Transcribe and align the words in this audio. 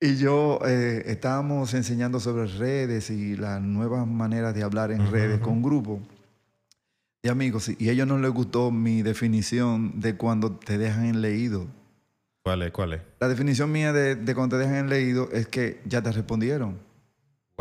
Y 0.00 0.16
yo 0.16 0.60
eh, 0.66 1.02
estábamos 1.06 1.74
enseñando 1.74 2.20
sobre 2.20 2.46
redes 2.46 3.10
y 3.10 3.36
las 3.36 3.60
nuevas 3.60 4.06
maneras 4.06 4.54
de 4.54 4.62
hablar 4.62 4.90
en 4.92 5.10
redes 5.10 5.40
con 5.40 5.60
grupos 5.62 6.00
de 7.22 7.28
amigos. 7.28 7.68
Y 7.78 7.88
a 7.88 7.92
ellos 7.92 8.06
no 8.08 8.18
les 8.18 8.30
gustó 8.30 8.70
mi 8.70 9.02
definición 9.02 10.00
de 10.00 10.16
cuando 10.16 10.52
te 10.52 10.78
dejan 10.78 11.04
en 11.04 11.20
leído. 11.20 11.66
¿Cuál 12.42 12.62
es? 12.62 12.72
¿Cuál 12.72 12.94
es? 12.94 13.02
La 13.20 13.28
definición 13.28 13.70
mía 13.70 13.92
de, 13.92 14.16
de 14.16 14.34
cuando 14.34 14.56
te 14.56 14.62
dejan 14.62 14.76
en 14.76 14.88
leído 14.88 15.28
es 15.32 15.46
que 15.48 15.82
ya 15.84 16.00
te 16.00 16.10
respondieron. 16.12 16.78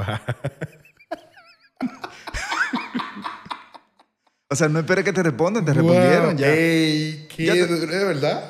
o 4.49 4.55
sea, 4.55 4.69
no 4.69 4.79
esperes 4.79 5.03
que 5.03 5.11
te 5.11 5.21
respondan, 5.23 5.65
te 5.65 5.73
respondieron 5.73 6.37
ya. 6.37 6.47
Ey, 6.53 7.27
¿qué? 7.35 7.45
Ya 7.47 7.53
te- 7.53 7.67
¿De 7.67 8.05
verdad? 8.05 8.49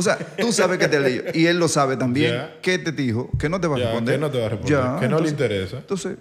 O 0.00 0.02
sea, 0.02 0.16
tú 0.16 0.50
sabes 0.50 0.78
que 0.78 0.88
te 0.88 0.98
leyó 0.98 1.24
y 1.34 1.44
él 1.44 1.58
lo 1.58 1.68
sabe 1.68 1.94
también. 1.94 2.32
Ya. 2.32 2.56
¿Qué 2.62 2.78
te 2.78 2.90
dijo? 2.90 3.30
Que 3.38 3.50
no 3.50 3.60
te 3.60 3.66
va 3.68 3.76
a 3.76 3.78
responder. 3.80 4.14
que 4.14 4.18
no 4.18 4.30
te 4.30 4.40
va 4.40 4.46
a 4.46 4.48
responder, 4.48 4.80
Ya, 4.80 4.98
que 4.98 5.08
no 5.08 5.20
le 5.20 5.28
interesa. 5.28 5.76
Entonces, 5.76 6.16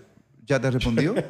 ¿ya 0.46 0.60
te 0.60 0.70
respondió? 0.70 1.16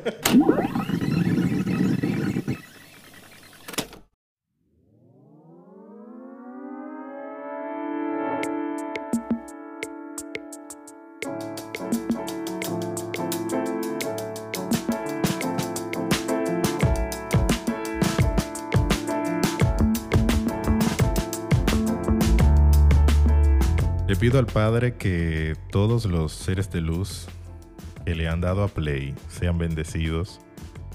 al 24.39 24.45
Padre 24.45 24.95
que 24.95 25.57
todos 25.70 26.05
los 26.05 26.31
seres 26.31 26.71
de 26.71 26.80
luz 26.80 27.27
que 28.05 28.16
le 28.16 28.30
han 28.30 28.39
dado 28.39 28.63
a 28.63 28.70
Play 28.70 29.13
sean 29.27 29.58
bendecidos. 29.58 30.39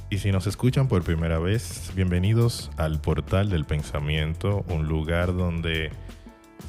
Y 0.08 0.16
si 0.16 0.32
nos 0.32 0.46
escuchan 0.46 0.88
por 0.88 1.02
primera 1.02 1.38
vez, 1.38 1.92
bienvenidos 1.94 2.70
al 2.78 3.02
portal 3.02 3.50
del 3.50 3.66
pensamiento, 3.66 4.64
un 4.70 4.88
lugar 4.88 5.36
donde 5.36 5.91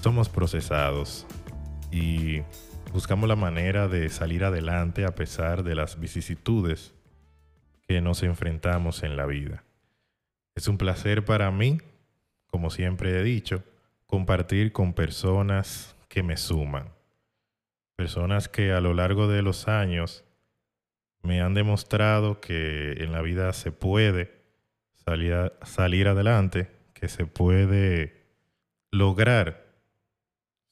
somos 0.04 0.28
procesados 0.28 1.26
y 1.94 2.42
buscamos 2.92 3.30
la 3.30 3.38
manera 3.38 3.88
de 3.88 4.10
salir 4.10 4.44
adelante 4.44 5.06
a 5.06 5.16
pesar 5.16 5.64
de 5.64 5.76
las 5.76 5.98
vicisitudes 5.98 6.94
que 7.88 8.02
nos 8.02 8.22
enfrentamos 8.22 9.04
en 9.04 9.16
la 9.16 9.26
vida. 9.26 9.64
Es 10.56 10.68
un 10.68 10.78
placer 10.78 11.24
para 11.24 11.50
mí, 11.52 11.78
como 12.48 12.70
siempre 12.70 13.18
he 13.18 13.24
dicho, 13.24 13.64
compartir 14.08 14.74
con 14.74 14.94
personas 14.94 15.95
que 16.16 16.24
me 16.24 16.38
suman. 16.38 16.94
Personas 17.98 18.48
que 18.48 18.72
a 18.72 18.80
lo 18.80 18.94
largo 18.94 19.28
de 19.28 19.42
los 19.42 19.68
años 19.68 20.24
me 21.24 21.42
han 21.42 21.54
demostrado 21.54 22.40
que 22.40 23.04
en 23.04 23.12
la 23.12 23.22
vida 23.22 23.52
se 23.52 23.74
puede 23.74 24.32
salir, 24.94 25.52
salir 25.64 26.08
adelante, 26.08 26.72
que 26.94 27.10
se 27.10 27.26
puede 27.26 28.24
lograr 28.92 29.66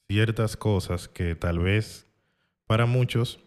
ciertas 0.07 0.55
cosas 0.55 1.09
que 1.09 1.35
tal 1.35 1.59
vez 1.59 2.07
para 2.65 2.85
muchos 2.85 3.41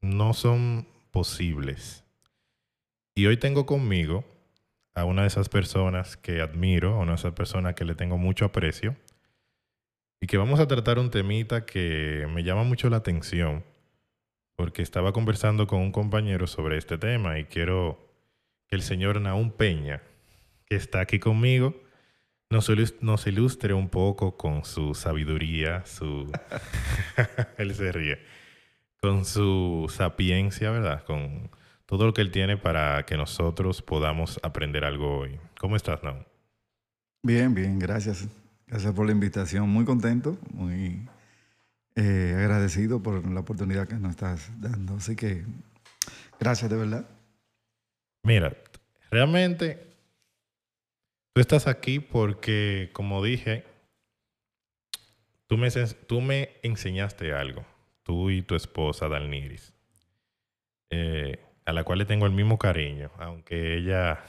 no 0.00 0.34
son 0.34 0.88
posibles. 1.12 2.04
Y 3.14 3.26
hoy 3.26 3.36
tengo 3.36 3.64
conmigo 3.64 4.24
a 4.92 5.04
una 5.04 5.22
de 5.22 5.28
esas 5.28 5.48
personas 5.48 6.16
que 6.16 6.40
admiro, 6.40 6.94
a 6.94 6.98
una 6.98 7.12
de 7.12 7.18
esas 7.18 7.34
personas 7.34 7.76
que 7.76 7.84
le 7.84 7.94
tengo 7.94 8.18
mucho 8.18 8.44
aprecio, 8.44 8.96
y 10.22 10.26
que 10.28 10.38
vamos 10.38 10.60
a 10.60 10.68
tratar 10.68 10.98
un 11.00 11.10
temita 11.10 11.66
que 11.66 12.26
me 12.32 12.44
llama 12.44 12.62
mucho 12.62 12.88
la 12.88 12.98
atención, 12.98 13.64
porque 14.56 14.80
estaba 14.82 15.12
conversando 15.12 15.66
con 15.66 15.80
un 15.80 15.90
compañero 15.92 16.46
sobre 16.46 16.78
este 16.78 16.96
tema 16.96 17.38
y 17.40 17.44
quiero 17.46 17.98
que 18.68 18.76
el 18.76 18.82
señor 18.82 19.20
Naún 19.20 19.50
Peña, 19.50 20.00
que 20.66 20.76
está 20.76 21.00
aquí 21.00 21.18
conmigo, 21.18 21.74
nos, 22.50 22.68
ilus- 22.70 22.94
nos 23.00 23.26
ilustre 23.26 23.74
un 23.74 23.88
poco 23.88 24.36
con 24.36 24.64
su 24.64 24.94
sabiduría, 24.94 25.84
su... 25.86 26.30
él 27.58 27.74
se 27.74 27.90
ríe. 27.90 28.18
Con 29.00 29.24
su 29.24 29.92
sapiencia, 29.92 30.70
¿verdad? 30.70 31.02
Con 31.04 31.50
todo 31.86 32.06
lo 32.06 32.14
que 32.14 32.20
él 32.20 32.30
tiene 32.30 32.56
para 32.56 33.04
que 33.06 33.16
nosotros 33.16 33.82
podamos 33.82 34.38
aprender 34.44 34.84
algo 34.84 35.18
hoy. 35.18 35.40
¿Cómo 35.58 35.74
estás, 35.74 36.02
Naún? 36.04 36.24
Bien, 37.24 37.52
bien, 37.52 37.80
gracias. 37.80 38.28
Gracias 38.72 38.94
por 38.94 39.04
la 39.04 39.12
invitación. 39.12 39.68
Muy 39.68 39.84
contento, 39.84 40.38
muy 40.50 41.06
eh, 41.94 42.34
agradecido 42.38 43.02
por 43.02 43.30
la 43.30 43.40
oportunidad 43.40 43.86
que 43.86 43.96
nos 43.96 44.12
estás 44.12 44.50
dando. 44.62 44.94
Así 44.94 45.14
que, 45.14 45.44
gracias 46.40 46.70
de 46.70 46.78
verdad. 46.78 47.06
Mira, 48.22 48.56
realmente 49.10 49.94
tú 51.34 51.42
estás 51.42 51.66
aquí 51.66 52.00
porque, 52.00 52.88
como 52.94 53.22
dije, 53.22 53.66
tú 55.46 56.22
me, 56.22 56.48
enseñaste 56.62 57.34
algo, 57.34 57.66
tú 58.04 58.30
y 58.30 58.40
tu 58.40 58.54
esposa, 58.54 59.06
Dalniris, 59.06 59.74
eh, 60.88 61.44
a 61.66 61.74
la 61.74 61.84
cual 61.84 61.98
le 61.98 62.06
tengo 62.06 62.24
el 62.24 62.32
mismo 62.32 62.58
cariño, 62.58 63.10
aunque 63.18 63.76
ella, 63.76 64.24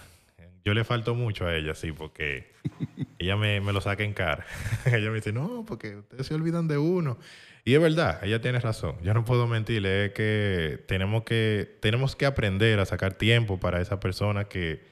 yo 0.66 0.74
le 0.74 0.84
falto 0.84 1.16
mucho 1.16 1.46
a 1.46 1.56
ella, 1.56 1.76
sí, 1.76 1.92
porque 1.92 2.52
ella 3.20 3.36
me, 3.36 3.62
me 3.62 3.74
lo 3.74 3.82
saca 3.82 4.04
en 4.04 4.14
cara. 4.14 4.46
ella 4.86 5.10
me 5.10 5.16
dice, 5.16 5.34
no, 5.34 5.66
porque 5.66 5.98
ustedes 5.98 6.28
se 6.28 6.34
olvidan 6.34 6.68
de 6.68 6.78
uno. 6.78 7.18
Y 7.66 7.76
es 7.76 7.82
verdad, 7.82 8.20
ella 8.24 8.42
tiene 8.42 8.60
razón. 8.60 8.98
Yo 9.04 9.14
no 9.14 9.24
puedo 9.24 9.48
mentirle, 9.48 10.06
es 10.06 10.12
que 10.14 10.84
tenemos 10.88 11.24
que, 11.24 11.78
tenemos 11.82 12.16
que 12.16 12.26
aprender 12.26 12.80
a 12.80 12.86
sacar 12.86 13.14
tiempo 13.14 13.60
para 13.60 13.82
esa 13.82 14.00
persona 14.00 14.46
que, 14.46 14.84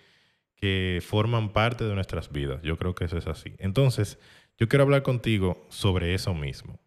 que 0.56 1.02
forman 1.06 1.52
parte 1.52 1.84
de 1.84 1.94
nuestras 1.96 2.32
vidas. 2.32 2.62
Yo 2.64 2.78
creo 2.78 2.96
que 2.96 3.06
eso 3.06 3.18
es 3.18 3.28
así. 3.28 3.54
Entonces, 3.58 4.20
yo 4.58 4.70
quiero 4.70 4.84
hablar 4.84 5.04
contigo 5.04 5.66
sobre 5.70 6.14
eso 6.14 6.34
mismo. 6.34 6.80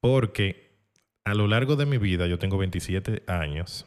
Porque 0.00 0.70
a 1.24 1.34
lo 1.34 1.48
largo 1.48 1.76
de 1.76 1.86
mi 1.86 1.98
vida, 1.98 2.26
yo 2.26 2.38
tengo 2.38 2.58
27 2.58 3.22
años 3.26 3.86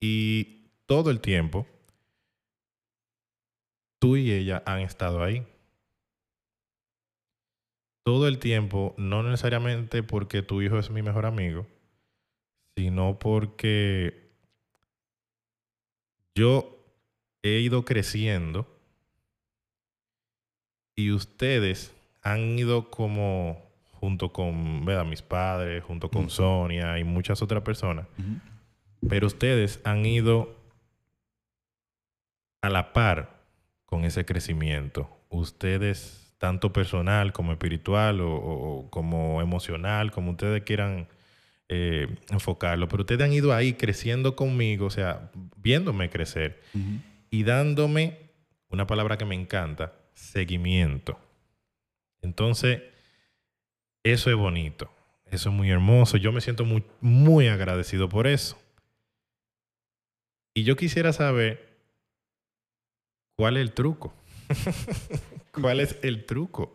y 0.00 0.70
todo 0.86 1.10
el 1.10 1.20
tiempo, 1.20 1.66
tú 3.98 4.16
y 4.16 4.32
ella 4.32 4.62
han 4.66 4.80
estado 4.80 5.22
ahí. 5.22 5.46
Todo 8.04 8.26
el 8.26 8.38
tiempo, 8.38 8.94
no 8.96 9.22
necesariamente 9.22 10.02
porque 10.02 10.42
tu 10.42 10.62
hijo 10.62 10.78
es 10.78 10.90
mi 10.90 11.02
mejor 11.02 11.26
amigo, 11.26 11.66
sino 12.76 13.18
porque 13.18 14.30
yo 16.34 16.78
he 17.42 17.60
ido 17.60 17.84
creciendo 17.84 18.66
y 20.96 21.12
ustedes 21.12 21.94
han 22.22 22.58
ido 22.58 22.90
como 22.90 23.68
junto 23.92 24.32
con 24.32 24.84
¿verdad? 24.84 25.04
mis 25.04 25.22
padres, 25.22 25.84
junto 25.84 26.10
con 26.10 26.30
Sonia 26.30 26.98
y 26.98 27.04
muchas 27.04 27.42
otras 27.42 27.62
personas, 27.62 28.06
pero 29.08 29.26
ustedes 29.26 29.80
han 29.84 30.06
ido 30.06 30.56
a 32.62 32.70
la 32.70 32.92
par 32.92 33.37
con 33.88 34.04
ese 34.04 34.26
crecimiento. 34.26 35.08
Ustedes, 35.30 36.34
tanto 36.36 36.74
personal 36.74 37.32
como 37.32 37.52
espiritual 37.52 38.20
o, 38.20 38.86
como 38.90 39.40
emocional, 39.40 40.10
como 40.10 40.32
ustedes 40.32 40.62
quieran 40.62 41.08
eh, 41.70 42.06
enfocarlo, 42.28 42.86
pero 42.86 43.04
ustedes 43.04 43.22
han 43.22 43.32
ido 43.32 43.54
ahí 43.54 43.72
creciendo 43.72 44.36
conmigo, 44.36 44.84
o 44.84 44.90
sea, 44.90 45.30
viéndome 45.56 46.10
crecer 46.10 46.62
y 47.30 47.44
dándome 47.44 48.18
una 48.68 48.86
palabra 48.86 49.16
que 49.16 49.24
me 49.24 49.34
encanta, 49.34 49.94
seguimiento. 50.12 51.18
Entonces, 52.20 52.82
eso 54.02 54.28
es 54.28 54.36
bonito, 54.36 54.92
eso 55.30 55.48
es 55.48 55.54
muy 55.54 55.70
hermoso, 55.70 56.18
yo 56.18 56.30
me 56.30 56.42
siento 56.42 56.66
muy, 56.66 56.84
muy 57.00 57.48
agradecido 57.48 58.10
por 58.10 58.26
eso. 58.26 58.58
Y 60.52 60.64
yo 60.64 60.76
quisiera 60.76 61.14
saber 61.14 61.67
cuál 63.38 63.56
es 63.56 63.62
el 63.62 63.72
truco. 63.72 64.12
¿Cuál 65.52 65.80
es 65.80 65.96
el 66.02 66.26
truco? 66.26 66.74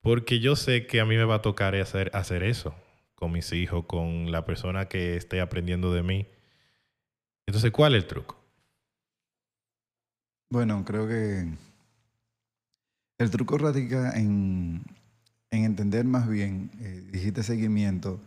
Porque 0.00 0.38
yo 0.38 0.54
sé 0.54 0.86
que 0.86 1.00
a 1.00 1.04
mí 1.04 1.16
me 1.16 1.24
va 1.24 1.36
a 1.36 1.42
tocar 1.42 1.74
hacer, 1.74 2.10
hacer 2.14 2.42
eso 2.42 2.74
con 3.16 3.32
mis 3.32 3.52
hijos, 3.52 3.84
con 3.86 4.30
la 4.30 4.44
persona 4.44 4.86
que 4.86 5.16
esté 5.16 5.40
aprendiendo 5.40 5.92
de 5.92 6.02
mí. 6.02 6.26
Entonces, 7.46 7.70
¿cuál 7.72 7.94
es 7.94 8.04
el 8.04 8.08
truco? 8.08 8.36
Bueno, 10.50 10.84
creo 10.84 11.06
que 11.06 11.46
el 13.18 13.30
truco 13.30 13.58
radica 13.58 14.12
en, 14.12 14.82
en 15.50 15.64
entender 15.64 16.04
más 16.04 16.28
bien, 16.28 16.70
eh, 16.80 17.02
dijiste 17.10 17.42
seguimiento 17.42 18.20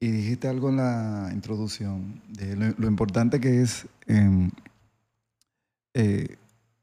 y 0.00 0.10
dijiste 0.10 0.48
algo 0.48 0.68
en 0.68 0.76
la 0.76 1.30
introducción 1.32 2.22
de 2.28 2.56
lo, 2.56 2.86
importante 2.86 3.40
que 3.40 3.62
es 3.62 3.86
em, 4.06 4.50
eh, 5.98 6.36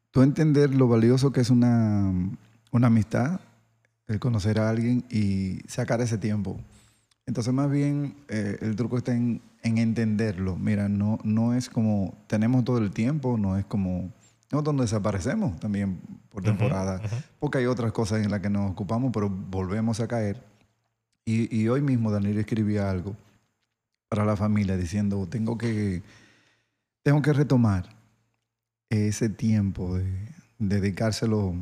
tú 0.09 0.23
entender 0.23 0.73
lo 0.73 0.87
valioso 0.87 1.31
que 1.31 1.41
es 1.41 1.51
una, 1.51 2.11
una 2.71 2.87
amistad, 2.87 3.41
el 4.07 4.19
conocer 4.19 4.59
a 4.59 4.69
alguien 4.69 5.05
y 5.11 5.59
sacar 5.67 6.01
ese 6.01 6.17
tiempo 6.17 6.59
Entonces, 7.27 7.53
más 7.53 7.69
bien, 7.69 8.15
eh, 8.27 8.57
el 8.61 8.75
truco 8.75 8.97
está 8.97 9.13
en, 9.13 9.39
en 9.61 9.77
entenderlo. 9.77 10.55
Mira, 10.57 10.89
no, 10.89 11.19
no 11.23 11.53
es 11.53 11.69
como 11.69 12.17
tenemos 12.25 12.65
todo 12.65 12.79
el 12.79 12.89
tiempo, 12.89 13.37
no 13.37 13.55
es 13.55 13.65
como 13.65 14.11
no, 14.51 14.63
donde 14.63 14.83
desaparecemos 14.83 15.59
también 15.59 15.99
por 16.29 16.41
temporada, 16.41 16.99
porque 17.39 17.59
hay 17.59 17.67
otras 17.67 17.91
cosas 17.91 18.23
en 18.25 18.31
las 18.31 18.39
que 18.39 18.49
nos 18.49 18.71
ocupamos, 18.71 19.11
pero 19.13 19.29
volvemos 19.29 19.99
a 19.99 20.07
caer. 20.07 20.43
Y, 21.23 21.55
y 21.55 21.69
hoy 21.69 21.81
mismo 21.81 22.11
Daniel 22.11 22.39
escribía 22.39 22.89
algo 22.89 23.15
para 24.09 24.25
la 24.25 24.35
familia 24.35 24.75
diciendo, 24.75 25.27
tengo 25.27 25.55
que, 25.55 26.01
tengo 27.03 27.21
que 27.21 27.33
retomar 27.33 28.02
ese 28.93 29.29
tiempo 29.29 29.97
de, 29.97 30.05
dedicárselo 30.59 31.55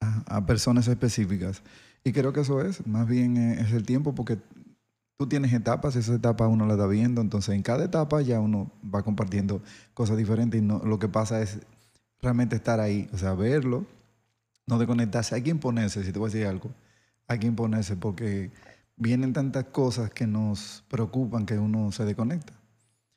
a, 0.00 0.46
personas 0.46 0.88
específicas. 0.88 1.62
Y 2.04 2.12
creo 2.12 2.32
que 2.32 2.40
eso 2.40 2.60
es, 2.60 2.86
más 2.86 3.08
bien 3.08 3.36
es 3.36 3.72
el 3.72 3.84
tiempo 3.84 4.14
porque 4.14 4.38
tú 5.18 5.26
tienes 5.26 5.52
etapas, 5.52 5.96
esa 5.96 6.14
etapa 6.14 6.46
uno 6.46 6.66
la 6.66 6.74
está 6.74 6.86
viendo, 6.86 7.20
entonces 7.20 7.54
en 7.54 7.62
cada 7.62 7.84
etapa 7.84 8.20
ya 8.20 8.38
uno 8.40 8.70
va 8.94 9.02
compartiendo 9.02 9.62
cosas 9.94 10.16
diferentes 10.16 10.60
y 10.60 10.64
no, 10.64 10.78
lo 10.84 10.98
que 10.98 11.08
pasa 11.08 11.42
es 11.42 11.58
realmente 12.20 12.56
estar 12.56 12.80
ahí, 12.80 13.08
o 13.12 13.18
sea, 13.18 13.34
verlo, 13.34 13.86
no 14.66 14.78
desconectarse. 14.78 15.34
Hay 15.34 15.42
que 15.42 15.50
imponerse, 15.50 16.04
si 16.04 16.12
te 16.12 16.18
voy 16.18 16.28
a 16.28 16.32
decir 16.32 16.46
algo, 16.46 16.70
hay 17.26 17.38
que 17.38 17.46
imponerse 17.46 17.96
porque 17.96 18.50
vienen 18.96 19.32
tantas 19.32 19.64
cosas 19.64 20.10
que 20.10 20.26
nos 20.26 20.84
preocupan 20.88 21.46
que 21.46 21.58
uno 21.58 21.90
se 21.92 22.04
desconecta. 22.04 22.52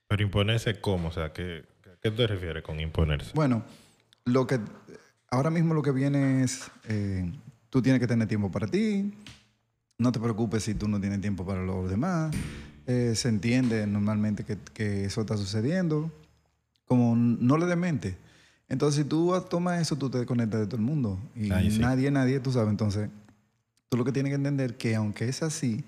Pero 0.07 0.23
imponerse 0.23 0.81
cómo, 0.81 1.09
o 1.09 1.11
sea, 1.11 1.31
¿qué, 1.33 1.65
qué 2.01 2.11
te 2.11 2.27
refieres 2.27 2.63
con 2.63 2.79
imponerse? 2.79 3.31
Bueno, 3.33 3.63
lo 4.25 4.47
que 4.47 4.59
ahora 5.29 5.49
mismo 5.49 5.73
lo 5.73 5.81
que 5.81 5.91
viene 5.91 6.43
es, 6.43 6.69
eh, 6.87 7.31
tú 7.69 7.81
tienes 7.81 7.99
que 7.99 8.07
tener 8.07 8.27
tiempo 8.27 8.51
para 8.51 8.67
ti, 8.67 9.13
no 9.97 10.11
te 10.11 10.19
preocupes 10.19 10.63
si 10.63 10.73
tú 10.73 10.87
no 10.87 10.99
tienes 10.99 11.21
tiempo 11.21 11.45
para 11.45 11.61
los 11.61 11.89
demás, 11.89 12.35
eh, 12.87 13.13
se 13.15 13.29
entiende 13.29 13.85
normalmente 13.85 14.43
que, 14.43 14.57
que, 14.73 15.05
eso 15.05 15.21
está 15.21 15.37
sucediendo, 15.37 16.11
como 16.85 17.15
no 17.15 17.57
le 17.57 17.65
demente. 17.65 18.17
Entonces, 18.67 19.03
si 19.03 19.09
tú 19.09 19.33
tomas 19.49 19.81
eso, 19.81 19.95
tú 19.95 20.09
te 20.09 20.19
desconectas 20.19 20.61
de 20.61 20.67
todo 20.67 20.77
el 20.77 20.83
mundo. 20.83 21.19
Y 21.35 21.49
nadie, 21.49 22.11
nadie, 22.11 22.39
tú 22.39 22.51
sabes. 22.51 22.69
Entonces, 22.69 23.09
tú 23.89 23.97
lo 23.97 24.05
que 24.05 24.11
tienes 24.11 24.29
que 24.29 24.35
entender 24.35 24.77
que 24.77 24.95
aunque 24.95 25.27
es 25.27 25.41
así, 25.41 25.83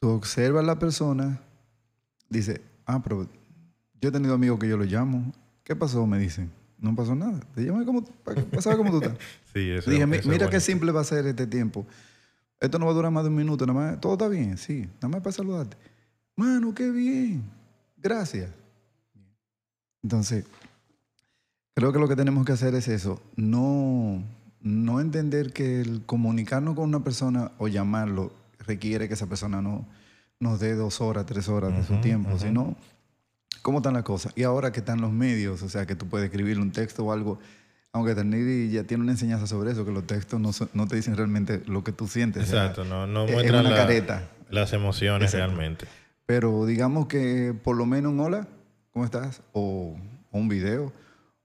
tú 0.00 0.10
observas 0.10 0.62
a 0.62 0.66
la 0.66 0.78
persona, 0.78 1.40
dice, 2.28 2.62
ah, 2.86 3.02
pero 3.02 3.28
yo 4.00 4.08
he 4.08 4.12
tenido 4.12 4.34
amigos 4.34 4.58
que 4.58 4.68
yo 4.68 4.76
lo 4.76 4.84
llamo. 4.84 5.32
¿Qué 5.64 5.74
pasó? 5.74 6.06
Me 6.06 6.18
dicen. 6.18 6.50
No 6.78 6.94
pasó 6.94 7.14
nada. 7.14 7.40
Te 7.54 7.64
llamé 7.64 7.84
como, 7.84 8.04
pasaba 8.52 8.76
como 8.76 8.90
tú 8.90 8.98
estás. 8.98 9.16
sí, 9.54 9.70
eso, 9.70 9.90
Dije, 9.90 10.06
mira 10.06 10.50
qué 10.50 10.60
simple 10.60 10.92
va 10.92 11.00
a 11.00 11.04
ser 11.04 11.26
este 11.26 11.46
tiempo. 11.46 11.86
Esto 12.60 12.78
no 12.78 12.86
va 12.86 12.92
a 12.92 12.94
durar 12.94 13.10
más 13.10 13.24
de 13.24 13.30
un 13.30 13.36
minuto, 13.36 13.66
nada 13.66 13.78
más. 13.78 14.00
Todo 14.00 14.12
está 14.12 14.28
bien, 14.28 14.58
sí. 14.58 14.88
Nada 14.96 15.08
más 15.08 15.20
para 15.22 15.32
saludarte. 15.32 15.76
Mano, 16.36 16.74
qué 16.74 16.90
bien. 16.90 17.42
Gracias. 17.96 18.50
Entonces, 20.02 20.44
Creo 21.76 21.92
que 21.92 21.98
lo 21.98 22.08
que 22.08 22.16
tenemos 22.16 22.46
que 22.46 22.52
hacer 22.52 22.74
es 22.74 22.88
eso, 22.88 23.20
no, 23.36 24.22
no 24.62 24.98
entender 24.98 25.52
que 25.52 25.82
el 25.82 26.00
comunicarnos 26.06 26.74
con 26.74 26.84
una 26.84 27.04
persona 27.04 27.52
o 27.58 27.68
llamarlo 27.68 28.32
requiere 28.60 29.08
que 29.08 29.12
esa 29.12 29.26
persona 29.26 29.60
no 29.60 29.84
nos 30.40 30.58
dé 30.58 30.74
dos 30.74 31.02
horas, 31.02 31.26
tres 31.26 31.50
horas 31.50 31.76
de 31.76 31.84
su 31.84 32.00
tiempo, 32.00 32.38
sino 32.38 32.76
cómo 33.62 33.78
están 33.78 33.94
las 33.94 34.02
cosas. 34.02 34.32
Y 34.36 34.42
ahora 34.42 34.72
que 34.72 34.80
están 34.80 35.00
los 35.00 35.12
medios, 35.12 35.62
o 35.62 35.68
sea, 35.68 35.86
que 35.86 35.94
tú 35.94 36.06
puedes 36.06 36.26
escribir 36.26 36.58
un 36.58 36.72
texto 36.72 37.04
o 37.04 37.12
algo, 37.12 37.38
aunque 37.92 38.14
Ternidi 38.14 38.70
ya 38.70 38.84
tiene 38.84 39.02
una 39.02 39.12
enseñanza 39.12 39.46
sobre 39.46 39.72
eso, 39.72 39.84
que 39.84 39.92
los 39.92 40.06
textos 40.06 40.40
no, 40.40 40.50
no 40.74 40.86
te 40.86 40.96
dicen 40.96 41.16
realmente 41.16 41.62
lo 41.66 41.82
que 41.82 41.92
tú 41.92 42.08
sientes. 42.08 42.44
Exacto, 42.44 42.84
no, 42.84 43.06
no 43.06 43.26
muestran 43.26 43.64
la, 43.64 43.74
careta. 43.74 44.28
las 44.50 44.72
emociones 44.72 45.32
realmente. 45.32 45.86
Pero 46.26 46.66
digamos 46.66 47.06
que 47.06 47.54
por 47.62 47.76
lo 47.76 47.86
menos 47.86 48.12
un 48.12 48.20
hola, 48.20 48.48
¿cómo 48.92 49.04
estás? 49.04 49.42
O, 49.52 49.96
o 50.30 50.38
un 50.38 50.48
video 50.48 50.92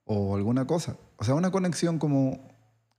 o 0.06 0.36
alguna 0.36 0.66
cosa. 0.66 0.98
O 1.18 1.24
sea, 1.24 1.36
una 1.36 1.52
conexión 1.52 2.00
como 2.00 2.52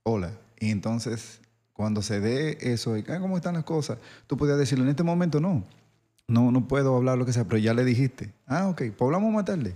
hola. 0.03 0.31
Y 0.59 0.71
entonces, 0.71 1.41
cuando 1.73 2.01
se 2.01 2.19
dé 2.19 2.57
eso, 2.61 2.97
y, 2.97 3.03
¿cómo 3.03 3.35
están 3.35 3.55
las 3.55 3.63
cosas? 3.63 3.97
Tú 4.27 4.37
podías 4.37 4.57
decirle, 4.57 4.85
en 4.85 4.91
este 4.91 5.03
momento 5.03 5.39
no. 5.39 5.63
No, 6.27 6.51
no 6.51 6.67
puedo 6.67 6.95
hablar 6.95 7.17
lo 7.17 7.25
que 7.25 7.33
sea, 7.33 7.45
pero 7.45 7.57
ya 7.57 7.73
le 7.73 7.83
dijiste. 7.83 8.33
Ah, 8.45 8.67
ok, 8.67 8.81
pues 8.97 9.01
hablamos 9.01 9.33
más 9.33 9.45
tarde. 9.45 9.75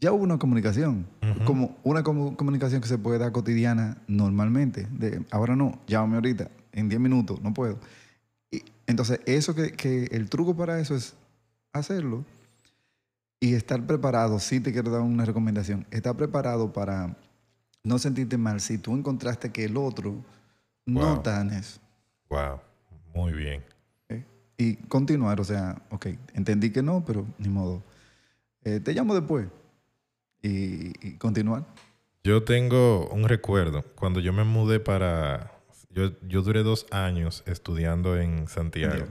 Ya 0.00 0.12
hubo 0.12 0.22
una 0.22 0.38
comunicación, 0.38 1.06
como 1.44 1.76
una 1.82 2.04
comunicación 2.04 2.80
que 2.80 2.86
se 2.86 2.98
puede 2.98 3.18
dar 3.18 3.32
cotidiana 3.32 3.98
normalmente. 4.06 4.86
De, 4.92 5.24
ahora 5.30 5.56
no, 5.56 5.80
llámame 5.88 6.16
ahorita, 6.16 6.50
en 6.72 6.88
10 6.88 7.00
minutos, 7.00 7.42
no 7.42 7.52
puedo. 7.52 7.78
Y, 8.50 8.62
entonces, 8.86 9.20
eso 9.26 9.56
que, 9.56 9.72
que 9.72 10.04
el 10.12 10.28
truco 10.28 10.56
para 10.56 10.78
eso 10.78 10.94
es 10.94 11.14
hacerlo 11.72 12.24
y 13.40 13.54
estar 13.54 13.84
preparado, 13.86 14.38
sí 14.38 14.60
te 14.60 14.72
quiero 14.72 14.90
dar 14.90 15.00
una 15.00 15.24
recomendación, 15.24 15.86
estar 15.90 16.16
preparado 16.16 16.72
para 16.72 17.16
no 17.82 17.98
sentirte 17.98 18.36
mal 18.36 18.60
si 18.60 18.78
tú 18.78 18.94
encontraste 18.94 19.50
que 19.50 19.64
el 19.64 19.76
otro 19.76 20.24
no 20.86 21.14
está 21.14 21.40
en 21.40 21.50
eso. 21.50 21.80
Wow, 22.28 22.60
muy 23.14 23.32
bien. 23.32 23.64
Y 24.58 24.76
continuar, 24.88 25.40
o 25.40 25.44
sea, 25.44 25.80
ok, 25.90 26.08
entendí 26.34 26.70
que 26.70 26.82
no, 26.82 27.04
pero 27.06 27.24
ni 27.38 27.48
modo. 27.48 27.82
Eh, 28.64 28.80
te 28.80 28.92
llamo 28.92 29.14
después 29.14 29.46
y, 30.42 31.14
continuar. 31.18 31.64
Yo 32.24 32.42
tengo 32.42 33.08
un 33.08 33.28
recuerdo, 33.28 33.82
cuando 33.94 34.20
yo 34.20 34.32
me 34.32 34.44
mudé 34.44 34.80
para... 34.80 35.52
Yo, 35.90 36.10
yo 36.28 36.42
duré 36.42 36.62
dos 36.62 36.86
años 36.90 37.42
estudiando 37.46 38.18
en 38.18 38.48
Santiago. 38.48 39.06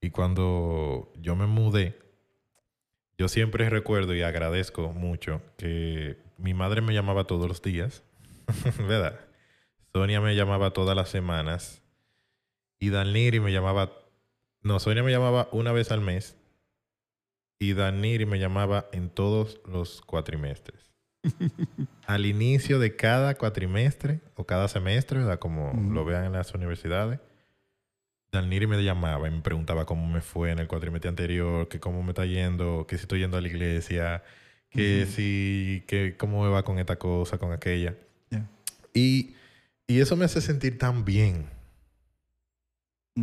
Y 0.00 0.10
cuando 0.10 1.12
yo 1.20 1.36
me 1.36 1.46
mudé, 1.46 1.96
yo 3.16 3.28
siempre 3.28 3.70
recuerdo 3.70 4.14
y 4.14 4.22
agradezco 4.22 4.92
mucho 4.92 5.40
que 5.56 6.18
mi 6.36 6.52
madre 6.52 6.80
me 6.80 6.92
llamaba 6.94 7.24
todos 7.26 7.48
los 7.48 7.62
días, 7.62 8.02
¿verdad? 8.78 9.20
Sonia 9.92 10.20
me 10.20 10.34
llamaba 10.34 10.72
todas 10.72 10.96
las 10.96 11.08
semanas 11.08 11.80
y 12.80 12.90
Daniri 12.90 13.38
me 13.38 13.52
llamaba, 13.52 13.92
no, 14.64 14.80
Sonia 14.80 15.02
me 15.02 15.12
llamaba 15.12 15.48
una 15.52 15.70
vez 15.70 15.92
al 15.92 16.00
mes 16.00 16.36
y 17.60 17.74
Daniri 17.74 18.26
me 18.26 18.38
llamaba 18.38 18.88
en 18.92 19.08
todos 19.10 19.60
los 19.66 20.02
cuatrimestres. 20.02 20.90
al 22.06 22.26
inicio 22.26 22.78
de 22.78 22.96
cada 22.96 23.36
cuatrimestre 23.36 24.20
o 24.34 24.44
cada 24.44 24.68
semestre, 24.68 25.20
¿verdad? 25.20 25.38
Como 25.38 25.72
lo 25.92 26.04
vean 26.04 26.24
en 26.24 26.32
las 26.32 26.52
universidades 26.52 27.20
Niri 28.42 28.66
me 28.66 28.82
llamaba 28.82 29.28
y 29.28 29.30
me 29.30 29.40
preguntaba 29.40 29.86
cómo 29.86 30.06
me 30.06 30.20
fue 30.20 30.50
en 30.50 30.58
el 30.58 30.68
cuatrimestre 30.68 31.08
anterior, 31.08 31.68
que 31.68 31.80
cómo 31.80 32.02
me 32.02 32.10
está 32.10 32.26
yendo, 32.26 32.86
que 32.86 32.96
si 32.96 33.02
estoy 33.02 33.20
yendo 33.20 33.36
a 33.36 33.40
la 33.40 33.48
iglesia, 33.48 34.22
que 34.70 35.06
si, 35.06 35.84
que 35.86 36.16
cómo 36.16 36.42
me 36.42 36.50
va 36.50 36.64
con 36.64 36.78
esta 36.78 36.96
cosa, 36.96 37.38
con 37.38 37.52
aquella. 37.52 37.96
Y, 38.92 39.34
y, 39.86 40.00
eso 40.00 40.16
me 40.16 40.24
hace 40.24 40.40
sentir 40.40 40.78
tan 40.78 41.04
bien. 41.04 41.46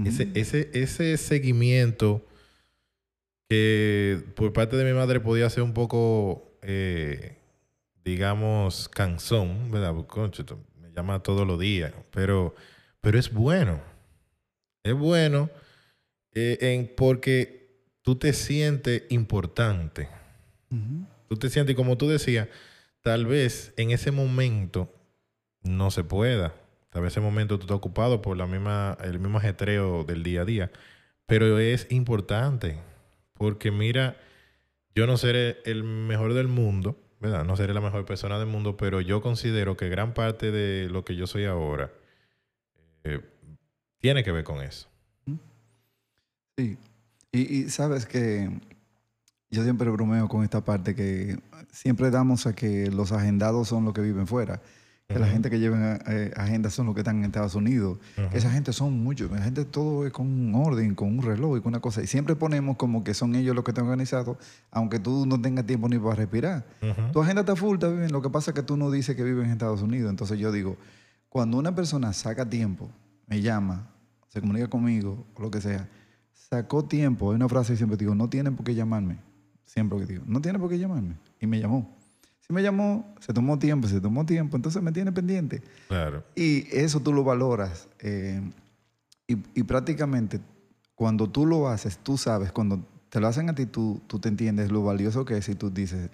Ese, 0.06 0.30
ese, 0.36 0.70
ese 0.74 1.18
seguimiento 1.18 2.26
que 3.50 4.24
por 4.36 4.54
parte 4.54 4.78
de 4.78 4.86
mi 4.86 4.94
madre 4.94 5.20
podía 5.20 5.50
ser 5.50 5.64
un 5.64 5.74
poco, 5.74 6.58
eh, 6.62 7.38
digamos, 8.04 8.88
cansón, 8.90 9.72
¿verdad? 9.72 9.94
Me 9.94 10.92
llama 10.96 11.22
todos 11.22 11.46
los 11.46 11.60
días, 11.60 11.94
pero, 12.12 12.56
pero 13.02 13.20
es 13.20 13.32
bueno 13.32 13.92
es 14.84 14.94
bueno 14.94 15.50
eh, 16.34 16.58
en, 16.62 16.92
porque 16.96 17.70
tú 18.02 18.16
te 18.16 18.34
sientes 18.34 19.04
importante. 19.10 20.10
Tú 21.28 21.36
te 21.36 21.50
sientes, 21.50 21.76
como 21.76 21.98
tú 21.98 22.08
decías, 22.08 22.48
tal 23.02 23.26
vez 23.26 23.74
en 23.76 23.92
ese 23.92 24.12
momento 24.12 24.94
no 25.64 25.92
se 25.92 26.04
pueda. 26.04 26.56
Tal 26.92 27.02
vez 27.02 27.14
ese 27.14 27.22
momento 27.22 27.58
tú 27.58 27.64
estás 27.64 27.78
ocupado 27.78 28.22
por 28.22 28.38
la 28.38 28.46
misma, 28.46 28.98
el 29.02 29.18
mismo 29.20 29.38
ajetreo 29.38 30.04
del 30.04 30.24
día 30.24 30.42
a 30.42 30.46
día. 30.46 30.72
Pero 31.26 31.58
es 31.58 31.88
importante. 31.90 32.78
Porque 33.34 33.72
mira, 33.72 34.18
yo 34.94 35.08
no 35.08 35.18
seré 35.18 35.58
el 35.64 35.84
mejor 35.84 36.34
del 36.34 36.50
mundo, 36.50 36.98
¿verdad? 37.22 37.46
No 37.46 37.56
seré 37.56 37.74
la 37.74 37.82
mejor 37.82 38.06
persona 38.06 38.38
del 38.38 38.48
mundo, 38.48 38.76
pero 38.76 39.00
yo 39.00 39.22
considero 39.22 39.78
que 39.78 39.88
gran 39.88 40.14
parte 40.14 40.52
de 40.52 40.90
lo 40.90 41.06
que 41.06 41.16
yo 41.16 41.28
soy 41.28 41.46
ahora 41.46 41.92
eh, 43.06 43.22
tiene 44.00 44.24
que 44.24 44.34
ver 44.34 44.44
con 44.44 44.62
eso. 44.62 44.90
Sí. 46.58 46.78
Y, 47.32 47.70
sabes 47.70 48.06
que 48.06 48.50
yo 49.50 49.64
siempre 49.64 49.90
bromeo 49.90 50.28
con 50.28 50.44
esta 50.44 50.66
parte 50.66 50.94
que 50.94 51.40
siempre 51.72 52.12
damos 52.12 52.46
a 52.46 52.54
que 52.54 52.92
los 52.92 53.14
agendados 53.14 53.70
son 53.70 53.86
los 53.86 53.94
que 53.94 54.02
viven 54.02 54.28
fuera. 54.28 54.62
Que 55.14 55.20
la 55.20 55.28
gente 55.28 55.50
que 55.50 55.60
lleva 55.60 56.00
eh, 56.08 56.32
agendas 56.36 56.74
son 56.74 56.86
los 56.86 56.96
que 56.96 57.02
están 57.02 57.18
en 57.18 57.26
Estados 57.26 57.56
Unidos. 57.56 58.00
Esa 58.32 58.52
gente 58.52 58.74
son 58.74 59.04
muchos. 59.04 59.32
La 59.32 59.42
gente 59.42 59.66
todo 59.66 60.06
es 60.06 60.14
con 60.14 60.28
un 60.28 60.56
orden, 60.56 60.96
con 60.96 61.10
un 61.10 61.22
reloj 61.22 61.58
y 61.58 61.62
con 61.62 61.70
una 61.70 61.80
cosa. 61.80 62.02
Y 62.02 62.08
siempre 62.08 62.36
ponemos 62.36 62.78
como 62.78 63.04
que 63.04 63.14
son 63.14 63.36
ellos 63.36 63.56
los 63.56 63.64
que 63.64 63.72
están 63.72 63.86
organizados, 63.86 64.38
aunque 64.72 65.00
tú 65.00 65.26
no 65.26 65.42
tengas 65.42 65.66
tiempo 65.66 65.90
ni 65.90 65.98
para 65.98 66.16
respirar. 66.16 66.66
Tu 67.12 67.22
agenda 67.22 67.42
está 67.42 67.56
full, 67.56 67.76
está 67.76 67.90
bien. 67.90 68.12
Lo 68.12 68.22
que 68.22 68.30
pasa 68.30 68.52
es 68.52 68.56
que 68.56 68.64
tú 68.64 68.78
no 68.78 68.92
dices 68.92 69.16
que 69.16 69.24
vives 69.24 69.46
en 69.46 69.52
Estados 69.52 69.82
Unidos. 69.82 70.10
Entonces 70.10 70.40
yo 70.40 70.52
digo, 70.52 70.78
cuando 71.30 71.58
una 71.58 71.74
persona 71.74 72.14
saca 72.14 72.50
tiempo, 72.50 72.90
me 73.28 73.42
llama, 73.42 73.88
se 74.28 74.42
comunica 74.42 74.70
conmigo 74.70 75.26
o 75.36 75.42
lo 75.42 75.52
que 75.52 75.62
sea, 75.62 75.90
sacó 76.34 76.84
tiempo. 76.84 77.32
Hay 77.32 77.36
una 77.36 77.48
frase 77.48 77.74
que 77.74 77.78
siempre 77.78 77.98
digo, 77.98 78.16
no 78.16 78.30
tienen 78.30 78.56
por 78.56 78.66
qué 78.66 78.76
llamarme. 78.76 79.18
Siempre 79.66 80.00
que 80.00 80.06
digo, 80.06 80.24
no 80.26 80.42
tienen 80.42 80.60
por 80.60 80.70
qué 80.70 80.78
llamarme. 80.78 81.16
Y 81.40 81.48
me 81.48 81.60
llamó. 81.60 81.98
Me 82.52 82.62
llamó, 82.64 83.16
se 83.20 83.34
tomó 83.34 83.58
tiempo, 83.60 83.88
se 83.88 84.02
tomó 84.02 84.26
tiempo, 84.26 84.56
entonces 84.58 84.82
me 84.82 84.92
tiene 84.92 85.12
pendiente. 85.12 85.62
Claro. 85.88 86.24
Y 86.36 86.68
eso 86.76 87.00
tú 87.00 87.14
lo 87.14 87.24
valoras. 87.24 87.88
eh, 88.00 88.42
y, 89.28 89.38
y 89.54 89.64
prácticamente 89.64 90.42
cuando 90.96 91.30
tú 91.30 91.46
lo 91.46 91.68
haces, 91.70 91.98
tú 91.98 92.18
sabes, 92.18 92.52
cuando 92.52 92.86
te 93.10 93.20
lo 93.20 93.28
hacen 93.28 93.50
a 93.50 93.56
ti, 93.56 93.66
tú, 93.66 94.02
tú 94.08 94.20
te 94.20 94.30
entiendes 94.30 94.72
lo 94.72 94.84
valioso 94.84 95.26
que 95.26 95.38
es 95.38 95.50
y 95.50 95.56
tú 95.56 95.70
dices, 95.70 96.10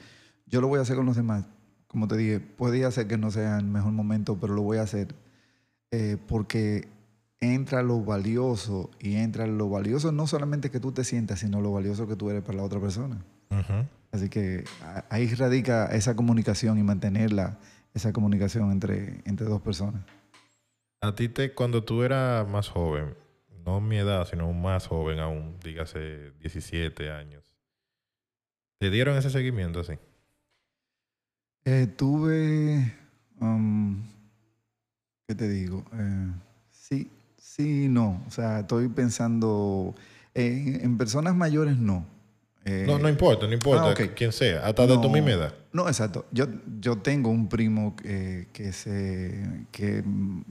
yo 0.45 0.61
lo 0.61 0.67
voy 0.67 0.79
a 0.79 0.83
hacer 0.83 0.95
con 0.95 1.05
los 1.05 1.15
demás. 1.15 1.45
Como 1.87 2.07
te 2.07 2.15
dije, 2.17 2.39
podría 2.39 2.89
ser 2.91 3.07
que 3.07 3.17
no 3.17 3.31
sea 3.31 3.57
el 3.57 3.65
mejor 3.65 3.91
momento, 3.91 4.37
pero 4.39 4.53
lo 4.53 4.61
voy 4.61 4.77
a 4.77 4.83
hacer 4.83 5.15
eh, 5.91 6.17
porque 6.27 6.87
entra 7.39 7.83
lo 7.83 8.01
valioso 8.03 8.89
y 8.99 9.15
entra 9.15 9.45
lo 9.47 9.69
valioso 9.69 10.11
no 10.11 10.25
solamente 10.27 10.71
que 10.71 10.79
tú 10.79 10.91
te 10.91 11.03
sientas, 11.03 11.39
sino 11.39 11.61
lo 11.61 11.71
valioso 11.71 12.07
que 12.07 12.15
tú 12.15 12.29
eres 12.29 12.43
para 12.43 12.57
la 12.57 12.63
otra 12.63 12.79
persona. 12.79 13.23
Ujú. 13.51 13.85
Así 14.11 14.29
que 14.29 14.63
ahí 15.09 15.27
radica 15.35 15.87
esa 15.87 16.15
comunicación 16.15 16.77
y 16.77 16.83
mantenerla, 16.83 17.57
esa 17.93 18.13
comunicación 18.13 18.71
entre, 18.71 19.21
entre 19.25 19.45
dos 19.47 19.61
personas. 19.61 20.03
A 21.01 21.13
ti 21.13 21.29
te, 21.29 21.53
cuando 21.53 21.83
tú 21.83 22.03
eras 22.03 22.47
más 22.47 22.69
joven, 22.69 23.15
no 23.65 23.81
mi 23.81 23.97
edad, 23.97 24.25
sino 24.27 24.51
más 24.53 24.87
joven 24.87 25.19
aún, 25.19 25.59
dígase 25.63 26.31
17 26.39 27.11
años, 27.11 27.43
¿te 28.79 28.89
dieron 28.89 29.17
ese 29.17 29.29
seguimiento 29.29 29.81
así? 29.81 29.93
Eh, 31.65 31.85
tuve, 31.85 32.93
um, 33.41 34.01
¿qué 35.27 35.35
te 35.35 35.49
digo? 35.49 35.83
Eh, 35.93 36.31
sí, 36.71 37.11
sí 37.37 37.85
y 37.85 37.87
no. 37.89 38.23
O 38.25 38.31
sea, 38.31 38.61
estoy 38.61 38.87
pensando, 38.87 39.93
en, 40.33 40.79
en 40.81 40.97
personas 40.97 41.35
mayores 41.35 41.77
no. 41.77 42.05
Eh, 42.69 42.83
No, 42.85 42.99
no 42.99 43.07
importa, 43.07 43.47
no 43.47 43.53
importa 43.53 43.91
ah, 43.91 44.07
quién 44.13 44.31
sea, 44.33 44.65
hasta 44.65 44.85
de 44.85 44.97
tu 44.97 45.09
misma 45.09 45.31
edad. 45.31 45.53
No, 45.71 45.87
exacto. 45.87 46.25
Yo, 46.31 46.47
yo 46.81 46.97
tengo 46.97 47.29
un 47.29 47.47
primo 47.47 47.95
que, 47.95 48.47
que, 48.51 48.73
se, 48.73 49.65
que 49.71 50.03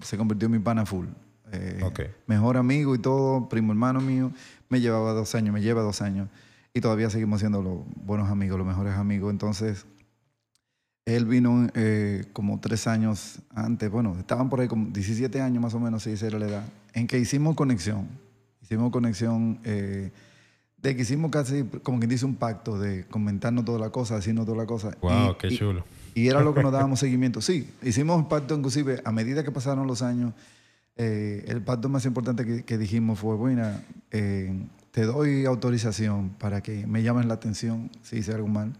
se 0.02 0.16
convirtió 0.16 0.46
en 0.46 0.52
mi 0.52 0.58
pana 0.58 0.86
full. 0.86 1.06
Eh, 1.52 1.80
Ok. 1.84 2.00
Mejor 2.26 2.56
amigo 2.56 2.94
y 2.94 2.98
todo, 2.98 3.48
primo 3.48 3.72
hermano 3.72 4.00
mío. 4.00 4.32
Me 4.70 4.80
llevaba 4.80 5.12
dos 5.12 5.34
años, 5.34 5.52
me 5.52 5.60
lleva 5.60 5.82
dos 5.82 6.00
años. 6.00 6.28
Y 6.72 6.80
todavía 6.80 7.10
seguimos 7.10 7.40
siendo 7.40 7.62
los 7.62 7.78
buenos 8.04 8.30
amigos, 8.30 8.58
los 8.58 8.66
mejores 8.66 8.94
amigos. 8.94 9.30
Entonces, 9.30 9.84
él 11.04 11.24
vino 11.26 11.68
eh, 11.74 12.24
como 12.32 12.58
tres 12.60 12.86
años 12.86 13.38
antes. 13.54 13.90
Bueno, 13.90 14.16
estaban 14.18 14.48
por 14.48 14.60
ahí 14.60 14.68
como 14.68 14.86
17 14.90 15.40
años 15.40 15.62
más 15.62 15.74
o 15.74 15.80
menos, 15.80 16.02
si 16.02 16.10
esa 16.10 16.26
era 16.26 16.38
la 16.38 16.46
edad. 16.46 16.64
En 16.94 17.06
que 17.06 17.18
hicimos 17.18 17.54
conexión. 17.56 18.08
Hicimos 18.62 18.90
conexión. 18.90 19.60
eh, 19.64 20.10
de 20.82 20.94
que 20.94 21.02
hicimos 21.02 21.30
casi, 21.30 21.64
como 21.82 21.98
quien 21.98 22.10
dice, 22.10 22.24
un 22.24 22.36
pacto 22.36 22.78
de 22.78 23.04
comentarnos 23.06 23.64
toda 23.64 23.78
la 23.78 23.90
cosa, 23.90 24.16
decirnos 24.16 24.44
toda 24.46 24.58
la 24.58 24.66
cosa. 24.66 24.96
Wow, 25.00 25.32
Y- 25.32 25.34
qué 25.38 25.48
y- 25.48 25.56
chulo. 25.58 25.84
y 26.14 26.28
era 26.28 26.40
lo 26.42 26.54
que 26.54 26.62
nos 26.62 26.72
dábamos 26.72 27.00
seguimiento. 27.00 27.40
Sí, 27.40 27.68
hicimos 27.82 28.16
un 28.16 28.28
pacto 28.28 28.54
inclusive 28.56 29.00
a 29.04 29.12
medida 29.12 29.42
que 29.42 29.50
pasaron 29.50 29.86
los 29.86 30.02
años. 30.02 30.32
eh, 30.98 31.44
el 31.48 31.60
pacto 31.60 31.90
más 31.90 32.06
importante 32.06 32.46
que, 32.46 32.64
que 32.64 32.78
dijimos 32.78 33.18
fue, 33.18 33.36
bueno, 33.36 33.64
eh, 34.12 34.50
te 34.92 35.02
doy 35.04 35.44
autorización 35.44 36.30
para 36.38 36.62
que 36.62 36.86
me 36.86 37.02
llames 37.02 37.26
la 37.26 37.34
atención 37.34 37.90
si 38.02 38.16
hice 38.16 38.32
algo 38.32 38.48
mal. 38.48 38.72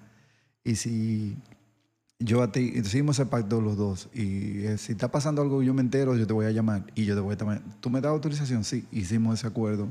Y 0.65 0.76
si 0.76 1.37
yo 2.19 2.43
a 2.43 2.50
ti, 2.53 2.73
hicimos 2.75 3.19
ese 3.19 3.26
pacto 3.29 3.61
los 3.61 3.76
dos. 3.76 4.09
Y 4.15 4.65
eh, 4.65 4.79
si 4.79 4.93
está 4.93 5.11
pasando 5.11 5.43
algo 5.43 5.62
yo 5.62 5.75
me 5.75 5.83
entero, 5.83 6.17
yo 6.17 6.26
te 6.26 6.33
voy 6.33 6.47
a 6.47 6.50
llamar. 6.53 6.85
Y 6.95 7.05
yo 7.05 7.15
te 7.15 7.21
voy 7.21 7.35
a 7.35 7.37
llamar. 7.37 7.61
¿Tú 7.81 7.91
me 7.91 8.00
das 8.00 8.11
autorización? 8.12 8.65
Sí, 8.65 8.87
hicimos 8.93 9.38
ese 9.38 9.47
acuerdo. 9.49 9.88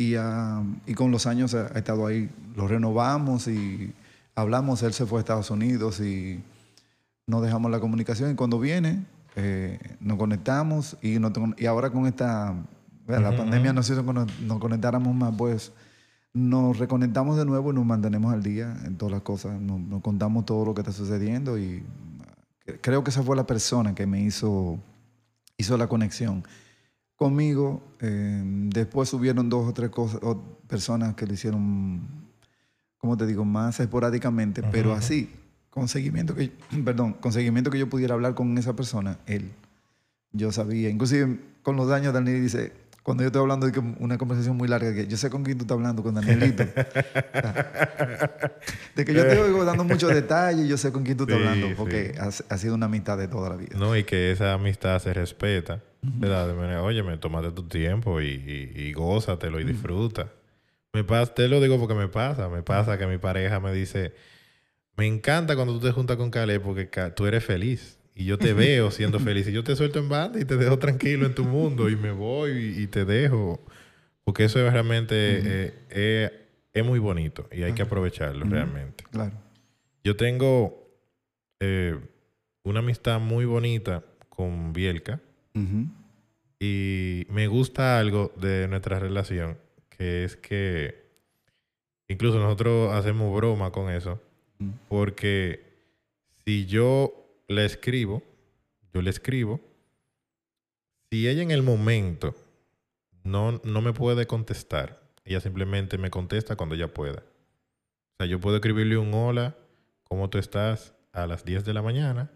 Y, 0.00 0.14
ah, 0.14 0.62
y 0.86 0.94
con 0.94 1.10
los 1.10 1.26
años 1.26 1.54
ha, 1.54 1.66
ha 1.74 1.78
estado 1.78 2.06
ahí, 2.06 2.30
lo 2.56 2.68
renovamos 2.68 3.48
y 3.48 3.92
hablamos, 4.36 4.82
él 4.84 4.92
se 4.92 5.04
fue 5.06 5.18
a 5.18 5.20
Estados 5.20 5.50
Unidos 5.50 5.98
y 6.00 6.40
no 7.26 7.40
dejamos 7.40 7.70
la 7.72 7.80
comunicación. 7.80 8.30
Y 8.30 8.34
cuando 8.36 8.60
viene, 8.60 9.04
eh, 9.34 9.78
nos 10.00 10.16
conectamos 10.16 10.96
y, 11.02 11.18
no 11.18 11.32
tengo- 11.32 11.54
y 11.58 11.66
ahora 11.66 11.90
con 11.90 12.06
esta, 12.06 12.54
la 13.08 13.36
pandemia 13.36 13.72
nos 13.72 13.90
hizo 13.90 14.06
que 14.06 14.12
nos, 14.12 14.40
nos 14.40 14.58
conectáramos 14.60 15.14
más, 15.16 15.34
pues 15.36 15.72
nos 16.32 16.78
reconectamos 16.78 17.36
de 17.36 17.44
nuevo 17.44 17.72
y 17.72 17.74
nos 17.74 17.84
mantenemos 17.84 18.32
al 18.32 18.42
día 18.44 18.76
en 18.84 18.96
todas 18.96 19.12
las 19.12 19.22
cosas. 19.22 19.60
Nos, 19.60 19.80
nos 19.80 20.00
contamos 20.00 20.46
todo 20.46 20.64
lo 20.64 20.74
que 20.74 20.82
está 20.82 20.92
sucediendo 20.92 21.58
y 21.58 21.82
ah, 22.22 22.34
cre- 22.64 22.78
creo 22.80 23.02
que 23.02 23.10
esa 23.10 23.24
fue 23.24 23.34
la 23.34 23.46
persona 23.48 23.96
que 23.96 24.06
me 24.06 24.22
hizo, 24.22 24.78
hizo 25.56 25.76
la 25.76 25.88
conexión 25.88 26.44
conmigo. 27.18 27.82
eh, 28.00 28.40
después 28.44 29.08
subieron 29.10 29.48
dos 29.50 29.68
o 29.68 29.72
tres 29.74 29.90
cosas, 29.90 30.20
o 30.22 30.40
personas 30.68 31.14
que 31.14 31.26
lo 31.26 31.34
hicieron, 31.34 32.00
como 32.96 33.16
te 33.16 33.26
digo, 33.26 33.44
más 33.44 33.78
esporádicamente, 33.80 34.62
pero 34.62 34.92
así, 34.94 35.30
con 35.68 35.88
seguimiento 35.88 36.34
que, 36.34 36.52
perdón, 36.84 37.14
con 37.14 37.32
seguimiento 37.32 37.70
que 37.70 37.78
yo 37.78 37.88
pudiera 37.90 38.14
hablar 38.14 38.34
con 38.34 38.56
esa 38.56 38.74
persona, 38.74 39.18
él. 39.26 39.50
Yo 40.32 40.52
sabía, 40.52 40.88
inclusive 40.90 41.38
con 41.62 41.76
los 41.76 41.88
daños, 41.88 42.14
Daniel 42.14 42.40
dice, 42.42 42.72
cuando 43.02 43.22
yo 43.22 43.28
estoy 43.28 43.40
hablando 43.42 43.66
de 43.68 43.78
una 43.98 44.18
conversación 44.18 44.56
muy 44.56 44.68
larga, 44.68 44.94
que 44.94 45.06
yo 45.06 45.16
sé 45.16 45.30
con 45.30 45.42
quién 45.42 45.56
tú 45.58 45.64
estás 45.64 45.76
hablando, 45.76 46.02
con 46.02 46.14
Danielito. 46.14 46.64
de 48.94 49.04
que 49.04 49.14
yo 49.14 49.26
te 49.26 49.38
oigo 49.38 49.64
dando 49.64 49.84
muchos 49.84 50.12
detalles, 50.12 50.68
yo 50.68 50.76
sé 50.76 50.92
con 50.92 51.04
quién 51.04 51.16
tú 51.16 51.24
estás 51.24 51.38
Sí, 51.38 51.44
hablando, 51.46 51.74
porque 51.76 52.12
sí. 52.14 52.20
ha, 52.20 52.54
ha 52.54 52.58
sido 52.58 52.74
una 52.74 52.86
amistad 52.86 53.16
de 53.18 53.26
toda 53.28 53.48
la 53.50 53.56
vida. 53.56 53.76
No, 53.78 53.96
y 53.96 54.04
que 54.04 54.30
esa 54.32 54.52
amistad 54.52 54.98
se 55.00 55.12
respeta. 55.14 55.80
De 56.18 56.54
manera, 56.54 56.82
Oye, 56.82 57.02
me 57.02 57.16
tomaste 57.18 57.52
tu 57.52 57.64
tiempo 57.64 58.20
y, 58.20 58.26
y, 58.26 58.80
y 58.82 58.92
gózatelo 58.92 59.60
y 59.60 59.64
disfruta. 59.64 60.32
Me 60.92 61.04
pasa, 61.04 61.34
te 61.34 61.48
lo 61.48 61.60
digo 61.60 61.78
porque 61.78 61.94
me 61.94 62.08
pasa. 62.08 62.48
Me 62.48 62.62
pasa 62.62 62.98
que 62.98 63.06
mi 63.06 63.18
pareja 63.18 63.60
me 63.60 63.72
dice, 63.72 64.14
me 64.96 65.06
encanta 65.06 65.54
cuando 65.54 65.74
tú 65.74 65.86
te 65.86 65.92
juntas 65.92 66.16
con 66.16 66.30
Caleb 66.30 66.62
porque 66.62 66.88
tú 67.14 67.26
eres 67.26 67.44
feliz. 67.44 67.98
Y 68.14 68.24
yo 68.24 68.36
te 68.36 68.52
veo 68.52 68.90
siendo 68.90 69.20
feliz. 69.20 69.46
Y 69.46 69.52
yo 69.52 69.62
te 69.62 69.76
suelto 69.76 70.00
en 70.00 70.08
banda 70.08 70.40
y 70.40 70.44
te 70.44 70.56
dejo 70.56 70.78
tranquilo 70.78 71.24
en 71.24 71.36
tu 71.36 71.44
mundo. 71.44 71.88
Y 71.88 71.94
me 71.94 72.10
voy 72.10 72.74
y, 72.76 72.88
te 72.88 73.04
dejo. 73.04 73.64
Porque 74.24 74.44
eso 74.44 74.58
es 74.66 74.72
realmente 74.72 75.14
eh, 75.14 75.74
eh, 75.90 76.48
es 76.72 76.84
muy 76.84 76.98
bonito. 76.98 77.48
Y 77.52 77.62
hay 77.62 77.74
que 77.74 77.82
aprovecharlo 77.82 78.44
realmente. 78.44 79.04
Claro. 79.12 79.32
Yo 80.02 80.16
tengo 80.16 80.90
eh, 81.60 81.96
una 82.64 82.80
amistad 82.80 83.20
muy 83.20 83.44
bonita 83.44 84.02
con 84.28 84.72
Bielka. 84.72 85.20
Y 86.60 87.26
me 87.30 87.46
gusta 87.46 87.98
algo 87.98 88.32
de 88.36 88.66
nuestra 88.68 88.98
relación, 88.98 89.58
que 89.88 90.24
es 90.24 90.36
que 90.36 91.06
incluso 92.08 92.38
nosotros 92.38 92.92
hacemos 92.94 93.34
broma 93.34 93.70
con 93.70 93.90
eso, 93.90 94.20
Mm. 94.58 94.70
porque 94.88 95.62
si 96.44 96.66
yo 96.66 97.12
le 97.46 97.64
escribo, 97.64 98.22
yo 98.92 99.02
le 99.02 99.10
escribo, 99.10 99.60
si 101.10 101.28
ella 101.28 101.42
en 101.42 101.50
el 101.52 101.62
momento 101.62 102.34
no, 103.22 103.60
no 103.62 103.80
me 103.80 103.92
puede 103.92 104.26
contestar, 104.26 105.00
ella 105.24 105.40
simplemente 105.40 105.96
me 105.96 106.10
contesta 106.10 106.56
cuando 106.56 106.74
ella 106.74 106.92
pueda. 106.92 107.20
O 107.20 108.16
sea, 108.18 108.26
yo 108.26 108.40
puedo 108.40 108.56
escribirle 108.56 108.96
un 108.96 109.14
hola, 109.14 109.56
¿cómo 110.04 110.28
tú 110.28 110.38
estás? 110.38 110.94
a 111.12 111.26
las 111.26 111.44
10 111.44 111.64
de 111.64 111.72
la 111.72 111.82
mañana. 111.82 112.30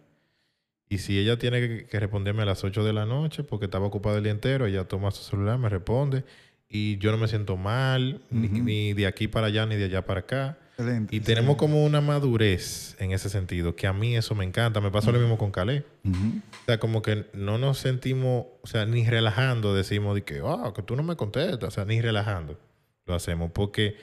Y 0.93 0.99
si 0.99 1.19
ella 1.19 1.39
tiene 1.39 1.61
que, 1.61 1.87
que 1.87 2.01
responderme 2.01 2.43
a 2.43 2.45
las 2.47 2.63
8 2.65 2.85
de 2.85 2.93
la 2.93 3.07
noche 3.07 3.43
porque 3.45 3.65
estaba 3.65 3.87
ocupada 3.87 4.19
el 4.19 4.23
día 4.25 4.33
entero, 4.33 4.67
ella 4.67 4.85
toma 4.85 5.11
su 5.11 5.23
celular, 5.23 5.59
me 5.59 5.69
responde. 5.69 6.25
Y 6.69 6.99
yo 6.99 7.11
no 7.13 7.19
me 7.19 7.29
siento 7.29 7.57
mal, 7.57 8.21
ni- 8.31 8.93
de 8.93 9.07
aquí 9.07 9.29
para 9.29 9.47
allá, 9.47 9.65
ni 9.67 9.77
de 9.77 9.85
allá 9.85 10.05
para 10.05 10.21
acá. 10.21 10.59
Excelente. 10.79 11.15
Y 11.17 11.21
tenemos 11.21 11.57
como 11.57 11.85
una 11.85 12.01
madurez 12.01 12.97
en 12.99 13.13
ese 13.13 13.29
sentido, 13.29 13.77
que 13.77 13.87
a 13.87 13.93
mí 13.93 14.17
eso 14.17 14.35
me 14.35 14.45
encanta. 14.45 14.81
Me 14.81 14.91
pasa 14.91 15.13
lo 15.13 15.19
mismo 15.19 15.37
con 15.39 15.51
Calé. 15.51 15.85
O 16.05 16.65
sea, 16.67 16.79
como 16.79 17.03
que 17.03 17.27
no 17.35 17.59
nos 17.59 17.79
sentimos, 17.79 18.47
o 18.63 18.67
sea, 18.67 18.85
ni 18.87 19.05
relajando 19.07 19.75
decimos 19.75 20.15
de 20.15 20.25
que, 20.25 20.41
ah, 20.45 20.73
que 20.75 20.83
tú 20.83 20.97
no 20.97 21.03
me 21.03 21.17
contestas, 21.17 21.69
o 21.69 21.71
sea, 21.71 21.85
ni 21.85 22.01
relajando 22.01 22.59
lo 23.07 23.15
hacemos, 23.15 23.51
porque 23.53 23.97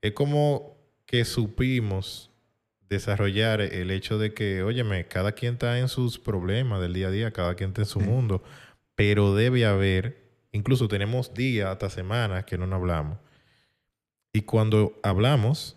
es 0.00 0.12
como 0.12 0.76
que 1.06 1.24
supimos 1.26 2.30
desarrollar 2.88 3.60
el 3.60 3.90
hecho 3.90 4.18
de 4.18 4.34
que, 4.34 4.62
óyeme, 4.62 5.06
cada 5.08 5.32
quien 5.32 5.54
está 5.54 5.78
en 5.78 5.88
sus 5.88 6.18
problemas 6.18 6.80
del 6.80 6.92
día 6.94 7.08
a 7.08 7.10
día, 7.10 7.30
cada 7.32 7.54
quien 7.54 7.70
está 7.70 7.82
en 7.82 7.86
su 7.86 8.00
Sí. 8.00 8.06
mundo, 8.06 8.42
pero 8.94 9.34
debe 9.34 9.64
haber, 9.66 10.22
incluso 10.52 10.86
tenemos 10.88 11.34
días 11.34 11.68
hasta 11.70 11.90
semanas 11.90 12.44
que 12.44 12.58
no 12.58 12.66
nos 12.66 12.78
hablamos, 12.80 13.18
y 14.32 14.42
cuando 14.42 14.98
hablamos, 15.02 15.76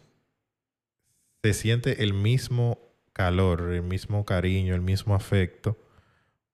se 1.43 1.53
siente 1.53 2.03
el 2.03 2.13
mismo 2.13 2.79
calor, 3.13 3.71
el 3.71 3.83
mismo 3.83 4.25
cariño, 4.25 4.75
el 4.75 4.81
mismo 4.81 5.15
afecto, 5.15 5.77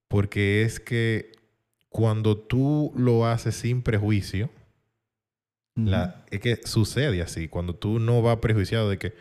porque 0.08 0.62
es 0.64 0.80
que 0.80 1.32
cuando 1.90 2.38
tú 2.38 2.94
lo 2.96 3.26
haces 3.26 3.56
sin 3.56 3.82
prejuicio, 3.82 4.50
la, 5.76 6.24
es 6.30 6.40
que 6.40 6.60
sucede 6.66 7.22
así, 7.22 7.48
cuando 7.48 7.74
tú 7.76 7.98
no 8.00 8.22
vas 8.22 8.38
prejuiciado 8.38 8.90
de 8.90 9.00
que, 9.00 9.14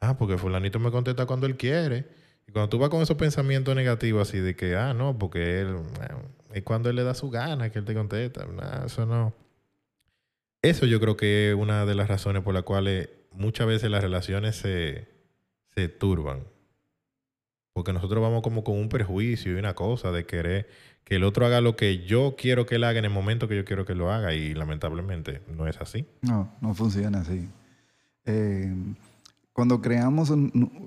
ah, 0.00 0.16
porque 0.16 0.38
fulanito 0.38 0.78
me 0.78 0.90
contesta 0.90 1.26
cuando 1.26 1.46
él 1.46 1.56
quiere, 1.56 2.06
y 2.48 2.52
cuando 2.52 2.68
tú 2.68 2.78
vas 2.78 2.90
con 2.90 3.02
esos 3.02 3.16
pensamientos 3.16 3.74
negativos 3.76 4.28
así 4.28 4.38
de 4.38 4.56
que, 4.56 4.76
ah, 4.76 4.94
no, 4.94 5.18
porque 5.18 5.60
él, 5.60 5.74
bueno, 5.74 6.22
es 6.52 6.62
cuando 6.62 6.90
él 6.90 6.96
le 6.96 7.04
da 7.04 7.14
su 7.14 7.30
gana 7.30 7.70
que 7.70 7.78
él 7.78 7.84
te 7.84 7.94
contesta, 7.94 8.46
nah, 8.46 8.86
eso 8.86 9.06
no. 9.06 9.34
eso 10.62 10.86
yo 10.86 11.00
creo 11.00 11.16
que 11.16 11.50
es 11.50 11.54
una 11.54 11.86
de 11.86 11.94
las 11.94 12.08
razones 12.08 12.42
por 12.42 12.54
las 12.54 12.64
cuales 12.64 13.08
muchas 13.32 13.66
veces 13.66 13.90
las 13.90 14.02
relaciones 14.02 14.56
se, 14.56 15.08
se 15.74 15.88
turban. 15.88 16.44
Porque 17.72 17.92
nosotros 17.92 18.20
vamos 18.20 18.42
como 18.42 18.64
con 18.64 18.76
un 18.76 18.88
prejuicio 18.88 19.52
y 19.52 19.54
una 19.54 19.74
cosa 19.74 20.10
de 20.10 20.26
querer 20.26 20.68
que 21.04 21.16
el 21.16 21.24
otro 21.24 21.46
haga 21.46 21.60
lo 21.60 21.76
que 21.76 22.04
yo 22.04 22.34
quiero 22.36 22.66
que 22.66 22.76
él 22.76 22.84
haga 22.84 22.98
en 22.98 23.04
el 23.04 23.10
momento 23.10 23.48
que 23.48 23.56
yo 23.56 23.64
quiero 23.64 23.84
que 23.84 23.94
lo 23.94 24.10
haga 24.10 24.34
y 24.34 24.54
lamentablemente 24.54 25.40
no 25.48 25.66
es 25.66 25.80
así. 25.80 26.06
No, 26.22 26.52
no 26.60 26.74
funciona 26.74 27.20
así. 27.20 27.48
Eh, 28.26 28.74
cuando 29.60 29.82
creamos, 29.82 30.32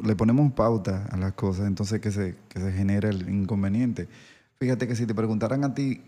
le 0.03 0.15
ponemos 0.15 0.51
pauta 0.53 1.05
a 1.11 1.17
las 1.17 1.33
cosas, 1.33 1.67
entonces 1.67 2.01
que 2.01 2.09
se, 2.09 2.35
que 2.49 2.59
se 2.59 2.71
genera 2.71 3.07
el 3.07 3.29
inconveniente. 3.29 4.07
Fíjate 4.55 4.87
que 4.87 4.95
si 4.95 5.05
te 5.05 5.13
preguntaran 5.13 5.63
a 5.63 5.75
ti, 5.75 6.01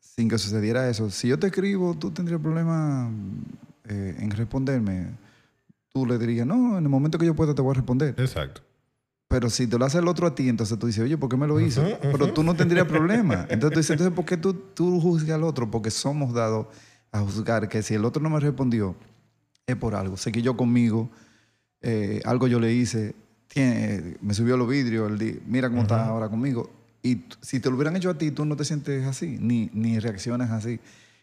sin 0.00 0.26
que 0.26 0.38
sucediera 0.38 0.88
eso, 0.88 1.10
si 1.10 1.28
yo 1.28 1.38
te 1.38 1.48
escribo, 1.48 1.92
tú 1.92 2.12
tendrías 2.12 2.40
problema 2.40 3.10
eh, 3.84 4.16
en 4.18 4.30
responderme. 4.30 5.08
Tú 5.92 6.06
le 6.06 6.16
dirías, 6.16 6.46
no, 6.46 6.78
en 6.78 6.84
el 6.84 6.88
momento 6.88 7.18
que 7.18 7.26
yo 7.26 7.36
pueda 7.36 7.54
te 7.54 7.60
voy 7.60 7.72
a 7.72 7.74
responder. 7.74 8.14
Exacto. 8.16 8.62
Pero 9.28 9.50
si 9.50 9.66
te 9.66 9.78
lo 9.78 9.84
hace 9.84 9.98
el 9.98 10.08
otro 10.08 10.26
a 10.26 10.34
ti, 10.34 10.48
entonces 10.48 10.78
tú 10.78 10.86
dices, 10.86 11.04
oye, 11.04 11.18
¿por 11.18 11.28
qué 11.28 11.36
me 11.36 11.46
lo 11.46 11.60
hizo? 11.60 11.82
Pero 12.00 12.32
tú 12.32 12.42
no 12.42 12.56
tendrías 12.56 12.86
problema. 12.86 13.44
Entonces 13.50 13.72
tú 13.74 13.78
dices, 13.80 13.90
entonces, 13.90 14.14
¿por 14.14 14.24
qué 14.24 14.38
tú, 14.38 14.54
tú 14.54 15.02
juzgas 15.02 15.34
al 15.34 15.44
otro? 15.44 15.70
Porque 15.70 15.90
somos 15.90 16.32
dados 16.32 16.68
a 17.12 17.20
juzgar 17.20 17.68
que 17.68 17.82
si 17.82 17.92
el 17.92 18.06
otro 18.06 18.22
no 18.22 18.30
me 18.30 18.40
respondió, 18.40 18.96
es 19.66 19.76
por 19.76 19.94
algo. 19.94 20.16
Sé 20.16 20.32
que 20.32 20.40
yo 20.40 20.56
conmigo, 20.56 21.10
eh, 21.86 22.20
algo 22.24 22.46
yo 22.46 22.60
le 22.60 22.72
hice, 22.72 23.14
tiene, 23.48 24.16
me 24.20 24.34
subió 24.34 24.56
los 24.56 24.68
vidrios, 24.68 25.10
el 25.10 25.42
mira 25.46 25.68
cómo 25.68 25.82
está 25.82 26.06
ahora 26.06 26.28
conmigo. 26.28 26.70
Y 27.02 27.24
si 27.40 27.60
te 27.60 27.70
lo 27.70 27.76
hubieran 27.76 27.96
hecho 27.96 28.10
a 28.10 28.18
ti, 28.18 28.30
tú 28.30 28.44
no 28.44 28.56
te 28.56 28.64
sientes 28.64 29.06
así, 29.06 29.38
ni, 29.40 29.70
ni 29.72 29.98
reaccionas 29.98 30.50
así. 30.50 30.80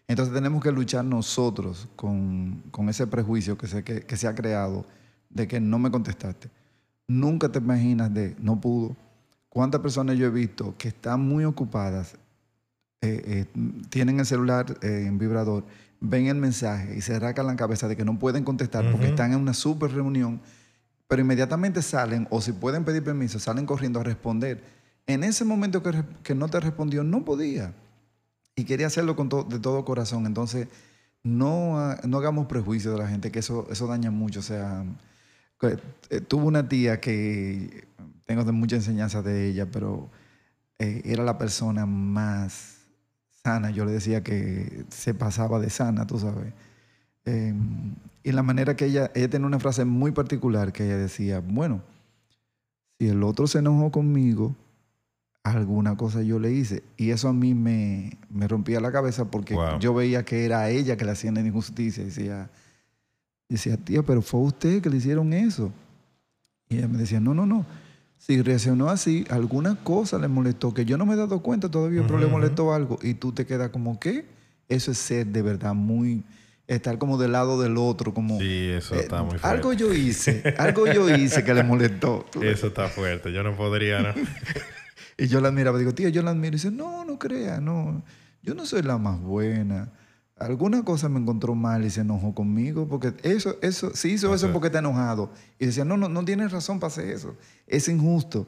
Entonces 0.07 0.33
tenemos 0.33 0.63
que 0.63 0.71
luchar 0.71 1.05
nosotros 1.05 1.87
con, 1.95 2.63
con 2.71 2.89
ese 2.89 3.05
prejuicio 3.07 3.57
que 3.57 3.67
se, 3.67 3.83
que, 3.83 4.01
que 4.01 4.17
se 4.17 4.27
ha 4.27 4.35
creado 4.35 4.85
de 5.29 5.47
que 5.47 5.59
no 5.59 5.79
me 5.79 5.91
contestaste 5.91 6.49
nunca 7.07 7.49
te 7.49 7.59
imaginas 7.59 8.13
de 8.13 8.35
no 8.39 8.59
pudo. 8.59 8.95
¿Cuántas 9.49 9.81
personas 9.81 10.17
yo 10.17 10.25
he 10.25 10.29
visto 10.29 10.75
que 10.77 10.87
están 10.89 11.21
muy 11.21 11.45
ocupadas, 11.45 12.15
eh, 13.01 13.21
eh, 13.25 13.45
tienen 13.89 14.19
el 14.19 14.25
celular 14.25 14.77
eh, 14.81 15.05
en 15.07 15.17
vibrador, 15.17 15.65
ven 16.03 16.27
el 16.27 16.35
mensaje 16.35 16.97
y 16.97 17.01
se 17.01 17.15
arrancan 17.15 17.47
la 17.47 17.55
cabeza 17.55 17.87
de 17.87 17.95
que 17.95 18.03
no 18.03 18.19
pueden 18.19 18.43
contestar 18.43 18.91
porque 18.91 19.07
están 19.07 19.31
en 19.31 19.39
una 19.39 19.53
super 19.53 19.89
reunión, 19.89 20.41
pero 21.07 21.21
inmediatamente 21.21 21.81
salen 21.81 22.27
o 22.29 22.41
si 22.41 22.51
pueden 22.51 22.83
pedir 22.83 23.03
permiso, 23.03 23.39
salen 23.39 23.65
corriendo 23.65 24.01
a 24.01 24.03
responder. 24.03 24.61
En 25.07 25.23
ese 25.23 25.45
momento 25.45 25.81
que, 25.81 26.03
que 26.21 26.35
no 26.35 26.49
te 26.49 26.59
respondió, 26.59 27.03
no 27.03 27.23
podía. 27.23 27.73
Y 28.55 28.65
quería 28.65 28.87
hacerlo 28.87 29.15
con 29.15 29.29
de 29.29 29.59
todo 29.59 29.85
corazón. 29.85 30.25
Entonces, 30.25 30.67
no, 31.23 31.95
no 32.03 32.17
hagamos 32.17 32.47
prejuicio 32.47 32.91
de 32.91 32.97
la 32.97 33.07
gente, 33.07 33.31
que 33.31 33.39
eso, 33.39 33.67
eso 33.71 33.87
daña 33.87 34.11
mucho. 34.11 34.41
O 34.41 34.43
sea, 34.43 34.83
eh, 36.09 36.21
tuve 36.21 36.43
una 36.43 36.67
tía 36.67 36.99
que 36.99 37.87
tengo 38.25 38.43
mucha 38.51 38.75
enseñanza 38.75 39.21
de 39.21 39.47
ella, 39.47 39.71
pero 39.71 40.09
eh, 40.79 41.01
era 41.05 41.23
la 41.23 41.37
persona 41.37 41.85
más 41.85 42.72
sana. 43.43 43.71
Yo 43.71 43.85
le 43.85 43.91
decía 43.91 44.23
que 44.23 44.85
se 44.89 45.13
pasaba 45.13 45.59
de 45.59 45.69
sana, 45.69 46.07
tú 46.07 46.19
sabes. 46.19 46.53
Em, 47.25 47.95
y 48.23 48.31
la 48.31 48.43
manera 48.43 48.75
que 48.75 48.85
ella, 48.85 49.11
ella 49.15 49.29
tenía 49.29 49.47
una 49.47 49.59
frase 49.59 49.85
muy 49.85 50.11
particular 50.11 50.71
que 50.71 50.85
ella 50.85 50.97
decía, 50.97 51.41
bueno, 51.45 51.81
si 52.97 53.07
el 53.07 53.23
otro 53.23 53.47
se 53.47 53.59
enojó 53.59 53.91
conmigo, 53.91 54.55
alguna 55.43 55.97
cosa 55.97 56.21
yo 56.21 56.39
le 56.39 56.51
hice. 56.51 56.83
Y 56.95 57.11
eso 57.11 57.27
a 57.27 57.33
mí 57.33 57.53
me, 57.53 58.17
me 58.29 58.47
rompía 58.47 58.79
la 58.79 58.91
cabeza 58.91 59.25
porque 59.25 59.57
yo 59.79 59.93
veía 59.93 60.23
que 60.23 60.45
era 60.45 60.61
a 60.61 60.69
ella 60.69 60.95
que 60.95 61.05
le 61.05 61.11
hacían 61.11 61.35
injusticia. 61.37 62.01
Y 62.01 62.07
decía, 62.07 62.49
decía, 63.49 63.77
tía, 63.77 64.03
pero 64.03 64.21
fue 64.21 64.39
usted 64.39 64.81
que 64.81 64.89
le 64.89 64.97
hicieron 64.97 65.33
eso. 65.33 65.71
Y 66.69 66.77
ella 66.77 66.87
me 66.87 66.97
decía, 66.97 67.19
no, 67.19 67.33
no, 67.33 67.45
no. 67.45 67.65
Si 68.25 68.41
reaccionó 68.41 68.89
así, 68.89 69.25
alguna 69.29 69.75
cosa 69.75 70.17
le 70.17 70.29
molestó, 70.29 70.73
que 70.73 70.85
yo 70.85 70.97
no 70.97 71.05
me 71.05 71.15
he 71.15 71.17
dado 71.17 71.41
cuenta 71.41 71.69
todavía, 71.69 72.03
pero 72.07 72.19
le 72.19 72.27
molestó 72.27 72.73
algo. 72.73 72.97
Y 73.03 73.15
tú 73.15 73.33
te 73.33 73.45
quedas 73.45 73.69
como, 73.71 73.99
¿qué? 73.99 74.23
Eso 74.69 74.91
es 74.91 74.97
ser 74.97 75.27
de 75.27 75.41
verdad 75.41 75.73
muy... 75.73 76.23
Estar 76.65 76.97
como 76.97 77.17
del 77.17 77.33
lado 77.33 77.61
del 77.61 77.75
otro, 77.75 78.13
como... 78.13 78.39
Sí, 78.39 78.69
eso 78.69 78.95
está 78.95 79.23
muy 79.23 79.37
fuerte. 79.37 79.47
Algo 79.47 79.73
yo 79.73 79.93
hice, 79.93 80.55
algo 80.57 80.87
yo 80.87 81.13
hice 81.13 81.43
que 81.43 81.53
le 81.53 81.63
molestó. 81.63 82.25
Eso 82.41 82.67
está 82.67 82.87
fuerte, 82.87 83.33
yo 83.33 83.43
no 83.43 83.57
podría, 83.57 83.99
¿no? 84.01 84.13
y 85.17 85.27
yo 85.27 85.41
la 85.41 85.49
admiraba, 85.49 85.77
digo, 85.77 85.93
tía, 85.93 86.07
yo 86.07 86.21
la 86.21 86.31
admiro. 86.31 86.55
Y 86.55 86.59
dice, 86.59 86.71
no, 86.71 87.03
no 87.03 87.19
crea, 87.19 87.59
no. 87.59 88.03
Yo 88.41 88.55
no 88.55 88.65
soy 88.65 88.83
la 88.83 88.97
más 88.97 89.19
buena 89.19 89.91
alguna 90.45 90.83
cosa 90.83 91.09
me 91.09 91.19
encontró 91.19 91.55
mal 91.55 91.85
y 91.85 91.89
se 91.89 92.01
enojó 92.01 92.33
conmigo, 92.33 92.87
porque 92.87 93.13
eso, 93.23 93.57
eso, 93.61 93.95
si 93.95 94.11
hizo 94.11 94.33
eso 94.33 94.51
porque 94.51 94.67
está 94.67 94.79
enojado. 94.79 95.31
Y 95.59 95.65
decía, 95.65 95.85
no, 95.85 95.97
no, 95.97 96.09
no 96.09 96.25
tienes 96.25 96.51
razón 96.51 96.79
para 96.79 96.91
hacer 96.91 97.09
eso, 97.09 97.35
es 97.67 97.87
injusto. 97.87 98.47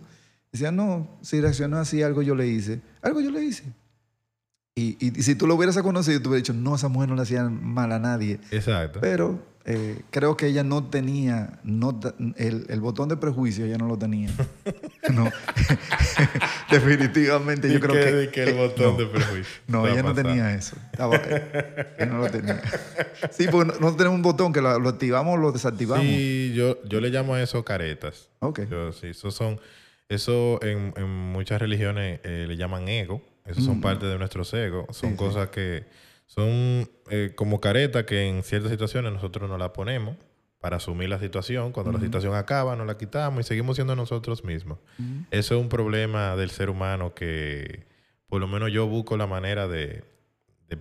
Decía, 0.51 0.71
no, 0.71 1.07
si 1.21 1.41
reaccionó 1.41 1.77
así, 1.77 2.01
algo 2.01 2.21
yo 2.21 2.35
le 2.35 2.47
hice, 2.47 2.81
algo 3.01 3.21
yo 3.21 3.31
le 3.31 3.43
hice. 3.43 3.63
Y, 4.75 4.97
y, 4.99 5.23
si 5.23 5.35
tú 5.35 5.47
lo 5.47 5.55
hubieras 5.55 5.77
conocido, 5.77 6.21
tú 6.21 6.29
hubieras 6.29 6.47
dicho, 6.47 6.53
no, 6.53 6.75
esa 6.75 6.89
mujer 6.89 7.09
no 7.09 7.15
le 7.15 7.21
hacía 7.21 7.43
mal 7.43 7.91
a 7.91 7.99
nadie. 7.99 8.39
Exacto. 8.51 8.99
Pero 9.01 9.39
eh, 9.67 10.03
creo 10.11 10.37
que 10.37 10.45
ella 10.45 10.63
no 10.63 10.83
tenía, 10.83 11.59
no, 11.63 11.99
el, 12.35 12.67
el, 12.69 12.79
botón 12.81 13.09
de 13.09 13.17
prejuicio 13.17 13.65
ella 13.65 13.79
no 13.79 13.87
lo 13.87 13.97
tenía. 13.97 14.29
no. 15.11 15.31
Definitivamente 16.71 17.73
yo 17.73 17.79
creo 17.79 18.31
que... 18.31 18.43
el 18.43 18.53
botón 18.53 18.97
de 18.97 19.07
prejuicio. 19.07 19.61
No, 19.67 19.87
ella 19.87 20.03
no 20.03 20.13
tenía 20.13 20.53
eso. 20.53 20.75
ella 20.93 22.05
no 22.05 22.19
lo 22.19 22.29
tenía. 22.29 22.61
Sí, 23.31 23.47
porque 23.51 23.73
no, 23.79 23.95
tenemos 23.95 24.15
un 24.15 24.21
botón 24.21 24.53
que 24.53 24.61
lo, 24.61 24.69
activamos 24.69 25.33
o 25.33 25.37
lo 25.37 25.51
desactivamos. 25.51 26.05
Sí, 26.05 26.53
yo, 26.55 26.83
yo 26.83 27.01
le 27.01 27.09
llamo 27.09 27.33
a 27.33 27.41
eso 27.41 27.65
caretas. 27.65 28.29
Ok. 28.39 28.59
sí, 28.99 29.07
eso 29.07 29.31
son... 29.31 29.59
Eso 30.07 30.59
en, 30.61 30.93
en 30.95 31.09
muchas 31.09 31.59
religiones 31.59 32.19
eh, 32.23 32.45
le 32.47 32.55
llaman 32.55 32.87
ego. 32.87 33.23
Eso 33.45 33.61
son 33.61 33.81
parte 33.81 34.05
de 34.05 34.19
nuestros 34.19 34.53
egos. 34.53 34.85
Son 34.95 35.15
cosas 35.15 35.49
que 35.49 35.85
son 36.25 36.89
eh, 37.09 37.33
como 37.35 37.61
careta 37.61 38.05
que 38.05 38.27
en 38.27 38.43
ciertas 38.43 38.71
situaciones 38.71 39.13
nosotros 39.13 39.49
nos 39.49 39.59
la 39.59 39.73
ponemos 39.73 40.15
para 40.59 40.77
asumir 40.77 41.09
la 41.09 41.19
situación. 41.19 41.71
Cuando 41.71 41.91
la 41.91 41.99
situación 41.99 42.33
acaba, 42.33 42.75
nos 42.75 42.87
la 42.87 42.97
quitamos 42.97 43.41
y 43.41 43.43
seguimos 43.43 43.75
siendo 43.75 43.95
nosotros 43.95 44.43
mismos. 44.43 44.79
Eso 45.29 45.55
es 45.55 45.61
un 45.61 45.69
problema 45.69 46.35
del 46.35 46.49
ser 46.49 46.71
humano 46.71 47.13
que 47.13 47.85
por 48.27 48.41
lo 48.41 48.47
menos 48.47 48.71
yo 48.71 48.87
busco 48.87 49.15
la 49.15 49.27
manera 49.27 49.67
de, 49.67 50.03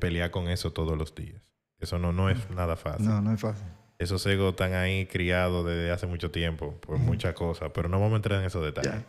pelear 0.00 0.30
con 0.30 0.48
eso 0.48 0.72
todos 0.72 0.96
los 0.96 1.14
días. 1.14 1.42
Eso 1.78 1.98
no, 1.98 2.12
no 2.12 2.30
es 2.30 2.50
nada 2.50 2.76
fácil. 2.76 3.06
No, 3.06 3.20
no 3.20 3.34
es 3.34 3.40
fácil. 3.40 3.66
Esos 3.98 4.24
egos 4.26 4.52
están 4.52 4.72
ahí 4.72 5.06
criados 5.06 5.66
desde 5.66 5.90
hace 5.90 6.06
mucho 6.06 6.30
tiempo 6.30 6.74
por 6.80 6.98
muchas 6.98 7.34
cosas, 7.34 7.70
pero 7.74 7.88
no 7.88 8.00
vamos 8.00 8.14
a 8.14 8.16
entrar 8.16 8.40
en 8.40 8.46
esos 8.46 8.64
detalles. 8.64 9.04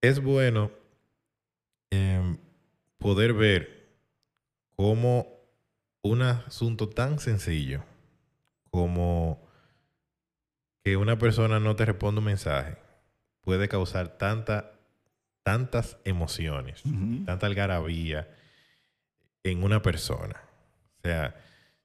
Es 0.00 0.22
bueno 0.22 0.70
em, 1.90 2.38
poder 2.98 3.32
ver 3.32 3.88
cómo 4.76 5.26
un 6.02 6.22
asunto 6.22 6.88
tan 6.88 7.18
sencillo 7.18 7.84
como 8.70 9.40
que 10.84 10.96
una 10.96 11.18
persona 11.18 11.58
no 11.58 11.74
te 11.76 11.84
responda 11.84 12.20
un 12.20 12.26
mensaje 12.26 12.76
puede 13.40 13.68
causar 13.68 14.18
tanta, 14.18 14.72
tantas 15.42 15.98
emociones, 16.04 16.82
tanta 17.24 17.46
algarabía 17.46 18.28
en 19.44 19.62
una 19.62 19.82
persona. 19.82 20.42
O 20.98 21.02
sea, 21.02 21.36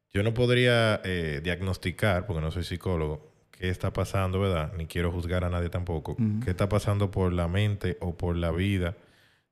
yo 0.10 0.24
no 0.24 0.34
podría 0.34 1.00
eh, 1.04 1.40
diagnosticar, 1.44 2.26
porque 2.26 2.42
no 2.42 2.52
soy 2.52 2.64
psicólogo, 2.64 3.32
qué 3.52 3.70
está 3.70 3.94
pasando, 3.94 4.40
¿verdad? 4.40 4.74
Ni 4.76 4.88
quiero 4.88 5.12
juzgar 5.12 5.44
a 5.44 5.50
nadie 5.50 5.70
tampoco, 5.70 6.18
qué 6.44 6.50
está 6.50 6.68
pasando 6.68 7.12
por 7.12 7.32
la 7.32 7.48
mente 7.48 7.98
o 8.02 8.18
por 8.18 8.36
la 8.36 8.52
vida 8.52 8.96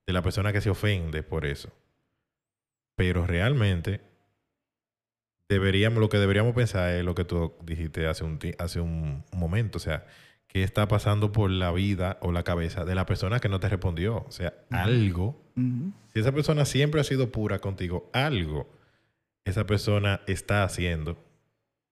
de 0.09 0.13
la 0.13 0.23
persona 0.23 0.51
que 0.51 0.59
se 0.59 0.71
ofende 0.71 1.21
por 1.21 1.45
eso. 1.45 1.71
Pero 2.95 3.27
realmente 3.27 4.01
deberíamos, 5.47 5.99
lo 5.99 6.09
que 6.09 6.17
deberíamos 6.17 6.55
pensar 6.55 6.95
es 6.95 7.05
lo 7.05 7.13
que 7.13 7.25
tú 7.25 7.53
dijiste 7.61 8.07
hace 8.07 8.23
un, 8.23 8.39
hace 8.57 8.79
un 8.79 9.23
momento, 9.31 9.77
o 9.77 9.79
sea, 9.79 10.07
qué 10.47 10.63
está 10.63 10.87
pasando 10.87 11.31
por 11.31 11.51
la 11.51 11.71
vida 11.71 12.17
o 12.21 12.31
la 12.31 12.41
cabeza 12.41 12.85
de 12.85 12.95
la 12.95 13.05
persona 13.05 13.39
que 13.39 13.49
no 13.49 13.59
te 13.59 13.69
respondió. 13.69 14.25
O 14.27 14.31
sea, 14.31 14.55
algo, 14.71 15.39
si 16.11 16.19
esa 16.19 16.31
persona 16.31 16.65
siempre 16.65 16.99
ha 16.99 17.03
sido 17.03 17.31
pura 17.31 17.59
contigo, 17.59 18.09
algo 18.11 18.67
esa 19.45 19.67
persona 19.67 20.21
está 20.25 20.63
haciendo 20.63 21.23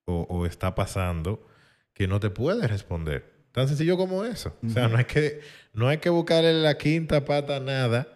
o, 0.06 0.26
o 0.28 0.48
está 0.48 0.74
pasando 0.74 1.48
que 1.94 2.08
no 2.08 2.20
te 2.20 2.32
puede 2.32 2.68
responder. 2.68 3.37
Tan 3.58 3.68
sencillo 3.68 3.98
como 3.98 4.24
eso. 4.24 4.56
O 4.64 4.70
sea, 4.70 4.88
no 4.88 4.98
hay 4.98 5.06
que, 5.06 5.42
no 5.74 5.88
hay 5.88 5.98
que 5.98 6.12
buscarle 6.12 6.54
la 6.54 6.78
quinta 6.78 7.26
pata 7.26 7.60
nada. 7.60 8.08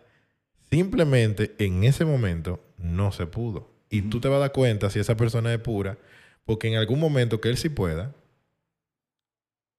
Simplemente 0.69 1.55
en 1.57 1.83
ese 1.83 2.05
momento 2.05 2.63
no 2.77 3.11
se 3.11 3.25
pudo. 3.25 3.67
Y 3.89 4.03
tú 4.03 4.21
te 4.21 4.27
vas 4.27 4.37
a 4.37 4.41
dar 4.41 4.51
cuenta 4.51 4.91
si 4.91 4.99
esa 4.99 5.17
persona 5.17 5.51
es 5.51 5.59
pura, 5.59 5.97
porque 6.45 6.67
en 6.67 6.75
algún 6.75 6.99
momento 6.99 7.41
que 7.41 7.49
él 7.49 7.57
sí 7.57 7.69
pueda, 7.69 8.13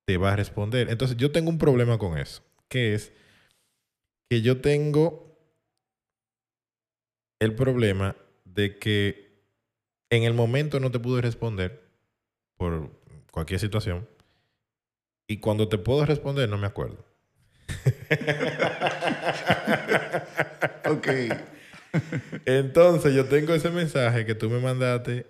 te 0.04 0.16
va 0.16 0.32
a 0.32 0.36
responder. 0.36 0.90
Entonces 0.90 1.16
yo 1.16 1.30
tengo 1.30 1.48
un 1.48 1.58
problema 1.58 1.96
con 1.96 2.18
eso, 2.18 2.42
que 2.66 2.94
es 2.94 3.12
que 4.28 4.42
yo 4.42 4.60
tengo 4.60 5.38
el 7.38 7.54
problema 7.54 8.16
de 8.44 8.80
que 8.80 9.30
en 10.10 10.24
el 10.24 10.34
momento 10.34 10.80
no 10.80 10.90
te 10.90 10.98
pude 10.98 11.22
responder 11.22 11.84
por 12.56 12.90
cualquier 13.30 13.60
situación. 13.60 14.08
Y 15.32 15.38
cuando 15.38 15.66
te 15.66 15.78
puedo 15.78 16.04
responder, 16.04 16.46
no 16.46 16.58
me 16.58 16.66
acuerdo. 16.66 17.02
Ok. 20.84 21.08
Entonces 22.44 23.14
yo 23.14 23.24
tengo 23.26 23.54
ese 23.54 23.70
mensaje 23.70 24.26
que 24.26 24.34
tú 24.34 24.50
me 24.50 24.58
mandaste 24.60 25.26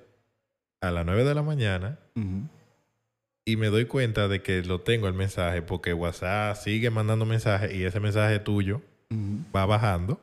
a 0.81 0.91
las 0.91 1.07
9 1.07 1.23
de 1.25 1.35
la 1.35 1.43
mañana 1.43 2.01
y 3.45 3.57
me 3.57 3.69
doy 3.69 3.85
cuenta 3.85 4.27
de 4.27 4.43
que 4.43 4.63
lo 4.63 4.81
tengo 4.81 5.07
el 5.07 5.15
mensaje 5.15 5.63
porque 5.63 5.93
WhatsApp 5.93 6.57
sigue 6.57 6.91
mandando 6.91 7.25
mensajes 7.27 7.73
y 7.73 7.85
ese 7.85 8.01
mensaje 8.01 8.41
tuyo 8.41 8.83
va 9.55 9.65
bajando 9.67 10.21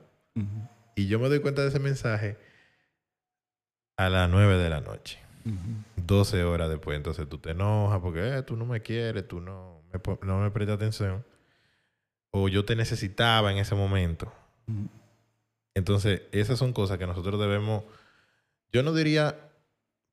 y 0.96 1.08
yo 1.08 1.20
me 1.20 1.30
doy 1.30 1.40
cuenta 1.40 1.62
de 1.62 1.70
ese 1.70 1.80
mensaje 1.80 2.38
a 3.98 4.10
las 4.10 4.30
9 4.30 4.58
de 4.58 4.70
la 4.70 4.82
noche. 4.82 5.20
Ujú. 5.50 6.04
12 6.06 6.44
horas 6.44 6.70
después, 6.70 6.98
entonces 6.98 7.28
tú 7.30 7.38
te 7.38 7.52
enojas 7.52 8.00
porque 8.00 8.38
eh, 8.38 8.44
tú 8.44 8.56
no 8.56 8.66
me 8.66 8.82
quieres, 8.82 9.28
tú 9.28 9.42
no 9.42 9.82
me, 9.94 10.18
no 10.28 10.40
me 10.40 10.52
prestas 10.52 10.76
atención. 10.76 11.26
O 12.32 12.48
yo 12.48 12.66
te 12.66 12.76
necesitaba 12.76 13.52
en 13.52 13.58
ese 13.58 13.76
momento. 13.76 14.32
Entonces, 15.74 16.24
esas 16.32 16.60
son 16.60 16.74
cosas 16.74 16.98
que 16.98 17.08
nosotros 17.08 17.40
debemos, 17.40 17.84
yo 18.72 18.84
no 18.84 18.94
diría 18.94 19.52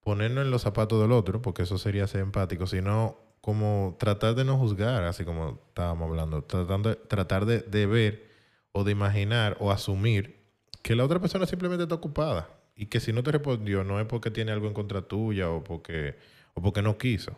ponernos 0.03 0.45
en 0.45 0.51
los 0.51 0.63
zapatos 0.63 1.01
del 1.01 1.13
otro, 1.13 1.43
porque 1.43 1.63
eso 1.63 1.79
sería 1.79 2.07
ser 2.07 2.23
empático, 2.23 2.67
sino 2.67 3.19
como 3.41 3.97
tratar 3.99 4.35
de 4.35 4.45
no 4.45 4.57
juzgar, 4.57 5.05
así 5.05 5.25
como 5.25 5.61
estábamos 5.69 6.09
hablando, 6.09 6.43
tratando 6.45 6.97
tratar 6.97 7.45
de, 7.45 7.61
de 7.61 7.87
ver 7.87 8.31
o 8.73 8.85
de 8.85 8.93
imaginar 8.93 9.57
o 9.61 9.71
asumir 9.71 10.47
que 10.83 10.95
la 10.95 11.05
otra 11.05 11.21
persona 11.21 11.47
simplemente 11.47 11.83
está 11.83 11.95
ocupada 11.95 12.56
y 12.77 12.87
que 12.87 13.01
si 13.01 13.13
no 13.13 13.23
te 13.23 13.33
respondió 13.33 13.83
no 13.83 13.99
es 13.99 14.07
porque 14.07 14.31
tiene 14.31 14.53
algo 14.53 14.69
en 14.69 14.75
contra 14.75 15.03
tuya 15.03 15.51
o 15.51 15.65
porque, 15.65 16.15
o 16.55 16.61
porque 16.63 16.83
no 16.83 16.99
quiso. 16.99 17.37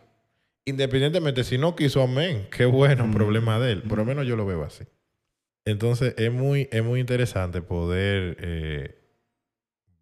Independientemente, 0.65 1.43
si 1.43 1.57
no 1.57 1.75
quiso, 1.75 2.03
amén, 2.03 2.47
qué 2.51 2.65
bueno, 2.65 3.07
Mm. 3.07 3.13
problema 3.13 3.59
de 3.59 3.71
él. 3.71 3.81
Por 3.83 3.97
lo 3.97 4.05
menos 4.05 4.27
yo 4.27 4.35
lo 4.35 4.45
veo 4.45 4.63
así. 4.63 4.83
Entonces 5.65 6.13
es 6.17 6.31
muy, 6.31 6.67
es 6.71 6.83
muy 6.83 6.99
interesante 6.99 7.61
poder 7.61 8.37
eh, 8.41 8.95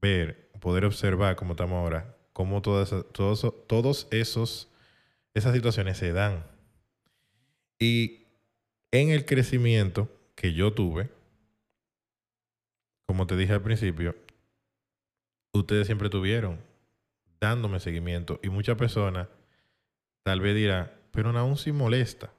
ver, 0.01 0.49
poder 0.59 0.85
observar 0.85 1.35
como 1.35 1.53
estamos 1.53 1.75
ahora, 1.77 2.15
cómo 2.33 2.61
todas, 2.61 2.93
todos, 3.13 3.53
todos 3.67 4.07
esos, 4.11 4.69
esas 5.33 5.53
situaciones 5.53 5.97
se 5.97 6.11
dan. 6.13 6.43
Y 7.79 8.25
en 8.91 9.09
el 9.11 9.25
crecimiento 9.25 10.09
que 10.35 10.53
yo 10.53 10.73
tuve, 10.73 11.09
como 13.05 13.27
te 13.27 13.37
dije 13.37 13.53
al 13.53 13.61
principio, 13.61 14.15
ustedes 15.57 15.87
siempre 15.87 16.09
tuvieron 16.09 16.59
dándome 17.39 17.79
seguimiento 17.79 18.39
y 18.43 18.49
muchas 18.49 18.77
personas 18.77 19.27
tal 20.23 20.41
vez 20.41 20.55
dirán, 20.55 20.91
pero 21.11 21.37
aún 21.37 21.57
sí 21.57 21.71
molesta. 21.71 22.31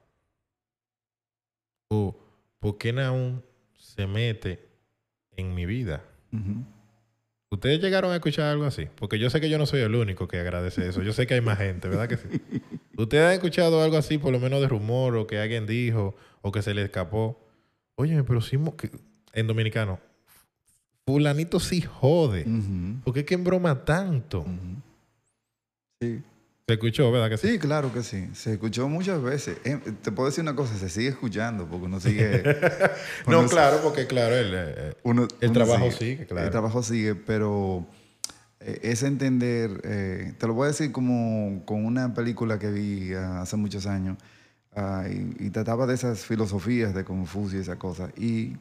O, 1.88 2.18
¿por 2.58 2.76
qué 2.78 2.90
aún 3.00 3.42
se 3.76 4.06
mete 4.06 4.68
en 5.36 5.54
mi 5.54 5.64
vida? 5.64 6.04
¿Ustedes 7.50 7.80
llegaron 7.80 8.12
a 8.12 8.16
escuchar 8.16 8.46
algo 8.46 8.66
así? 8.66 8.88
Porque 8.96 9.18
yo 9.18 9.30
sé 9.30 9.40
que 9.40 9.48
yo 9.48 9.56
no 9.56 9.64
soy 9.64 9.80
el 9.80 9.94
único 9.94 10.28
que 10.28 10.38
agradece 10.38 10.86
eso. 10.86 11.02
Yo 11.02 11.14
sé 11.14 11.26
que 11.26 11.34
hay 11.34 11.40
más 11.40 11.58
gente, 11.58 11.88
¿verdad 11.88 12.08
que 12.08 12.18
sí? 12.18 12.28
¿Ustedes 12.98 13.24
han 13.24 13.32
escuchado 13.32 13.82
algo 13.82 13.96
así, 13.96 14.18
por 14.18 14.32
lo 14.32 14.38
menos 14.38 14.60
de 14.60 14.68
rumor, 14.68 15.16
o 15.16 15.26
que 15.26 15.38
alguien 15.38 15.66
dijo, 15.66 16.14
o 16.42 16.52
que 16.52 16.60
se 16.60 16.74
le 16.74 16.82
escapó? 16.82 17.48
Oye, 17.94 18.22
pero 18.22 18.42
sí, 18.42 18.58
en 19.32 19.46
dominicano, 19.46 19.98
fulanito 21.12 21.58
sí 21.58 21.80
jode. 21.80 22.42
Ujú. 22.42 23.00
¿Por 23.04 23.14
qué 23.14 23.24
que 23.24 23.34
en 23.34 23.42
broma 23.44 23.82
tanto? 23.84 24.44
Sí. 26.02 26.22
¿Se 26.66 26.74
escuchó, 26.74 27.10
verdad 27.10 27.30
que 27.30 27.38
sí? 27.38 27.48
Sí, 27.52 27.58
claro 27.58 27.90
que 27.94 28.02
sí. 28.02 28.28
Se 28.34 28.52
escuchó 28.52 28.88
muchas 28.90 29.22
veces. 29.22 29.56
Eh, 29.64 29.78
te 30.02 30.12
puedo 30.12 30.28
decir 30.28 30.42
una 30.42 30.54
cosa, 30.54 30.76
se 30.76 30.90
sigue 30.90 31.08
escuchando 31.08 31.66
porque 31.66 31.86
uno 31.86 31.98
sigue... 31.98 32.42
no, 33.26 33.40
uno- 33.40 33.48
claro, 33.48 33.80
porque 33.82 34.06
claro, 34.06 34.34
el, 34.36 34.50
eh, 34.54 34.92
uno- 35.02 35.26
el 35.40 35.48
uno 35.50 35.52
trabajo 35.64 35.90
sigue, 35.90 36.26
claro. 36.26 36.44
El 36.44 36.50
trabajo 36.50 36.82
sigue, 36.82 37.14
pero 37.14 37.86
eh, 38.60 38.80
es 38.82 39.02
entender, 39.02 39.80
eh, 39.84 40.34
te 40.38 40.46
lo 40.46 40.52
voy 40.52 40.64
a 40.64 40.68
decir 40.68 40.92
como 40.92 41.62
con 41.64 41.86
una 41.86 42.12
película 42.12 42.58
que 42.58 42.70
vi 42.70 43.14
ah, 43.14 43.40
hace 43.40 43.56
muchos 43.56 43.86
años 43.86 44.18
ah, 44.76 45.06
y, 45.10 45.46
y 45.46 45.48
trataba 45.48 45.86
de 45.86 45.94
esas 45.94 46.26
filosofías 46.26 46.94
de 46.94 47.02
Confucio 47.02 47.58
y 47.58 47.62
esa 47.62 47.76
cosa. 47.78 48.10
Y 48.14 48.56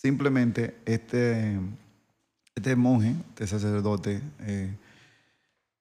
simplemente 0.00 0.76
este, 0.86 1.58
este 2.54 2.76
monje, 2.76 3.14
este 3.30 3.46
sacerdote, 3.46 4.22
eh, 4.40 4.74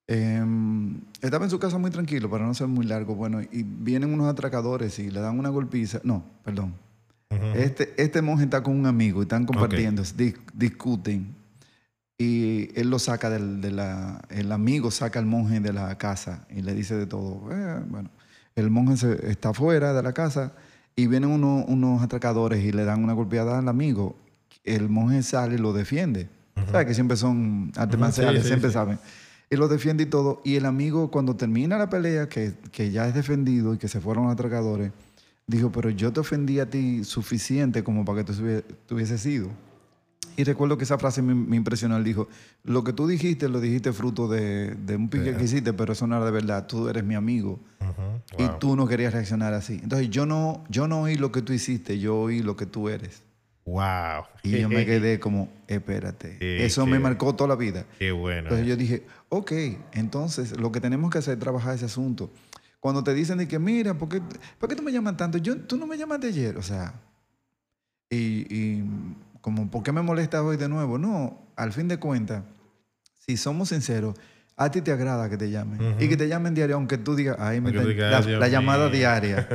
em, 0.07 0.99
estaba 1.21 1.45
en 1.45 1.51
su 1.51 1.59
casa 1.59 1.77
muy 1.77 1.91
tranquilo, 1.91 2.29
para 2.29 2.45
no 2.45 2.53
ser 2.53 2.67
muy 2.67 2.85
largo, 2.85 3.15
bueno, 3.15 3.41
y 3.41 3.63
vienen 3.63 4.13
unos 4.13 4.27
atracadores 4.27 4.97
y 4.99 5.11
le 5.11 5.19
dan 5.19 5.37
una 5.37 5.49
golpiza. 5.49 5.99
No, 6.03 6.23
perdón. 6.43 6.73
Este, 7.55 7.93
este 8.01 8.21
monje 8.21 8.45
está 8.45 8.63
con 8.63 8.77
un 8.79 8.85
amigo 8.85 9.19
y 9.19 9.23
están 9.23 9.45
compartiendo, 9.45 10.01
dis- 10.03 10.37
discuten. 10.53 11.35
Y 12.17 12.69
él 12.79 12.89
lo 12.89 12.97
saca 12.99 13.29
del, 13.29 13.61
de 13.61 13.69
la. 13.71 14.21
El 14.29 14.51
amigo 14.51 14.89
saca 14.89 15.19
al 15.19 15.25
monje 15.27 15.59
de 15.59 15.71
la 15.73 15.95
casa 15.99 16.47
y 16.49 16.61
le 16.63 16.73
dice 16.73 16.95
de 16.95 17.05
todo. 17.05 17.47
Eh, 17.51 17.83
bueno, 17.89 18.09
el 18.55 18.71
monje 18.71 18.97
se- 18.97 19.29
está 19.29 19.53
fuera 19.53 19.93
de 19.93 20.01
la 20.01 20.13
casa 20.13 20.53
y 20.97 21.07
vienen 21.07 21.29
uno- 21.29 21.63
unos 21.67 22.01
atracadores 22.01 22.61
y 22.65 22.73
le 22.73 22.83
dan 22.83 23.01
una 23.03 23.13
golpeada 23.13 23.57
al 23.59 23.69
amigo. 23.69 24.17
El 24.65 24.89
monje 24.89 25.23
sale 25.23 25.55
y 25.55 25.57
lo 25.59 25.71
defiende. 25.71 26.27
¿Sabes? 26.71 26.87
Que 26.87 26.93
siempre 26.95 27.15
son 27.15 27.71
artes 27.77 27.99
sí, 28.15 28.21
siempre 28.47 28.69
sí. 28.69 28.73
saben. 28.73 28.99
Y 29.49 29.55
lo 29.55 29.67
defiende 29.69 30.03
y 30.03 30.07
todo. 30.07 30.41
Y 30.43 30.55
el 30.55 30.65
amigo, 30.65 31.09
cuando 31.11 31.35
termina 31.35 31.77
la 31.77 31.89
pelea, 31.89 32.27
que, 32.27 32.53
que 32.71 32.91
ya 32.91 33.07
es 33.07 33.13
defendido 33.13 33.73
y 33.73 33.77
que 33.77 33.87
se 33.87 34.01
fueron 34.01 34.23
los 34.25 34.33
atracadores, 34.33 34.91
dijo, 35.45 35.71
pero 35.71 35.89
yo 35.91 36.11
te 36.11 36.19
ofendí 36.19 36.59
a 36.59 36.69
ti 36.69 37.03
suficiente 37.05 37.83
como 37.83 38.03
para 38.03 38.25
que 38.25 38.33
tú 38.33 38.63
tú 38.87 38.95
hubieses 38.95 39.21
sido. 39.21 39.49
Y 40.35 40.43
recuerdo 40.43 40.77
que 40.77 40.83
esa 40.83 40.97
frase 40.97 41.21
me, 41.21 41.33
me 41.33 41.55
impresionó. 41.55 41.97
Él 41.97 42.03
dijo, 42.03 42.27
lo 42.63 42.83
que 42.83 42.93
tú 42.93 43.07
dijiste, 43.07 43.49
lo 43.49 43.59
dijiste 43.59 43.93
fruto 43.93 44.27
de, 44.27 44.75
de 44.75 44.95
un 44.95 45.09
pique 45.09 45.35
que 45.35 45.43
hiciste, 45.45 45.73
pero 45.73 45.93
eso 45.93 46.05
no 46.07 46.15
era 46.15 46.25
de 46.25 46.31
verdad. 46.31 46.67
Tú 46.67 46.89
eres 46.89 47.03
mi 47.03 47.15
amigo. 47.15 47.59
Ujú. 47.81 48.41
Y 48.43 48.47
Wow. 48.47 48.59
tú 48.59 48.75
no 48.75 48.87
querías 48.87 49.13
reaccionar 49.13 49.53
así. 49.53 49.79
Entonces 49.81 50.09
yo 50.09 50.25
no, 50.25 50.63
yo 50.69 50.87
no 50.87 51.01
oí 51.01 51.15
lo 51.15 51.31
que 51.31 51.41
tú 51.41 51.53
hiciste, 51.53 51.97
yo 51.99 52.17
oí 52.19 52.41
lo 52.43 52.55
que 52.55 52.65
tú 52.65 52.89
eres. 52.89 53.23
Wow. 53.65 54.23
Y 54.43 54.59
yo 54.59 54.69
me 54.69 54.85
quedé 54.85 55.19
como, 55.19 55.49
espérate. 55.67 56.37
Eh, 56.39 56.65
Eso 56.65 56.85
qué- 56.85 56.91
me 56.91 56.99
marcó 56.99 57.33
toda 57.35 57.47
la 57.49 57.55
vida. 57.55 57.85
Qué 57.99 58.11
bueno. 58.11 58.43
Entonces 58.43 58.67
yo 58.67 58.75
dije, 58.75 59.05
ok, 59.29 59.51
entonces 59.93 60.57
lo 60.59 60.71
que 60.71 60.79
tenemos 60.81 61.09
que 61.11 61.17
hacer 61.17 61.33
es 61.35 61.39
trabajar 61.39 61.73
ese 61.75 61.85
asunto. 61.85 62.29
Cuando 62.79 63.03
te 63.03 63.13
dicen 63.13 63.39
de 63.39 63.47
que, 63.47 63.57
mira, 63.59 63.97
¿por 63.97 64.07
qué, 64.07 64.21
por 64.59 64.69
qué 64.69 64.75
tú 64.75 64.83
me 64.83 64.91
llamas 64.91 65.17
tanto? 65.17 65.37
Yo, 65.39 65.57
tú 65.57 65.77
no 65.77 65.87
me 65.87 65.97
llamaste 65.97 66.27
ayer, 66.27 66.57
o 66.57 66.61
sea, 66.61 66.93
y, 68.09 68.45
y 68.55 68.83
como, 69.47 69.71
¿por 69.71 69.81
qué 69.81 69.93
me 69.93 70.01
molestas 70.01 70.41
hoy 70.41 70.57
de 70.57 70.67
nuevo? 70.67 70.97
No, 70.97 71.39
al 71.55 71.71
fin 71.71 71.87
de 71.87 71.97
cuentas, 71.97 72.43
si 73.17 73.37
somos 73.37 73.69
sinceros, 73.69 74.13
a 74.57 74.69
ti 74.69 74.81
te 74.81 74.91
agrada 74.91 75.29
que 75.29 75.37
te 75.37 75.49
llamen. 75.49 75.95
Y 76.01 76.09
que 76.09 76.17
te 76.17 76.27
llamen 76.27 76.53
diario, 76.53 76.75
aunque 76.75 76.97
tú 76.97 77.15
digas, 77.15 77.37
ay, 77.39 77.61
me 77.61 77.71
la, 77.71 77.81
"Dios 77.85 78.27
la 78.27 78.49
llamada 78.49 78.89
mío". 78.89 78.97
diaria. 78.97 79.47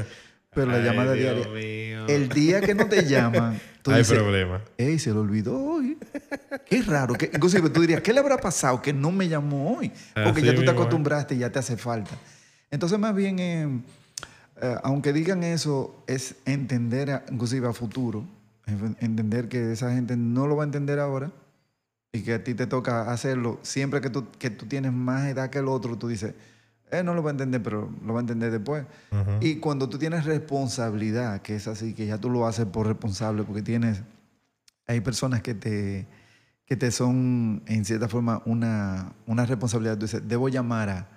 Pero 0.55 0.69
la 0.69 0.79
Ay, 0.79 0.85
llamada 0.85 1.13
Dios 1.13 1.35
diaria. 1.35 1.53
mío. 1.53 2.07
El 2.09 2.31
día 2.31 2.63
que 2.63 2.75
no 2.75 2.87
te 2.87 3.05
llaman, 3.07 3.61
tú 3.83 3.91
Hay 3.91 3.99
dices, 3.99 4.17
problema. 4.19 4.63
Ey, 4.79 4.99
se 4.99 5.11
lo 5.11 5.21
olvidó 5.21 5.63
hoy. 5.63 5.99
Qué 6.65 6.81
raro. 6.81 7.13
Que, 7.13 7.27
inclusive 7.31 7.69
tú 7.69 7.83
dirías, 7.83 8.01
¿qué 8.01 8.15
le 8.15 8.21
habrá 8.21 8.39
pasado 8.39 8.81
que 8.81 8.95
no 8.95 9.11
me 9.13 9.29
llamó 9.29 9.77
hoy? 9.77 9.93
Porque 10.25 10.41
Así 10.41 10.47
ya 10.47 10.55
tú 10.55 10.65
te 10.65 10.71
acostumbraste 10.71 11.35
y 11.35 11.39
ya 11.41 11.53
te 11.53 11.59
hace 11.59 11.77
falta. 11.77 12.13
Entonces, 12.71 12.99
más 12.99 13.15
bien, 13.15 13.39
eh, 13.41 13.83
eh, 14.63 14.75
aunque 14.85 15.13
digan 15.13 15.43
eso, 15.43 16.03
es 16.07 16.37
entender, 16.47 17.11
a- 17.11 17.25
inclusive 17.31 17.69
a 17.69 17.75
futuro, 17.75 18.25
entender 18.67 19.49
que 19.49 19.73
esa 19.73 19.93
gente 19.93 20.17
no 20.17 20.47
lo 20.47 20.57
va 20.57 20.63
a 20.63 20.67
entender 20.67 20.99
ahora 20.99 21.33
y 22.13 22.23
que 22.23 22.35
a 22.35 22.45
ti 22.45 22.55
te 22.55 22.67
toca 22.67 23.11
hacerlo. 23.11 23.59
Siempre 23.63 24.01
que 24.01 24.11
tú, 24.11 24.27
que 24.39 24.51
tú 24.51 24.67
tienes 24.67 24.93
más 24.93 25.27
edad 25.27 25.51
que 25.51 25.59
el 25.59 25.69
otro, 25.69 25.97
tú 25.97 26.09
dices, 26.09 26.35
él 26.91 27.07
no 27.07 27.15
lo 27.15 27.23
va 27.23 27.31
a 27.31 27.33
entender, 27.33 27.63
pero 27.63 27.91
lo 28.05 28.13
va 28.13 28.21
a 28.21 28.23
entender 28.23 28.51
después. 28.51 28.85
Ujú. 29.11 29.39
Y 29.41 29.57
cuando 29.57 29.89
tú 29.89 29.99
tienes 29.99 30.25
responsabilidad, 30.27 31.41
que 31.41 31.57
es 31.57 31.67
así, 31.67 31.95
que 31.95 32.07
ya 32.07 32.19
tú 32.19 32.29
lo 32.29 32.47
haces 32.47 32.67
por 32.67 32.87
responsable, 32.87 33.45
porque 33.45 33.63
tienes, 33.63 34.03
hay 34.87 35.01
personas 35.01 35.41
que 35.41 35.55
te, 35.55 36.07
que 36.67 36.77
te 36.77 36.91
son 36.91 37.63
en 37.67 37.85
cierta 37.87 38.09
forma 38.09 38.43
una, 38.45 39.15
una 39.27 39.47
responsabilidad. 39.47 39.97
Tú 39.97 40.05
dices, 40.05 40.29
debo 40.29 40.51
llamar 40.51 40.91
a, 40.91 41.12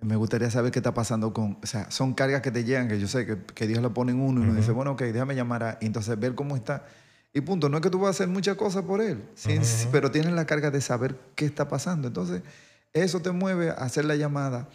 me 0.00 0.16
gustaría 0.16 0.50
saber 0.50 0.72
qué 0.72 0.78
está 0.78 0.94
pasando 0.94 1.32
con, 1.32 1.58
o 1.62 1.66
sea, 1.66 1.90
son 1.90 2.14
cargas 2.14 2.40
que 2.42 2.50
te 2.50 2.64
llegan, 2.64 2.88
que 2.88 2.98
yo 2.98 3.06
sé 3.06 3.26
que, 3.26 3.38
que 3.54 3.66
Dios 3.66 3.82
la 3.82 3.90
pone 3.90 4.12
en 4.12 4.20
uno 4.20 4.40
y 4.40 4.44
uno 4.44 4.54
dice, 4.54 4.72
bueno, 4.72 4.92
ok, 4.92 5.02
déjame 5.02 5.34
llamar 5.34 5.62
a, 5.62 5.78
y 5.80 5.86
entonces 5.86 6.18
ver 6.18 6.34
cómo 6.34 6.56
está. 6.56 6.86
Y 7.32 7.42
punto, 7.42 7.68
no 7.68 7.76
es 7.76 7.82
que 7.82 7.90
tú 7.90 8.00
vas 8.00 8.08
a 8.08 8.10
hacer 8.10 8.28
muchas 8.28 8.56
cosas 8.56 8.84
por 8.84 9.00
él, 9.00 9.22
sí, 9.34 9.58
pero 9.92 10.10
tienes 10.10 10.32
la 10.32 10.46
carga 10.46 10.70
de 10.70 10.80
saber 10.80 11.16
qué 11.36 11.44
está 11.44 11.68
pasando. 11.68 12.08
Entonces, 12.08 12.42
eso 12.92 13.20
te 13.20 13.30
mueve 13.30 13.70
a 13.70 13.74
hacer 13.74 14.04
la 14.04 14.16
llamada. 14.16 14.68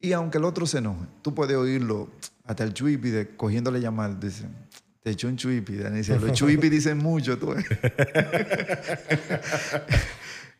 Y 0.00 0.12
aunque 0.12 0.38
el 0.38 0.44
otro 0.44 0.66
se 0.66 0.78
enoje, 0.78 1.04
tú 1.20 1.34
puedes 1.34 1.56
oírlo 1.56 2.08
hasta 2.44 2.64
el 2.64 2.72
chuipi 2.72 3.10
de 3.10 3.36
cogiéndole 3.36 3.80
llamada. 3.80 4.14
Dice, 4.14 4.46
te 5.02 5.10
echó 5.10 5.28
un 5.28 5.36
chuipi. 5.36 5.76
Dani 5.76 5.98
dice, 5.98 6.18
los 6.18 6.32
chuipi 6.38 6.70
dicen 6.70 6.96
mucho. 6.96 7.38
Tú. 7.38 7.54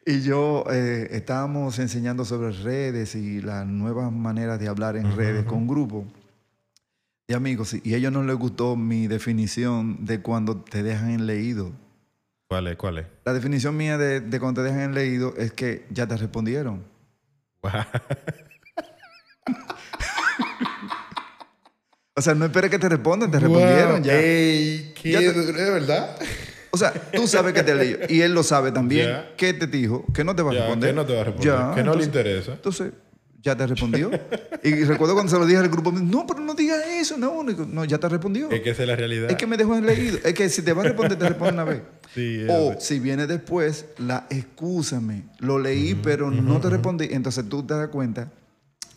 Y 0.07 0.23
yo 0.23 0.65
eh, 0.71 1.09
estábamos 1.13 1.79
enseñando 1.79 2.25
sobre 2.25 2.53
redes 2.53 3.15
y 3.15 3.41
las 3.43 3.67
nuevas 3.67 4.11
maneras 4.11 4.59
de 4.59 4.67
hablar 4.69 4.97
en 4.97 5.15
redes 5.17 5.45
con 5.45 5.59
un 5.59 5.69
grupo 5.69 6.07
de 7.29 7.35
amigos. 7.35 7.75
Y 7.85 7.95
a 7.95 7.99
ellos 7.99 8.11
no 8.13 8.23
les 8.25 8.37
gustó 8.37 8.77
mi 8.77 9.07
definición 9.07 10.05
de 10.07 10.21
cuando 10.23 10.57
te 10.57 10.83
dejan 10.83 11.11
en 11.11 11.27
leído. 11.27 11.73
¿Cuál 12.49 12.67
es? 12.69 12.77
¿Cuál 12.77 12.99
es? 12.99 13.07
La 13.25 13.33
definición 13.35 13.77
mía 13.77 13.99
de, 13.99 14.21
de 14.21 14.41
cuando 14.41 14.63
te 14.63 14.69
dejan 14.69 14.83
en 14.85 14.95
leído 14.95 15.35
es 15.37 15.53
que 15.53 15.87
ya 15.91 16.07
te 16.09 16.17
respondieron. 16.17 16.83
o 22.17 22.23
sea, 22.23 22.35
no 22.35 22.45
esperes 22.47 22.71
que 22.71 22.79
te 22.79 22.89
respondan, 22.89 23.31
te 23.31 23.39
respondieron 23.39 24.03
ya. 24.03 24.19
Ey, 24.19 24.93
¿qué? 25.01 25.13
Ya 25.13 25.21
te- 25.21 25.29
¿Es 25.29 25.55
verdad? 25.73 26.17
O 26.73 26.77
sea, 26.77 26.93
tú 26.93 27.27
sabes 27.27 27.53
que 27.53 27.63
te 27.63 27.75
leyó 27.75 27.99
y 28.09 28.21
él 28.21 28.33
lo 28.33 28.43
sabe 28.43 28.73
también. 28.73 29.09
Ya. 29.09 29.33
¿Qué 29.37 29.53
te 29.53 29.67
dijo? 29.67 30.05
Que 30.15 30.25
no 30.25 30.35
te 30.35 30.43
va 30.43 30.51
a 30.51 30.55
responder. 30.55 30.91
que 30.91 30.97
no 30.97 31.07
te 31.07 31.15
va 31.15 31.21
a 31.21 31.25
responder. 31.25 31.75
Que 31.75 31.83
no 31.83 31.95
le 31.95 32.05
interesa. 32.05 32.53
Entonces, 32.53 32.93
ya 33.43 33.57
te 33.57 33.67
respondió. 33.67 34.11
y 34.63 34.85
recuerdo 34.85 35.15
cuando 35.15 35.33
se 35.33 35.39
lo 35.39 35.47
dije 35.47 35.59
al 35.59 35.69
grupo, 35.69 35.93
no, 35.93 36.27
pero 36.27 36.41
no 36.41 36.55
digas 36.55 36.83
eso, 36.87 37.17
no, 37.17 37.43
no, 37.43 37.53
no, 37.53 37.85
ya 37.85 37.99
te 37.99 38.09
respondió. 38.09 38.51
Es 38.51 38.61
que 38.61 38.71
esa 38.71 38.83
es 38.83 38.89
la 38.89 38.97
realidad. 38.97 39.31
Es 39.31 39.37
que 39.37 39.47
me 39.47 39.57
dejó 39.57 39.77
en 39.77 39.87
leído. 39.87 40.19
Es 40.25 40.35
que 40.35 40.49
si 40.49 40.63
te 40.63 40.73
va 40.73 40.83
a 40.83 40.85
responder, 40.85 41.19
te 41.19 41.29
responde 41.29 41.55
una 41.55 41.65
vez. 41.65 41.83
Sí, 42.13 42.45
o 42.49 42.75
si 42.81 42.99
viene 42.99 43.29
después, 43.29 43.85
la 43.99 44.27
excúsame. 44.31 45.27
Lo 45.39 45.61
leí, 45.61 45.95
pero 45.95 46.29
no 46.29 46.61
te 46.61 46.69
respondí. 46.69 47.07
Entonces 47.09 47.49
tú 47.49 47.63
te 47.63 47.75
das 47.75 47.87
cuenta 47.87 48.33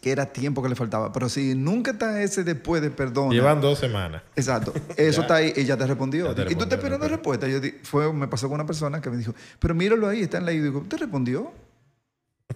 que 0.04 0.12
era 0.12 0.26
tiempo 0.26 0.62
que 0.62 0.68
le 0.68 0.76
faltaba. 0.76 1.14
Pero 1.14 1.30
si 1.30 1.56
nunca 1.56 1.92
está 1.92 2.22
ese 2.22 2.44
después 2.44 2.82
de 2.82 2.92
perdón. 2.92 3.32
Llevan 3.32 3.62
dos 3.62 3.80
semanas. 3.80 4.22
Exacto. 4.36 4.74
Eso 4.98 5.22
está 5.26 5.36
ahí 5.36 5.54
y 5.56 5.64
ya 5.64 5.78
te 5.78 5.88
respondió. 5.88 6.28
Ya 6.36 6.46
te 6.46 6.52
y 6.52 6.56
tú 6.56 6.64
estás 6.64 6.78
esperando 6.78 7.08
respuesta. 7.08 7.48
Yo 7.48 7.62
di- 7.62 7.72
fue, 7.84 8.12
me 8.12 8.28
pasó 8.28 8.50
con 8.50 8.56
una 8.56 8.66
persona 8.66 9.00
que 9.00 9.10
me 9.10 9.16
dijo, 9.16 9.34
pero 9.60 9.74
míralo 9.74 10.06
ahí, 10.10 10.22
está 10.24 10.40
en 10.40 10.46
leído. 10.46 10.66
Y 10.66 10.68
digo, 10.72 10.86
¿te 10.90 10.98
respondió? 10.98 11.54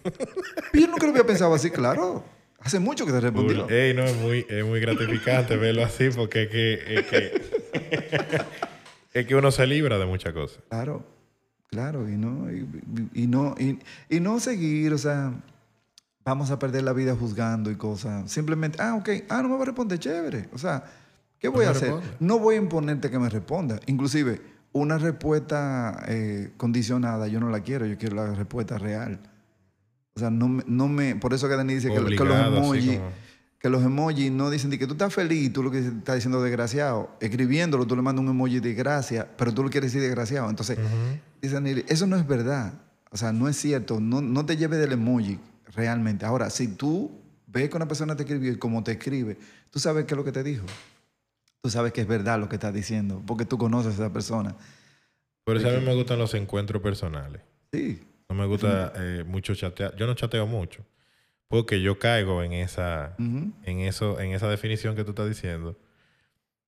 yo 0.74 0.88
nunca 0.88 1.06
lo 1.06 1.12
había 1.12 1.26
pensado 1.26 1.54
así, 1.54 1.72
claro. 1.72 2.22
Hace 2.60 2.80
mucho 2.80 3.06
que 3.06 3.14
te 3.14 3.22
respondió. 3.22 3.70
Ey, 3.70 3.94
no, 3.94 4.04
es 4.04 4.16
muy, 4.18 4.46
es 4.50 4.66
muy 4.66 4.82
gratificante 4.82 5.56
verlo 5.58 5.86
así 5.86 6.10
porque 6.14 6.44
es 6.44 6.50
que, 6.50 6.96
es 6.98 7.06
que, 7.06 7.42
es 9.14 9.26
que 9.26 9.36
uno 9.36 9.52
se 9.52 9.66
libra 9.68 9.98
de 9.98 10.06
muchas 10.06 10.34
cosas. 10.34 10.60
Claro, 10.70 11.06
claro, 11.70 12.10
y 12.10 12.18
no, 12.18 12.52
y, 12.52 12.68
y 13.14 13.28
no, 13.28 13.56
y, 13.58 13.80
y 14.10 14.20
no 14.20 14.40
seguir, 14.42 14.92
o 14.92 14.98
sea, 14.98 15.32
vamos 16.28 16.52
a 16.52 16.60
perder 16.60 16.84
la 16.84 16.92
vida 16.92 17.16
juzgando 17.16 17.72
y 17.72 17.76
cosas. 17.76 18.30
Simplemente, 18.30 18.82
ah, 18.82 18.96
ok, 18.96 19.10
ah, 19.30 19.42
no 19.42 19.48
me 19.48 19.56
va 19.56 19.62
a 19.62 19.66
responder, 19.68 19.98
chévere. 19.98 20.50
O 20.52 20.58
sea, 20.58 20.84
¿qué 21.40 21.48
voy 21.48 21.64
a 21.66 21.70
hacer? 21.72 21.90
responde. 21.94 22.18
No 22.20 22.38
voy 22.38 22.56
a 22.56 22.58
imponerte 22.58 23.10
que 23.10 23.18
me 23.18 23.30
responda. 23.30 23.80
Inclusive, 23.86 24.42
una 24.74 24.98
respuesta 24.98 26.04
eh, 26.08 26.52
condicionada, 26.58 27.28
yo 27.30 27.40
no 27.40 27.50
la 27.50 27.62
quiero, 27.62 27.86
yo 27.86 27.98
quiero 27.98 28.18
la 28.18 28.34
respuesta 28.36 28.78
real. 28.78 29.20
O 30.16 30.20
sea, 30.20 30.30
no 30.30 30.50
me, 30.50 30.64
no 30.68 30.90
me 30.90 31.16
por 31.16 31.34
eso 31.34 31.48
que 31.48 31.56
Dani 31.56 31.76
dice 31.76 31.88
que, 31.90 31.96
que 32.18 32.24
los 32.26 32.36
emojis, 32.48 32.98
como- 32.98 33.10
que 33.60 33.70
los 33.70 33.84
emojis 33.84 34.30
no 34.32 34.50
dicen 34.50 34.70
de 34.70 34.78
que 34.78 34.86
tú 34.86 34.94
estás 34.94 35.14
feliz, 35.14 35.54
tú 35.54 35.64
lo 35.64 35.72
que 35.72 35.80
estás 35.80 36.16
diciendo 36.16 36.42
desgraciado. 36.44 37.10
Escribiéndolo, 37.22 37.88
tú 37.88 37.96
le 37.96 38.02
mandas 38.02 38.24
un 38.26 38.32
emoji 38.32 38.60
de 38.60 38.74
gracia, 38.74 39.28
pero 39.38 39.54
tú 39.54 39.64
lo 39.64 39.70
quieres 39.70 39.94
decir 39.94 40.06
desgraciado. 40.06 40.50
Entonces. 40.50 40.78
Dice 41.42 41.62
Nili, 41.62 41.86
eso 41.88 42.06
no 42.06 42.18
es 42.18 42.28
verdad. 42.28 42.74
O 43.12 43.16
sea, 43.18 43.32
no 43.32 43.48
es 43.48 43.56
cierto. 43.56 44.00
No, 44.02 44.22
no 44.22 44.46
te 44.46 44.58
lleves 44.58 44.80
del 44.80 44.92
emoji 44.92 45.40
realmente. 45.74 46.26
Ahora, 46.26 46.50
si 46.50 46.68
tú 46.68 47.12
ves 47.48 47.70
que 47.70 47.76
una 47.78 47.88
persona 47.88 48.16
te 48.16 48.24
escribió 48.24 48.52
y 48.52 48.58
como 48.58 48.84
te 48.84 48.94
escribe, 48.94 49.38
tú 49.70 49.80
sabes 49.80 50.06
qué 50.06 50.14
es 50.14 50.18
lo 50.18 50.24
que 50.24 50.32
te 50.32 50.44
dijo. 50.44 50.66
Tú 51.62 51.70
sabes 51.70 51.92
que 51.92 52.02
es 52.02 52.08
verdad 52.08 52.40
lo 52.40 52.48
que 52.50 52.56
está 52.56 52.72
diciendo, 52.72 53.22
porque 53.26 53.46
tú 53.46 53.58
conoces 53.58 53.94
a 54.00 54.04
esa 54.06 54.14
persona. 54.14 54.56
Por 55.44 55.58
eso 55.58 55.70
a 55.70 55.74
mí 55.74 55.86
me 55.86 55.96
gustan 55.96 56.20
los 56.20 56.34
encuentros 56.34 56.82
personales. 56.82 57.42
Sí. 57.72 58.02
No 58.30 58.36
me 58.36 58.46
gusta 58.46 58.92
eh, 58.96 59.24
mucho 59.26 59.56
chatear. 59.56 59.96
Yo 59.96 60.06
no 60.06 60.14
chateo 60.14 60.46
mucho. 60.46 60.86
Porque 61.48 61.82
yo 61.82 61.98
caigo 61.98 62.44
en 62.44 62.52
esa, 62.52 63.16
en 63.18 63.80
eso, 63.80 64.20
en 64.20 64.34
esa 64.34 64.50
definición 64.50 64.96
que 64.98 65.06
tú 65.06 65.12
estás 65.12 65.30
diciendo. 65.30 65.78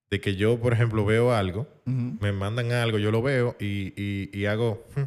De 0.09 0.21
que 0.21 0.35
yo, 0.37 0.59
por 0.59 0.71
ejemplo, 0.73 1.05
veo 1.05 1.33
algo, 1.33 1.67
me 1.85 2.31
mandan 2.31 2.71
algo, 2.71 2.97
yo 2.97 3.11
lo 3.11 3.21
veo 3.21 3.55
y, 3.59 3.93
y, 4.01 4.29
y 4.33 4.45
hago. 4.45 4.87
"Hmm", 4.95 5.03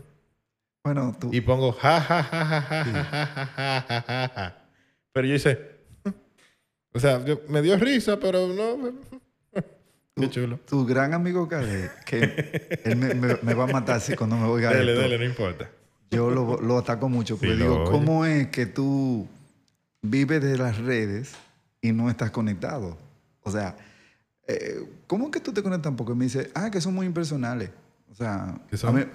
y 1.31 1.41
pongo 1.43 1.73
ja, 1.73 2.01
ja, 2.01 2.23
ja, 2.25 2.45
ja, 2.45 2.63
ja, 2.63 3.07
ja, 3.07 3.85
ja, 3.87 4.05
ja, 4.07 4.33
ja, 4.35 4.67
Pero 5.13 5.29
yo 5.29 5.35
hice. 5.35 5.59
o 6.93 6.99
sea, 6.99 7.23
me 7.49 7.63
dio 7.63 7.77
risa, 7.77 8.19
pero 8.19 8.49
no. 8.49 8.93
Qué 10.17 10.29
chulo. 10.29 10.59
Tu, 10.67 10.85
gran 10.85 11.15
amigo 11.15 11.49
Calé, 11.49 11.91
que 12.05 12.81
él 12.85 12.97
me, 12.97 13.55
va 13.55 13.65
a 13.65 13.67
matar 13.69 14.01
si 14.01 14.17
cuando 14.17 14.37
me 14.37 14.47
voy 14.47 14.65
a 14.65 14.71
Dale, 14.75 14.95
dale, 14.95 15.19
no 15.19 15.25
importa. 15.25 15.71
Yo 16.11 16.31
lo, 16.31 16.79
ataco 16.79 17.09
mucho, 17.09 17.37
porque 17.37 17.55
sí, 17.55 17.63
digo, 17.63 17.83
oye. 17.83 17.91
¿cómo 17.91 18.27
es 18.27 18.49
que 18.49 18.67
tú 18.67 19.27
vives 20.03 20.43
de 20.43 20.59
las 20.59 20.79
redes 20.79 21.33
y 21.81 21.93
no 21.93 22.11
estás 22.11 22.31
conectado? 22.33 22.99
O 23.45 23.51
sea, 23.51 23.77
eh, 24.47 24.85
¿cómo 25.07 25.27
es 25.27 25.31
que 25.31 25.41
tú 25.41 25.53
te 25.53 25.63
conectas? 25.63 25.95
Porque 25.97 26.15
me 26.15 26.25
dice, 26.25 26.51
ah, 26.55 26.71
que 26.71 26.81
son 26.81 26.93
muy 26.93 27.07
impersonales. 27.07 27.71
O 28.13 28.15
sea, 28.15 28.61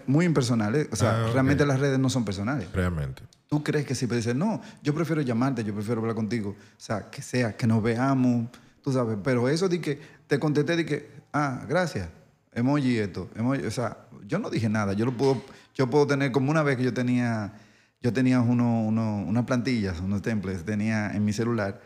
muy 0.08 0.26
impersonales. 0.26 0.90
O 0.92 0.96
sea, 0.96 1.26
Ah, 1.26 1.30
realmente 1.34 1.66
las 1.66 1.80
redes 1.80 2.00
no 2.00 2.10
son 2.10 2.26
personales. 2.26 2.68
Realmente. 2.74 3.22
Tú 3.48 3.64
crees 3.64 3.86
que 3.86 3.96
sí, 3.96 4.08
pero 4.08 4.18
dices, 4.18 4.36
no, 4.36 4.62
yo 4.84 4.94
prefiero 4.94 5.22
llamarte, 5.22 5.64
yo 5.64 5.74
prefiero 5.74 6.02
hablar 6.02 6.16
contigo. 6.16 6.50
O 6.60 6.80
sea, 6.80 7.10
que 7.10 7.22
sea, 7.22 7.56
que 7.56 7.66
nos 7.68 7.82
veamos, 7.82 8.50
tú 8.82 8.92
sabes. 8.92 9.18
Pero 9.24 9.48
eso 9.48 9.70
de 9.70 9.80
que 9.80 10.00
te 10.28 10.40
contesté, 10.40 10.76
de 10.76 10.86
que, 10.86 11.10
ah, 11.32 11.64
gracias, 11.70 12.10
emoji 12.54 12.98
esto, 12.98 13.30
emoji. 13.36 13.64
O 13.66 13.72
sea, 13.72 13.98
yo 14.26 14.40
no 14.40 14.50
dije 14.50 14.68
nada. 14.68 14.94
Yo 14.94 15.06
lo 15.06 15.16
puedo, 15.16 15.42
yo 15.76 15.90
puedo 15.90 16.06
tener 16.08 16.32
como 16.32 16.52
una 16.52 16.64
vez 16.64 16.76
que 16.76 16.84
yo 16.84 16.94
tenía, 16.94 17.54
yo 18.02 18.12
tenía 18.12 18.42
uno, 18.42 18.82
uno- 18.84 19.24
unas 19.26 19.46
plantillas, 19.46 20.02
unos 20.02 20.22
templates, 20.22 20.66
tenía 20.66 21.12
en 21.16 21.24
mi 21.24 21.32
celular. 21.34 21.80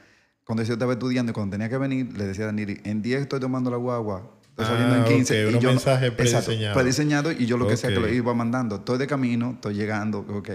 Cuando 0.46 0.64
yo 0.64 0.74
estaba 0.74 0.94
estudiando 0.94 1.32
y 1.32 1.34
cuando 1.34 1.52
tenía 1.54 1.70
que 1.70 1.78
venir, 1.78 2.18
le 2.18 2.26
decía 2.26 2.46
a 2.46 2.48
Daniri, 2.48 2.82
en 2.86 3.02
10 3.02 3.22
estoy 3.22 3.40
tomando 3.40 3.70
la 3.70 3.78
guagua, 3.78 4.32
estoy 4.52 4.66
saliendo 4.66 4.96
en 4.98 5.02
Ah, 5.02 5.06
15. 5.06 5.46
ok, 5.46 5.50
y 5.50 5.54
yo 5.56 5.62
no- 5.62 5.70
mensajes 5.70 6.14
Exacto, 6.18 6.52
prediseñado 6.74 7.32
y 7.32 7.46
yo 7.46 7.58
lo 7.58 7.68
que 7.68 7.76
sea 7.78 7.90
que 7.90 8.00
lo 8.00 8.08
iba 8.08 8.34
mandando. 8.34 8.76
Estoy 8.78 8.98
de 9.00 9.08
camino, 9.08 9.52
estoy 9.56 9.74
llegando, 9.76 10.20
ok. 10.20 10.50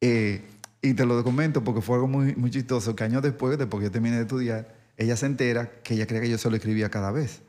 Eh, 0.00 0.42
y 0.82 0.92
te 0.94 1.06
lo 1.06 1.22
comento 1.24 1.64
porque 1.64 1.80
fue 1.80 1.94
algo 1.96 2.08
muy, 2.08 2.34
muy 2.36 2.50
chistoso, 2.50 2.94
que 2.94 3.04
años 3.04 3.22
después, 3.22 3.56
después 3.56 3.80
que 3.80 3.86
yo 3.86 3.90
terminé 3.90 4.16
de 4.16 4.22
estudiar, 4.22 4.74
ella 4.96 5.16
se 5.16 5.26
entera 5.26 5.70
que 5.82 5.94
ella 5.94 6.06
creía 6.06 6.22
que 6.22 6.30
yo 6.30 6.38
se 6.38 6.50
lo 6.50 6.56
escribía 6.56 6.90
cada 6.90 7.10
vez. 7.10 7.40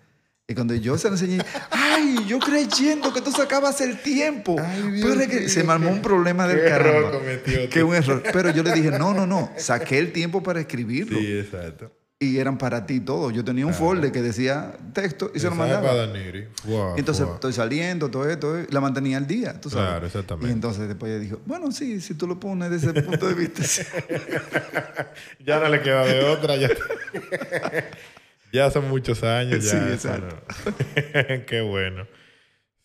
Y 0.47 0.53
cuando 0.53 0.75
yo 0.75 0.97
se 0.97 1.07
lo 1.09 1.15
enseñé, 1.15 1.39
¡ay! 1.71 2.17
Yo 2.27 2.39
creyendo 2.39 3.11
que 3.13 3.19
tú 3.21 3.31
sacabas 3.31 3.81
el 3.81 3.99
tiempo. 4.01 4.55
Ay, 4.59 4.99
Pero 5.01 5.19
es 5.19 5.27
que 5.27 5.39
mío, 5.41 5.49
se 5.49 5.63
me 5.63 5.73
armó 5.73 5.89
un 5.89 6.01
problema 6.01 6.47
del 6.47 6.59
qué 6.59 6.67
error 6.67 6.93
caramba. 7.03 7.11
cometió 7.19 7.69
Que 7.69 7.83
un 7.83 7.95
error. 7.95 8.23
Pero 8.31 8.51
yo 8.51 8.61
le 8.63 8.71
dije, 8.71 8.91
no, 8.99 9.13
no, 9.13 9.25
no, 9.25 9.51
saqué 9.57 9.97
el 9.97 10.11
tiempo 10.13 10.41
para 10.43 10.59
escribirlo. 10.61 11.17
Sí, 11.19 11.37
exacto. 11.39 11.91
Y 12.17 12.37
eran 12.37 12.57
para 12.57 12.85
ti 12.85 13.01
todos. 13.01 13.33
Yo 13.33 13.43
tenía 13.43 13.65
un 13.65 13.73
folder 13.73 14.09
que 14.11 14.21
decía 14.21 14.77
texto 14.93 15.31
y 15.35 15.39
se 15.39 15.49
lo 15.49 15.55
mandaba. 15.55 15.81
para 15.89 16.07
Daniri. 16.07 16.47
Fuá, 16.63 16.93
Entonces 16.97 17.27
estoy 17.27 17.51
saliendo, 17.51 18.09
todo 18.09 18.29
esto, 18.29 18.57
eh, 18.57 18.67
la 18.71 18.79
mantenía 18.79 19.17
al 19.17 19.27
día, 19.27 19.59
tú 19.59 19.69
sabes. 19.69 19.89
Claro, 19.89 20.05
exactamente. 20.05 20.47
Y 20.47 20.51
entonces 20.53 20.87
después 20.87 21.11
ella 21.11 21.19
dijo, 21.19 21.41
bueno, 21.45 21.71
sí, 21.73 21.99
si 21.99 22.13
tú 22.13 22.25
lo 22.25 22.39
pones 22.39 22.71
desde 22.71 22.91
ese 22.91 23.01
punto 23.03 23.27
de 23.27 23.33
vista. 23.33 23.63
sí". 23.63 23.81
Ya 25.45 25.59
no 25.59 25.67
le 25.69 25.81
queda 25.81 26.05
de 26.05 26.23
otra. 26.23 26.55
Ya, 26.55 26.69
ya 28.53 28.71
son 28.71 28.89
muchos 28.89 29.21
años. 29.23 29.63
Ya, 29.65 29.71
Sí, 29.71 29.77
exacto. 29.93 30.35
no. 30.65 31.45
qué 31.45 31.61
bueno. 31.61 32.07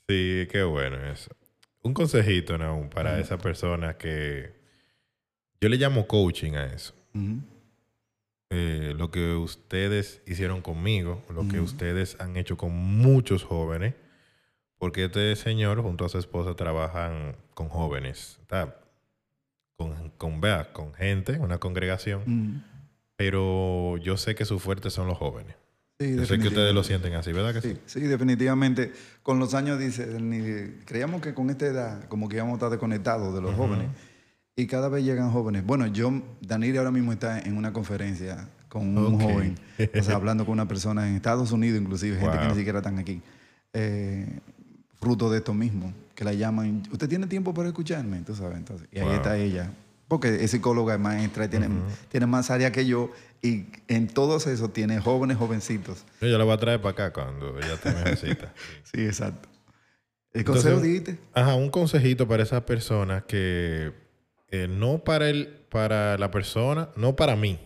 Sí, 0.08 0.48
qué 0.50 0.62
bueno 0.64 0.96
eso. 1.10 1.30
Un 1.82 1.94
consejito, 1.94 2.58
Naum, 2.58 2.90
para 2.90 3.18
esa 3.20 3.38
persona 3.38 3.96
que... 3.96 4.58
Yo 5.60 5.68
le 5.68 5.76
llamo 5.76 6.06
coaching 6.06 6.52
a 6.54 6.66
eso. 6.66 6.94
Eh, 8.52 8.94
lo 8.98 9.12
que 9.12 9.34
ustedes 9.34 10.22
hicieron 10.26 10.60
conmigo, 10.60 11.22
lo 11.32 11.46
que 11.46 11.60
ustedes 11.60 12.16
han 12.18 12.36
hecho 12.36 12.56
con 12.56 12.72
muchos 12.72 13.44
jóvenes, 13.44 13.94
porque 14.76 15.04
este 15.04 15.36
señor 15.36 15.80
junto 15.82 16.04
a 16.04 16.08
su 16.08 16.18
esposa 16.18 16.56
trabajan 16.56 17.36
con 17.54 17.68
jóvenes, 17.68 18.40
¿tá? 18.48 18.76
con, 19.76 20.10
con, 20.18 20.40
vea, 20.40 20.72
con 20.72 20.92
gente, 20.94 21.38
una 21.38 21.58
congregación, 21.58 22.64
pero 23.14 23.98
yo 23.98 24.16
sé 24.16 24.34
que 24.34 24.44
su 24.44 24.58
fuerte 24.58 24.90
son 24.90 25.06
los 25.06 25.16
jóvenes. 25.16 25.54
Sí, 26.00 26.16
Yo 26.16 26.26
sé 26.26 26.38
que 26.40 26.48
ustedes 26.48 26.74
lo 26.74 26.82
sienten 26.82 27.14
así, 27.14 27.32
¿verdad 27.32 27.54
que 27.54 27.60
sí? 27.60 27.74
Sí, 27.86 28.00
sí, 28.00 28.00
definitivamente. 28.00 28.92
Con 29.22 29.38
los 29.38 29.54
años, 29.54 29.78
dice, 29.78 30.06
ni- 30.20 30.82
creíamos 30.86 31.20
que 31.22 31.34
con 31.34 31.50
esta 31.50 31.66
edad, 31.66 32.04
como 32.08 32.28
que 32.28 32.36
íbamos 32.36 32.54
a 32.54 32.56
estar 32.56 32.70
desconectados 32.70 33.32
de 33.32 33.42
los 33.42 33.52
Ujú. 33.52 33.62
jóvenes. 33.62 33.90
Y 34.60 34.66
cada 34.66 34.90
vez 34.90 35.02
llegan 35.02 35.30
jóvenes. 35.30 35.64
Bueno, 35.64 35.86
yo, 35.86 36.12
Danilo 36.42 36.80
ahora 36.80 36.90
mismo 36.90 37.14
está 37.14 37.40
en 37.40 37.56
una 37.56 37.72
conferencia 37.72 38.46
con 38.68 38.96
un 38.96 39.18
joven, 39.18 39.58
o 39.98 40.02
sea, 40.02 40.16
hablando 40.16 40.44
con 40.44 40.52
una 40.52 40.68
persona 40.68 41.08
en 41.08 41.16
Estados 41.16 41.50
Unidos, 41.50 41.80
inclusive, 41.80 42.18
gente 42.18 42.38
que 42.38 42.46
ni 42.48 42.54
siquiera 42.54 42.80
están 42.80 42.98
aquí. 42.98 43.22
Eh, 43.72 44.26
fruto 45.00 45.30
de 45.30 45.38
esto 45.38 45.54
mismo, 45.54 45.94
que 46.14 46.24
la 46.24 46.34
llaman, 46.34 46.82
¿usted 46.92 47.08
tiene 47.08 47.26
tiempo 47.26 47.54
para 47.54 47.68
escucharme? 47.68 48.20
Tú 48.20 48.34
sabes, 48.34 48.58
entonces. 48.58 48.86
Y 48.92 48.98
ahí 48.98 49.06
Wow. 49.06 49.14
está 49.14 49.38
ella. 49.38 49.70
Porque 50.08 50.44
es 50.44 50.50
psicóloga, 50.50 50.92
es 50.92 51.00
maestra, 51.00 51.48
tiene, 51.48 51.68
tiene 52.10 52.26
más 52.26 52.50
área 52.50 52.70
que 52.70 52.84
yo. 52.84 53.10
Y 53.40 53.64
en 53.88 54.08
todos 54.08 54.46
esos 54.46 54.74
tiene 54.74 55.00
jóvenes, 55.00 55.38
jovencitos. 55.38 56.04
Yo, 56.20 56.36
la 56.36 56.44
voy 56.44 56.52
a 56.52 56.58
traer 56.58 56.82
para 56.82 57.06
acá 57.06 57.12
cuando 57.14 57.58
ella 57.58 57.78
te 57.82 57.94
necesita. 57.94 58.52
Sí, 58.92 59.06
exacto. 59.06 59.48
El 60.34 60.44
consejo 60.44 60.74
Entonces, 60.76 60.92
dijiste. 61.04 61.18
Ajá, 61.32 61.54
un 61.54 61.70
consejito 61.70 62.28
para 62.28 62.42
esa 62.42 62.66
persona 62.66 63.22
que 63.26 64.09
eh, 64.50 64.66
no 64.68 64.98
para 65.04 65.28
el, 65.30 65.46
para 65.68 66.18
la 66.18 66.30
persona, 66.30 66.90
no 66.96 67.16
para 67.16 67.36
mí, 67.36 67.58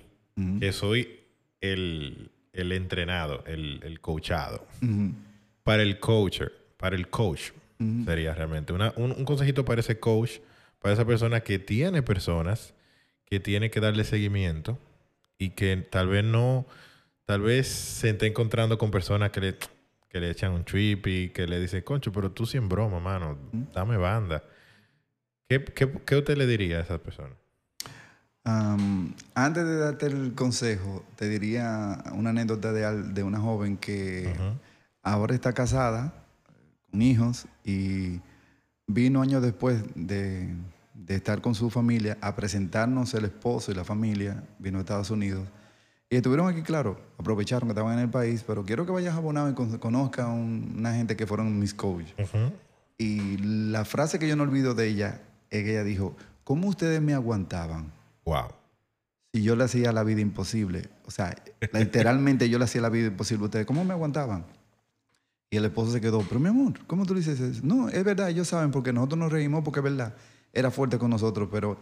que 0.61 0.73
soy 0.73 1.21
el, 1.61 2.31
el 2.53 2.73
entrenado, 2.73 3.43
el, 3.47 3.81
el 3.85 4.01
coachado. 4.01 4.67
Para 5.63 5.83
el 5.83 5.99
coacher, 5.99 6.53
para 6.77 6.97
el 6.97 7.09
coach, 7.09 7.53
sería 8.05 8.35
realmente. 8.35 8.73
Una- 8.73 8.93
un, 8.97 9.13
un 9.13 9.25
consejito 9.25 9.65
para 9.65 9.81
ese 9.81 9.99
coach, 9.99 10.39
para 10.81 10.93
esa 10.95 11.05
persona 11.07 11.41
que 11.41 11.59
tiene 11.59 12.03
personas, 12.03 12.75
que 13.25 13.41
tiene 13.41 13.71
que 13.71 13.81
darle 13.81 14.05
seguimiento 14.05 14.79
y 15.39 15.51
que 15.51 15.77
tal 15.77 16.09
vez 16.09 16.25
no, 16.25 16.67
tal 17.25 17.41
vez 17.41 17.67
se 17.69 18.11
esté 18.11 18.27
encontrando 18.27 18.77
con 18.79 18.91
personas 18.91 19.31
que 19.31 19.41
le, 19.41 19.55
que 20.11 20.21
le 20.21 20.31
echan 20.31 20.53
un 20.53 20.65
trip 20.65 21.07
y 21.07 21.31
que 21.31 21.47
le 21.47 21.59
dicen, 21.61 21.83
concho, 21.83 22.13
pero 22.13 22.31
tú 22.31 22.45
sí 22.47 22.59
en 22.59 22.69
broma, 22.69 23.01
mano, 23.01 23.39
dame 23.73 23.97
banda. 23.97 24.45
¿Qué, 25.49 25.63
qué, 25.65 25.91
qué 26.07 26.17
usted 26.17 26.37
le 26.37 26.47
diría 26.47 26.79
a 26.79 26.83
esa 26.83 26.99
persona? 26.99 27.35
Antes 29.35 29.65
de 29.65 29.77
darte 29.79 30.07
el 30.07 30.35
consejo, 30.35 31.05
te 31.17 31.29
diría 31.29 32.03
una 32.13 32.31
anécdota 32.31 32.73
de, 32.73 33.03
de 33.13 33.23
una 33.23 33.41
joven 33.41 33.77
que 33.77 34.35
ahora 35.03 35.35
está 35.35 35.53
casada, 35.53 36.13
con 36.91 37.01
hijos, 37.03 37.47
y 37.65 38.21
vino 38.87 39.23
años 39.23 39.43
después 39.43 39.83
de, 39.95 40.49
de 40.95 41.15
estar 41.15 41.41
con 41.41 41.55
su 41.55 41.71
familia 41.71 42.19
a 42.21 42.37
presentarnos 42.37 43.15
el 43.15 43.25
esposo 43.27 43.73
y 43.73 43.75
la 43.75 43.85
familia, 43.85 44.45
vino 44.59 44.79
a 44.79 44.81
Estados 44.83 45.11
Unidos. 45.11 45.49
Y 46.11 46.17
estuvieron 46.17 46.47
aquí, 46.49 46.63
claro, 46.63 47.01
aprovecharon 47.19 47.67
que 47.69 47.73
estaban 47.73 47.95
en 47.95 48.01
el 48.05 48.11
país, 48.11 48.45
pero 48.47 48.63
quiero 48.65 48.85
que 48.85 48.93
vayas 48.93 49.17
a 49.17 49.21
Bonao 49.21 49.49
y 49.51 49.55
con- 49.55 49.79
conozca 49.79 50.25
a 50.25 50.29
un- 50.29 50.75
una 50.79 50.95
gente 50.95 51.17
que 51.17 51.27
fueron 51.27 51.59
mis 51.59 51.73
coaches. 51.75 52.15
Y 52.99 53.39
la 53.39 53.85
frase 53.87 54.19
que 54.19 54.29
yo 54.29 54.37
no 54.37 54.43
olvido 54.45 54.75
de 54.75 54.87
ella 54.87 55.21
es 55.51 55.63
que 55.65 55.71
ella 55.73 55.85
dijo, 55.85 56.17
¿cómo 56.45 56.69
ustedes 56.69 57.01
me 57.01 57.15
aguantaban? 57.15 57.93
Wow. 58.25 58.49
si 59.33 59.43
yo 59.43 59.57
le 59.57 59.65
hacía 59.65 59.93
la 59.93 60.05
vida 60.05 60.21
imposible. 60.21 60.89
O 61.07 61.11
sea, 61.11 61.35
literalmente 61.73 62.49
yo 62.49 62.59
le 62.59 62.65
hacía 62.65 62.81
la 62.81 62.89
vida 62.89 63.09
imposible 63.09 63.43
a 63.43 63.47
ustedes. 63.47 63.67
¿Cómo 63.67 63.85
me 63.85 63.93
aguantaban? 63.93 64.47
Y 65.51 65.57
el 65.57 65.65
esposo 65.67 65.93
se 65.93 66.01
quedó, 66.01 66.21
pero 66.23 66.41
mi 66.41 66.49
amor, 66.49 66.85
¿cómo 66.87 67.07
tú 67.07 67.15
dices 67.15 67.39
eso? 67.39 67.61
No, 67.63 67.89
es 67.89 68.03
verdad, 68.03 68.29
ellos 68.29 68.49
saben 68.49 68.71
porque 68.71 68.93
nosotros 68.93 69.19
nos 69.19 69.31
reímos 69.31 69.63
porque 69.63 69.81
es 69.81 69.85
verdad. 69.85 70.15
Era 70.53 70.71
fuerte 70.71 70.99
con 70.99 71.11
nosotros, 71.11 71.49
pero 71.53 71.79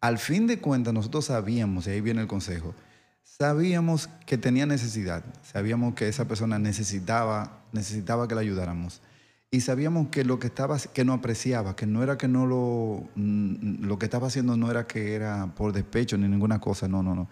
al 0.00 0.18
fin 0.18 0.46
de 0.46 0.58
cuentas 0.58 0.94
nosotros 0.94 1.26
sabíamos, 1.26 1.86
y 1.86 1.90
ahí 1.90 2.00
viene 2.00 2.22
el 2.22 2.26
consejo, 2.26 2.74
sabíamos 3.22 4.08
que 4.26 4.38
tenía 4.38 4.64
necesidad, 4.66 5.22
sabíamos 5.42 5.94
que 5.94 6.08
esa 6.08 6.26
persona 6.26 6.58
necesitaba, 6.58 7.62
necesitaba 7.72 8.26
que 8.26 8.34
la 8.34 8.40
ayudáramos. 8.40 9.02
Y 9.52 9.62
sabíamos 9.62 10.08
que 10.08 10.24
lo 10.24 10.38
que 10.38 10.46
estaba, 10.46 10.78
que 10.78 11.04
no 11.04 11.12
apreciaba, 11.12 11.74
que 11.74 11.86
no 11.86 12.02
era 12.02 12.16
que 12.16 12.28
no 12.28 12.46
lo, 12.46 13.08
mm, 13.16 13.84
lo 13.84 13.98
que 13.98 14.06
estaba 14.06 14.28
haciendo 14.28 14.56
no 14.56 14.70
era 14.70 14.86
que 14.86 15.14
era 15.14 15.52
por 15.56 15.72
despecho 15.72 16.16
ni 16.16 16.28
ninguna 16.28 16.60
cosa, 16.60 16.86
no, 16.86 17.02
no, 17.02 17.14
no. 17.16 17.28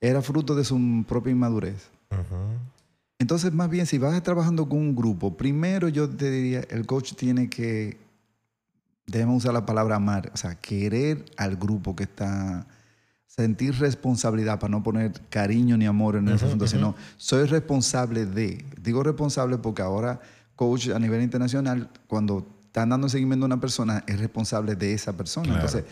Era 0.00 0.22
fruto 0.22 0.54
de 0.54 0.64
su 0.64 1.04
propia 1.06 1.32
inmadurez. 1.32 1.90
Entonces, 3.18 3.52
más 3.52 3.68
bien, 3.68 3.84
si 3.84 3.98
vas 3.98 4.22
trabajando 4.22 4.68
con 4.68 4.78
un 4.78 4.96
grupo, 4.96 5.36
primero 5.36 5.88
yo 5.88 6.08
te 6.08 6.30
diría, 6.30 6.60
el 6.70 6.86
coach 6.86 7.14
tiene 7.14 7.50
que, 7.50 7.98
debemos 9.06 9.38
usar 9.38 9.52
la 9.52 9.66
palabra 9.66 9.96
amar, 9.96 10.30
o 10.32 10.36
sea, 10.36 10.54
querer 10.54 11.24
al 11.36 11.56
grupo 11.56 11.94
que 11.96 12.04
está, 12.04 12.66
sentir 13.26 13.74
responsabilidad 13.78 14.58
para 14.58 14.70
no 14.70 14.82
poner 14.82 15.12
cariño 15.28 15.76
ni 15.76 15.86
amor 15.86 16.16
en 16.16 16.28
ese 16.28 16.36
Ujú, 16.36 16.46
asunto, 16.46 16.66
sino 16.66 16.94
soy 17.18 17.44
responsable 17.46 18.24
de. 18.24 18.64
Digo 18.80 19.02
responsable 19.02 19.58
porque 19.58 19.82
ahora 19.82 20.20
coach 20.58 20.88
a 20.88 20.98
nivel 20.98 21.22
internacional, 21.22 21.88
cuando 22.08 22.44
están 22.66 22.88
dando 22.88 23.08
seguimiento 23.08 23.44
a 23.44 23.46
una 23.46 23.60
persona, 23.60 24.02
es 24.08 24.18
responsable 24.18 24.74
de 24.74 24.92
esa 24.92 25.16
persona. 25.16 25.46
Claro. 25.46 25.60
Entonces, 25.60 25.84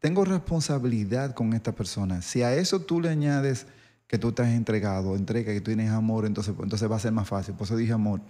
tengo 0.00 0.24
responsabilidad 0.24 1.34
con 1.34 1.52
esta 1.52 1.72
persona. 1.72 2.22
Si 2.22 2.42
a 2.42 2.54
eso 2.54 2.80
tú 2.80 3.02
le 3.02 3.10
añades 3.10 3.66
que 4.06 4.18
tú 4.18 4.30
estás 4.30 4.48
entregado, 4.48 5.14
entrega, 5.14 5.52
que 5.52 5.60
tú 5.60 5.72
tienes 5.72 5.90
amor, 5.90 6.24
entonces, 6.24 6.54
entonces 6.58 6.90
va 6.90 6.96
a 6.96 7.00
ser 7.00 7.12
más 7.12 7.28
fácil. 7.28 7.54
Por 7.54 7.66
eso 7.66 7.76
dije 7.76 7.92
amor. 7.92 8.22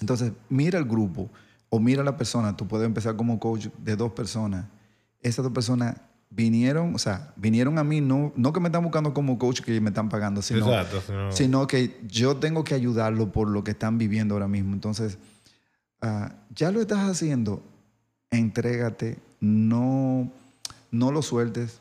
Entonces, 0.00 0.32
mira 0.48 0.78
el 0.78 0.84
grupo 0.84 1.28
o 1.70 1.80
mira 1.80 2.02
a 2.02 2.04
la 2.04 2.16
persona. 2.16 2.56
Tú 2.56 2.68
puedes 2.68 2.86
empezar 2.86 3.16
como 3.16 3.40
coach 3.40 3.66
de 3.78 3.96
dos 3.96 4.12
personas. 4.12 4.66
Esas 5.22 5.42
dos 5.42 5.52
personas 5.52 5.96
vinieron, 6.30 6.94
o 6.94 6.98
sea, 6.98 7.32
vinieron 7.36 7.78
a 7.78 7.84
mí, 7.84 8.00
no, 8.00 8.32
no 8.36 8.52
que 8.52 8.60
me 8.60 8.68
están 8.68 8.82
buscando 8.82 9.14
como 9.14 9.38
coach 9.38 9.60
que 9.60 9.80
me 9.80 9.88
están 9.90 10.08
pagando, 10.08 10.42
sino, 10.42 10.66
Exacto. 10.66 11.00
sino- 11.06 11.32
sino 11.32 11.66
que 11.66 11.98
yo 12.08 12.36
tengo 12.36 12.64
que 12.64 12.74
ayudarlo 12.74 13.32
por 13.32 13.48
lo 13.48 13.64
que 13.64 13.70
están 13.70 13.96
viviendo 13.98 14.34
ahora 14.34 14.48
mismo. 14.48 14.74
Entonces, 14.74 15.18
ah, 16.02 16.32
ya 16.54 16.70
lo 16.70 16.80
estás 16.80 17.08
haciendo, 17.08 17.62
entrégate, 18.30 19.18
no, 19.40 20.30
no 20.90 21.12
lo 21.12 21.22
sueltes, 21.22 21.80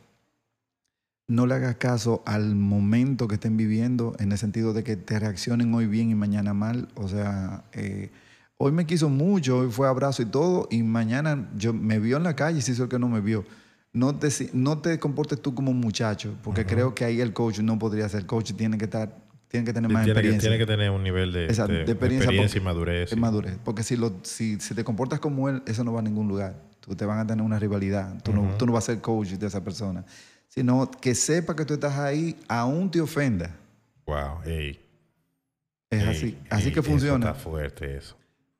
no 1.27 1.47
le 1.47 1.55
hagas 1.55 1.75
caso 1.77 2.21
al 2.25 2.55
momento 2.55 3.27
que 3.27 3.35
estén 3.35 3.57
viviendo, 3.57 4.15
en 4.19 4.31
el 4.31 4.37
sentido 4.37 4.73
de 4.73 4.83
que 4.83 4.95
te 4.95 5.17
reaccionen 5.19 5.73
hoy 5.73 5.87
bien 5.87 6.11
y 6.11 6.15
mañana 6.15 6.53
mal. 6.53 6.87
O 6.95 7.07
sea, 7.07 7.63
eh, 7.73 8.11
hoy 8.57 8.71
me 8.71 8.85
quiso 8.85 9.09
mucho, 9.09 9.57
hoy 9.57 9.71
fue 9.71 9.87
abrazo 9.87 10.21
y 10.21 10.27
todo, 10.27 10.67
y 10.69 10.83
mañana 10.83 11.49
yo 11.57 11.73
me 11.73 11.99
vio 11.99 12.17
en 12.17 12.23
la 12.23 12.35
calle 12.35 12.59
y 12.59 12.61
se 12.61 12.73
hizo 12.73 12.83
el 12.83 12.89
que 12.89 12.99
no 12.99 13.09
me 13.09 13.21
vio. 13.21 13.43
No 13.95 14.13
te, 14.13 14.29
si- 14.29 14.49
no 14.53 14.77
te 14.79 14.99
comportes 14.99 15.41
tú 15.41 15.55
como 15.55 15.71
un 15.71 15.79
muchacho, 15.79 16.35
porque 16.43 16.65
creo 16.65 16.93
que 16.93 17.05
ahí 17.05 17.21
el 17.21 17.31
coach 17.33 17.59
no 17.59 17.79
podría 17.79 18.07
ser. 18.09 18.19
El 18.21 18.25
coach 18.27 18.51
tiene 18.53 18.77
que 18.77 18.83
estar, 18.85 19.15
tiene 19.47 19.65
que 19.65 19.71
tener 19.71 19.89
más 19.89 20.03
tiene, 20.03 20.13
que, 20.21 20.27
experiencia. 20.27 20.49
tiene 20.49 20.57
que 20.63 20.65
tener 20.71 20.91
un 20.91 21.01
nivel 21.01 21.31
de, 21.31 21.45
Exacto, 21.45 21.71
de- 21.73 21.81
experiencia 21.83 22.25
experiencia, 22.29 22.45
porque- 22.45 22.57
y 22.57 22.61
madurez. 22.61 23.11
Es 23.13 23.17
madurez. 23.17 23.57
Porque 23.63 23.83
si, 23.83 23.95
lo, 23.95 24.13
si, 24.23 24.59
si 24.59 24.75
te 24.75 24.83
comportas 24.83 25.19
como 25.21 25.47
él, 25.49 25.63
eso 25.65 25.83
no 25.85 25.93
va 25.93 26.01
a 26.01 26.03
ningún 26.03 26.27
lugar. 26.27 26.55
Tú 26.81 26.93
te 26.95 27.05
van 27.05 27.19
a 27.19 27.25
tener 27.25 27.43
una 27.43 27.57
rivalidad. 27.57 28.21
Tú, 28.21 28.33
no, 28.33 28.55
tú 28.57 28.65
no 28.65 28.73
vas 28.73 28.83
a 28.89 28.93
ser 28.93 29.01
coach 29.01 29.29
de 29.29 29.47
esa 29.47 29.63
persona. 29.63 30.03
Sino 30.49 30.91
que 30.91 31.15
sepa 31.15 31.55
que 31.55 31.63
tú 31.65 31.73
estás 31.75 31.97
ahí, 31.97 32.35
aún 32.49 32.91
te 32.91 32.99
ofenda. 33.01 33.49
Wow. 34.05 34.41
Ey, 34.45 34.79
Es 35.89 36.01
ey, 36.03 36.09
así. 36.09 36.37
Así 36.49 36.67
ey, 36.67 36.73
que 36.73 36.79
eso 36.81 36.89
funciona. 36.89 37.29
Está 37.29 37.39
fuerte 37.39 37.95
eso. 37.97 38.15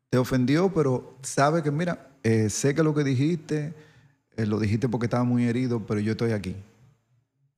Te 0.10 0.18
ofendió, 0.18 0.74
pero 0.74 1.18
sabe 1.22 1.62
que, 1.62 1.72
mira, 1.72 2.08
eh, 2.24 2.50
sé 2.50 2.74
que 2.74 2.82
lo 2.84 2.94
que 2.96 3.04
dijiste, 3.04 3.74
eh, 4.38 4.46
lo 4.46 4.60
dijiste 4.60 4.90
porque 4.90 5.06
estaba 5.06 5.24
muy 5.24 5.46
herido, 5.46 5.86
pero 5.86 6.00
yo 6.00 6.12
estoy 6.12 6.32
aquí. 6.32 6.56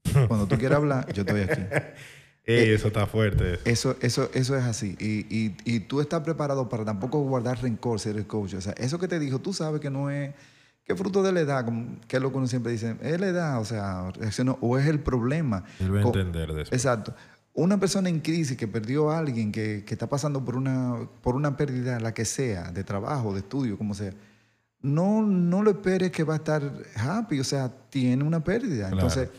Cuando 0.27 0.47
tú 0.47 0.57
quieras 0.57 0.77
hablar, 0.77 1.11
yo 1.13 1.23
estoy 1.23 1.41
aquí. 1.41 1.61
Ey, 2.45 2.71
eso 2.71 2.87
está 2.87 3.05
fuerte. 3.07 3.59
eso. 3.65 3.97
Eso, 3.99 4.29
eso, 4.33 4.55
es 4.55 4.63
así. 4.63 4.95
Y, 4.99 5.27
y, 5.29 5.57
y 5.65 5.81
tú 5.81 5.99
estás 5.99 6.21
preparado 6.21 6.69
para 6.69 6.85
tampoco 6.85 7.19
guardar 7.19 7.61
rencor 7.61 7.99
si 7.99 8.09
eres 8.09 8.25
coach. 8.25 8.53
O 8.53 8.61
sea, 8.61 8.71
eso 8.77 8.97
que 8.99 9.09
te 9.09 9.19
dijo, 9.19 9.39
tú 9.39 9.51
sabes 9.51 9.81
que 9.81 9.89
no 9.89 10.09
es, 10.09 10.33
que 10.85 10.95
fruto 10.95 11.21
de 11.21 11.33
la 11.33 11.41
edad, 11.41 11.65
que 12.07 12.15
es 12.15 12.23
lo 12.23 12.31
que 12.31 12.37
uno 12.37 12.47
siempre 12.47 12.71
dice, 12.71 12.95
es 13.01 13.19
la 13.19 13.27
edad, 13.27 13.59
o 13.59 13.65
sea, 13.65 14.09
reaccionó, 14.11 14.57
o 14.61 14.77
es 14.77 14.87
el 14.87 15.01
problema. 15.01 15.65
Él 15.81 15.93
va 15.93 15.99
a 15.99 16.03
entender 16.03 16.53
de 16.53 16.61
eso. 16.61 16.73
Exacto. 16.73 17.13
Una 17.53 17.77
persona 17.77 18.07
en 18.07 18.21
crisis 18.21 18.55
que 18.55 18.67
perdió 18.67 19.11
a 19.11 19.17
alguien, 19.19 19.51
que, 19.51 19.83
que 19.85 19.93
está 19.93 20.07
pasando 20.07 20.45
por 20.45 20.55
una, 20.55 21.09
por 21.21 21.35
una 21.35 21.57
pérdida, 21.57 21.99
la 21.99 22.13
que 22.13 22.23
sea, 22.23 22.71
de 22.71 22.85
trabajo, 22.85 23.33
de 23.33 23.39
estudio, 23.39 23.77
como 23.77 23.93
sea, 23.93 24.13
no, 24.81 25.21
no 25.23 25.63
lo 25.63 25.71
esperes 25.71 26.11
que 26.11 26.23
va 26.23 26.33
a 26.35 26.37
estar 26.37 26.71
happy, 26.95 27.39
o 27.39 27.43
sea, 27.43 27.71
tiene 27.89 28.23
una 28.23 28.43
pérdida. 28.43 28.89
Claro. 28.89 28.95
Entonces, 29.07 29.29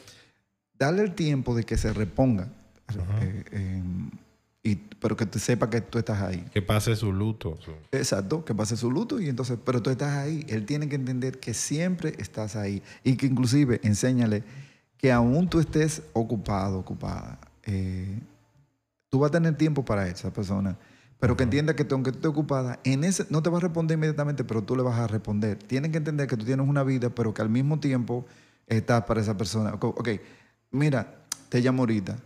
dale 0.79 1.03
el 1.03 1.14
tiempo 1.14 1.55
de 1.55 1.64
que 1.64 1.77
se 1.77 1.92
reponga, 1.92 2.48
eh, 3.22 3.44
eh, 3.53 3.83
y, 4.62 4.74
pero 4.77 5.16
que 5.16 5.24
te 5.27 5.38
sepa 5.38 5.70
que 5.70 5.81
tú 5.81 5.98
estás 5.98 6.20
ahí. 6.20 6.44
Que 6.53 6.61
pase 6.62 6.94
su 6.96 7.12
luto. 7.12 7.57
su- 7.64 7.72
Exacto, 7.92 8.44
que 8.44 8.55
pase 8.55 8.77
su 8.77 8.90
luto 8.90 9.20
y 9.20 9.29
entonces, 9.29 9.59
pero 9.64 9.81
tú 9.83 9.90
estás 9.90 10.16
ahí. 10.16 10.44
Él 10.48 10.66
tiene 10.66 10.88
que 10.88 10.96
entender 10.96 11.38
que 11.38 11.55
siempre 11.55 12.14
estás 12.18 12.57
ahí 12.57 12.83
y 13.05 13.16
que 13.16 13.27
inclusive 13.27 13.81
enséñale 13.85 14.42
que 14.98 15.12
aún 15.12 15.48
tú 15.48 15.61
estés 15.61 16.03
ocupado, 16.12 16.79
ocupada, 16.81 17.38
eh, 17.64 18.18
tú 19.09 19.20
vas 19.20 19.29
a 19.29 19.33
tener 19.33 19.57
tiempo 19.57 19.85
para 19.85 20.09
esa 20.09 20.33
persona, 20.33 20.77
pero 21.21 21.37
que 21.37 21.45
entienda 21.45 21.75
que 21.75 21.87
aunque 21.91 22.13
tú 22.13 22.19
estés 22.19 22.31
ocupada, 22.31 22.79
en 22.85 23.03
ese, 23.03 23.27
no 23.31 23.43
te 23.43 23.51
va 23.51 23.59
a 23.59 23.61
responder 23.61 23.97
inmediatamente, 23.97 24.45
pero 24.45 24.62
tú 24.62 24.77
le 24.77 24.83
vas 24.83 24.99
a 24.99 25.09
responder. 25.09 25.59
Tienen 25.59 25.91
que 25.91 25.99
entender 25.99 26.29
que 26.29 26.37
tú 26.37 26.45
tienes 26.45 26.66
una 26.69 26.85
vida, 26.85 27.11
pero 27.11 27.35
que 27.35 27.43
al 27.43 27.49
mismo 27.49 27.81
tiempo 27.81 28.25
estás 28.66 29.05
para 29.05 29.21
esa 29.21 29.37
persona. 29.37 29.75
Ok, 29.81 30.09
mira, 30.71 31.16
te 31.49 31.61
llamo 31.61 31.83
ahorita. 31.83 32.19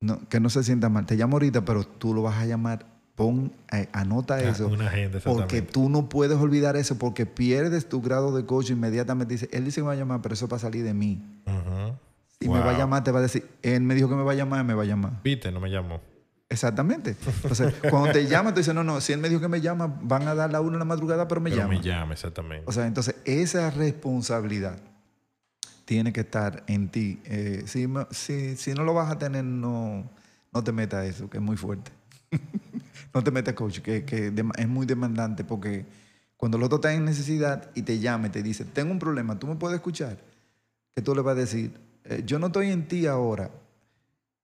No, 0.00 0.28
que 0.28 0.40
no 0.40 0.50
se 0.50 0.62
sienta 0.62 0.90
mal. 0.90 1.06
Te 1.06 1.16
llamo 1.16 1.36
ahorita, 1.36 1.64
pero 1.64 1.84
tú 1.84 2.12
lo 2.12 2.22
vas 2.22 2.36
a 2.36 2.44
llamar. 2.44 2.86
Pon, 3.14 3.52
eh, 3.72 3.88
anota 3.92 4.42
eso. 4.42 4.66
Una 4.66 4.88
agenda, 4.88 5.20
Porque 5.20 5.62
tú 5.62 5.88
no 5.88 6.08
puedes 6.08 6.36
olvidar 6.36 6.76
eso, 6.76 6.98
porque 6.98 7.26
pierdes 7.26 7.88
tu 7.88 8.02
grado 8.02 8.36
de 8.36 8.44
coach 8.44 8.70
inmediatamente. 8.70 9.34
Dice, 9.34 9.48
él 9.52 9.64
dice 9.64 9.76
que 9.76 9.82
me 9.82 9.86
va 9.86 9.92
a 9.92 9.96
llamar, 9.96 10.20
pero 10.20 10.34
eso 10.34 10.46
es 10.46 10.50
para 10.50 10.60
salir 10.60 10.84
de 10.84 10.92
mí. 10.92 11.22
Ujú. 11.46 11.96
Si 12.40 12.48
me 12.48 12.58
va 12.58 12.72
a 12.72 12.78
llamar, 12.78 13.04
te 13.04 13.12
va 13.12 13.20
a 13.20 13.22
decir, 13.22 13.48
él 13.62 13.82
me 13.82 13.94
dijo 13.94 14.08
que 14.08 14.16
me 14.16 14.24
va 14.24 14.32
a 14.32 14.34
llamar, 14.34 14.64
me 14.64 14.74
va 14.74 14.82
a 14.82 14.86
llamar. 14.86 15.22
Viste, 15.22 15.50
no 15.52 15.60
me 15.60 15.70
llamó. 15.70 16.00
Exactamente. 16.54 17.16
Entonces, 17.42 17.74
cuando 17.90 18.12
te 18.12 18.26
llama, 18.26 18.54
tú 18.54 18.60
dices, 18.60 18.74
no, 18.74 18.84
no, 18.84 19.00
si 19.00 19.12
él 19.12 19.18
me 19.18 19.28
dijo 19.28 19.40
que 19.40 19.48
me 19.48 19.60
llama, 19.60 19.86
van 20.02 20.26
a 20.28 20.34
dar 20.34 20.50
la 20.50 20.60
una 20.60 20.74
en 20.74 20.78
la 20.78 20.84
madrugada, 20.84 21.26
pero 21.28 21.40
me 21.40 21.50
Pero 21.50 21.62
llama. 21.62 21.74
me 21.74 21.80
llama, 21.82 22.12
exactamente. 22.14 22.64
O 22.66 22.72
sea, 22.72 22.86
entonces 22.86 23.16
esa 23.24 23.70
responsabilidad 23.70 24.78
tiene 25.84 26.12
que 26.12 26.20
estar 26.20 26.62
en 26.66 26.88
ti. 26.88 27.20
Eh, 27.24 27.64
si, 27.66 27.86
me- 27.86 28.06
si, 28.10 28.56
si 28.56 28.72
no 28.72 28.84
lo 28.84 28.94
vas 28.94 29.10
a 29.10 29.18
tener, 29.18 29.44
no, 29.44 30.08
no 30.52 30.64
te 30.64 30.72
metas 30.72 31.00
a 31.00 31.06
eso, 31.06 31.28
que 31.28 31.38
es 31.38 31.42
muy 31.42 31.56
fuerte. 31.56 31.90
no 33.14 33.22
te 33.22 33.30
metas, 33.30 33.54
coach, 33.54 33.80
que, 33.80 34.04
es 34.56 34.68
muy 34.68 34.86
demandante 34.86 35.44
porque 35.44 35.84
Cuando 36.36 36.56
el 36.58 36.62
otro 36.64 36.76
está 36.76 36.92
en 36.92 37.04
necesidad 37.04 37.70
y 37.74 37.82
te 37.82 37.98
llama 37.98 38.26
y 38.26 38.30
te 38.30 38.42
dice, 38.42 38.64
tengo 38.64 38.92
un 38.92 38.98
problema, 38.98 39.38
¿tú 39.38 39.46
me 39.46 39.56
puedes 39.56 39.76
escuchar? 39.76 40.18
Que 40.94 41.00
tú 41.02 41.14
le 41.14 41.22
vas 41.22 41.36
a 41.36 41.40
decir, 41.40 41.72
eh, 42.04 42.22
yo 42.26 42.38
no 42.38 42.46
estoy 42.48 42.70
en 42.70 42.86
ti 42.86 43.06
ahora. 43.06 43.50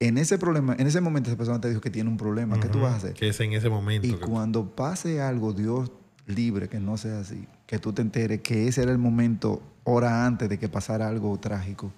En 0.00 0.16
ese 0.16 0.38
problema, 0.38 0.74
en 0.78 0.86
ese 0.86 1.02
momento 1.02 1.28
esa 1.28 1.36
persona 1.36 1.60
te 1.60 1.68
dijo 1.68 1.82
que 1.82 1.90
tiene 1.90 2.08
un 2.08 2.16
problema, 2.16 2.58
¿qué 2.58 2.68
tú 2.68 2.80
vas 2.80 2.94
a 2.94 2.96
hacer? 2.96 3.12
Que 3.12 3.28
es 3.28 3.40
en 3.40 3.52
ese 3.52 3.68
momento. 3.68 4.06
Y 4.06 4.14
cuando 4.14 4.74
pase 4.74 5.20
algo, 5.20 5.52
Dios 5.52 5.92
libre, 6.26 6.70
que 6.70 6.80
no 6.80 6.96
sea 6.96 7.20
así, 7.20 7.46
que 7.66 7.78
tú 7.78 7.92
te 7.92 8.00
enteres 8.00 8.40
que 8.40 8.66
ese 8.66 8.82
era 8.82 8.92
el 8.92 8.98
momento, 8.98 9.62
hora 9.84 10.24
antes 10.24 10.48
de 10.48 10.58
que 10.58 10.70
pasara 10.70 11.06
algo 11.06 11.38
trágico, 11.38 11.92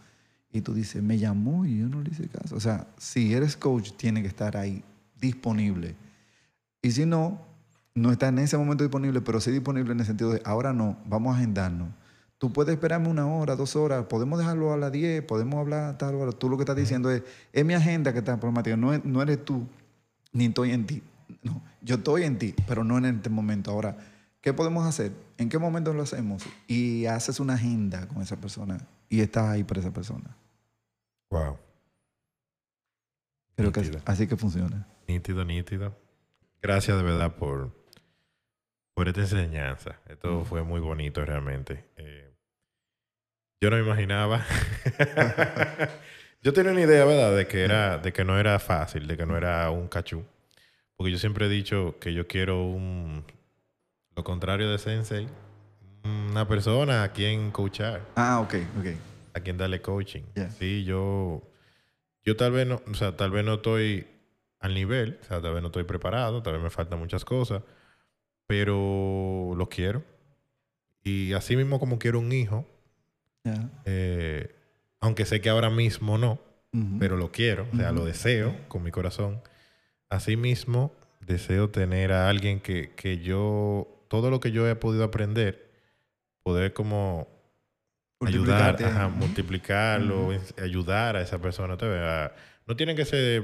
y 0.53 0.63
tú 0.63 0.75
dices, 0.75 1.01
me 1.01 1.17
llamó 1.17 1.65
y 1.65 1.79
yo 1.79 1.89
no 1.89 2.03
le 2.03 2.11
hice 2.11 2.29
caso. 2.29 2.57
O 2.57 2.61
sea, 2.61 2.89
si 2.99 3.33
eres 3.33 3.57
coach, 3.57 3.93
tiene 3.93 4.21
que 4.21 4.29
estar 4.29 4.57
ahí 4.57 4.83
disponible. 5.21 5.95
Y 6.83 6.91
si 6.91 7.07
no, 7.07 7.41
no 7.95 8.11
está 8.11 8.29
en 8.29 8.41
ese 8.41 8.59
momento 8.59 8.83
disponible, 8.83 9.21
pero 9.21 9.41
sí 9.41 9.51
disponible 9.53 9.93
en 9.93 10.01
el 10.01 10.07
sentido 10.07 10.31
de, 10.31 10.43
ahora 10.45 10.73
no, 10.73 10.99
vamos 11.07 11.35
a 11.35 11.39
agendarnos. 11.39 11.89
Tú 12.43 12.53
puedes 12.53 12.75
esperarme 12.75 13.07
una 13.09 13.25
hora, 13.25 13.55
dos 13.55 13.77
horas, 13.77 14.07
podemos 14.07 14.37
dejarlo 14.37 14.73
a 14.73 14.77
las 14.77 14.91
10, 14.91 15.23
podemos 15.23 15.61
hablar 15.61 15.85
a 15.85 15.97
tal 15.97 16.17
hora. 16.17 16.33
Tú 16.33 16.49
lo 16.51 16.57
que 16.57 16.63
estás 16.65 16.75
diciendo 16.75 17.09
es, 17.09 17.23
es 17.53 17.65
mi 17.65 17.73
agenda 17.75 18.13
que 18.13 18.19
está 18.19 18.37
problemática, 18.41 18.77
no, 18.77 18.99
no 19.05 19.23
eres 19.23 19.45
tú, 19.45 19.65
ni 20.33 20.47
estoy 20.47 20.73
en 20.73 20.85
ti. 20.85 21.05
No, 21.45 21.63
yo 21.83 21.95
estoy 21.95 22.25
en 22.25 22.39
ti, 22.41 22.53
pero 22.67 22.83
no 22.83 22.99
en 22.99 23.05
este 23.05 23.31
momento. 23.31 23.71
Ahora, 23.71 23.97
¿qué 24.41 24.53
podemos 24.53 24.85
hacer? 24.85 25.13
¿En 25.39 25.49
qué 25.51 25.59
momento 25.59 25.95
lo 25.95 26.03
hacemos? 26.03 26.43
Y 26.67 27.07
haces 27.07 27.39
una 27.39 27.55
agenda 27.55 28.09
con 28.09 28.21
esa 28.23 28.35
persona 28.39 28.79
y 29.09 29.21
estás 29.21 29.49
ahí 29.49 29.63
para 29.63 29.79
esa 29.79 29.93
persona. 29.93 30.37
Wow. 31.31 31.59
Creo 33.55 33.71
que 33.71 33.81
es- 33.83 33.93
así 34.05 34.27
que 34.27 34.37
funciona. 34.37 34.89
Nítido, 35.07 35.45
nítido. 35.45 35.97
Gracias 36.61 36.97
de 36.97 37.05
verdad 37.05 37.37
por, 37.37 37.71
por 38.95 39.07
esta 39.07 39.21
enseñanza. 39.21 40.01
Esto 40.09 40.45
fue 40.45 40.65
muy 40.65 40.81
bonito 40.81 41.25
realmente. 41.25 41.85
Eh, 41.97 42.31
yo 43.63 43.71
no 43.71 43.77
me 43.77 43.83
imaginaba. 43.85 44.45
yo 46.43 46.53
tenía 46.53 46.73
una 46.73 46.81
idea, 46.81 47.05
¿verdad? 47.05 47.37
De 47.37 47.47
que, 47.47 47.63
era, 47.63 47.99
de 47.99 48.13
que 48.13 48.25
no 48.25 48.37
era 48.37 48.59
fácil, 48.59 49.07
de 49.07 49.17
que 49.17 49.25
no 49.25 49.37
era 49.37 49.71
un 49.71 49.87
cachú. 49.87 50.25
Porque 50.97 51.13
yo 51.13 51.19
siempre 51.19 51.47
he 51.47 51.49
dicho 51.49 51.95
que 52.01 52.13
yo 52.13 52.27
quiero 52.27 52.65
un... 52.65 53.25
Lo 54.17 54.25
contrario 54.25 54.69
de 54.69 54.79
sensei. 54.79 55.29
Una 56.03 56.49
persona 56.49 57.05
a 57.05 57.13
quien 57.13 57.53
coachar 57.53 58.01
Ah, 58.17 58.41
ok, 58.41 58.55
ok. 58.81 58.87
a 59.35 59.41
quien 59.41 59.57
darle 59.57 59.81
coaching. 59.81 60.23
Sí, 60.59 60.83
yo, 60.83 61.41
yo 62.25 62.37
tal 62.37 62.51
vez 62.51 62.67
no, 62.67 62.83
o 62.91 62.95
sea, 62.95 63.17
tal 63.17 63.31
vez 63.31 63.45
no 63.45 63.55
estoy 63.55 64.09
al 64.59 64.75
nivel, 64.75 65.21
o 65.23 65.25
sea, 65.25 65.41
tal 65.41 65.55
vez 65.55 65.63
no 65.63 65.69
estoy 65.69 65.85
preparado, 65.85 66.43
tal 66.43 66.55
vez 66.55 66.63
me 66.63 66.71
faltan 66.71 66.99
muchas 66.99 67.25
cosas, 67.25 67.63
pero 68.49 69.55
lo 69.57 69.69
quiero. 69.69 70.03
Y 71.05 71.33
así 71.35 71.55
mismo 71.57 71.79
como 71.79 72.01
quiero 72.01 72.19
un 72.19 72.33
hijo, 72.33 72.67
Ya. 73.45 73.69
eh, 73.87 74.55
aunque 75.01 75.25
sé 75.25 75.41
que 75.41 75.51
ahora 75.51 75.69
mismo 75.71 76.17
no, 76.19 76.39
Ujú. 76.73 76.99
pero 77.01 77.17
lo 77.17 77.33
quiero, 77.33 77.67
o 77.73 77.77
sea, 77.77 77.91
lo 77.93 78.01
Ujú. 78.01 78.07
deseo 78.09 78.57
con 78.69 78.83
mi 78.83 78.91
corazón. 78.93 79.41
Así 80.09 80.37
mismo 80.37 80.93
deseo 81.21 81.71
tener 81.71 82.13
a 82.13 82.29
alguien 82.29 82.61
que, 82.61 82.91
que 82.95 83.19
yo, 83.19 84.05
todo 84.09 84.31
lo 84.31 84.39
que 84.41 84.53
yo 84.53 84.69
he 84.69 84.77
podido 84.77 85.03
aprender, 85.05 85.71
poder 86.45 86.73
como 86.73 87.27
ayudar, 88.21 88.81
ajá, 88.83 89.09
multiplicarlo, 89.09 90.23
Ujú. 90.29 90.33
ens- 90.35 90.63
ayudar 90.63 91.17
a 91.17 91.23
esa 91.23 91.41
persona. 91.41 91.77
Te 91.77 91.87
vea. 91.87 92.35
No 92.67 92.77
tienen 92.77 92.95
que 92.97 93.05
ser 93.05 93.43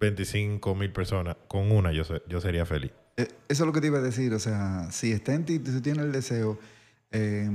25 0.00 0.74
mil 0.74 0.92
personas, 0.92 1.36
con 1.48 1.72
una 1.72 1.92
yo, 1.92 2.02
yo 2.26 2.40
sería 2.40 2.66
feliz. 2.66 2.92
Eh, 3.16 3.28
Eso 3.48 3.62
es 3.64 3.66
lo 3.66 3.72
que 3.72 3.80
te 3.80 3.86
iba 3.86 3.98
a 3.98 4.02
decir. 4.02 4.32
O 4.34 4.38
sea, 4.38 4.90
si 4.90 5.12
está 5.12 5.32
en 5.34 5.44
ti, 5.44 5.60
si 5.64 5.80
tienes 5.80 6.04
el 6.04 6.12
deseo, 6.12 6.58
eh, 7.10 7.48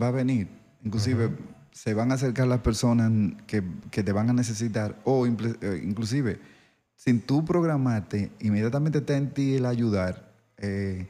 va 0.00 0.08
a 0.08 0.10
venir. 0.10 0.48
Inclusive 0.84 1.30
se 1.72 1.94
van 1.94 2.10
a 2.10 2.14
acercar 2.14 2.46
las 2.46 2.60
personas 2.60 3.10
que, 3.46 3.62
que 3.90 4.02
te 4.02 4.12
van 4.12 4.30
a 4.30 4.32
necesitar 4.32 4.96
o 5.04 5.26
eh, 5.26 5.80
inclusive 5.84 6.40
sin 6.96 7.20
tú 7.20 7.44
programarte, 7.44 8.30
inmediatamente 8.40 8.98
está 8.98 9.16
en 9.16 9.30
ti 9.32 9.54
el 9.54 9.66
ayudar. 9.66 10.32
eh, 10.56 11.06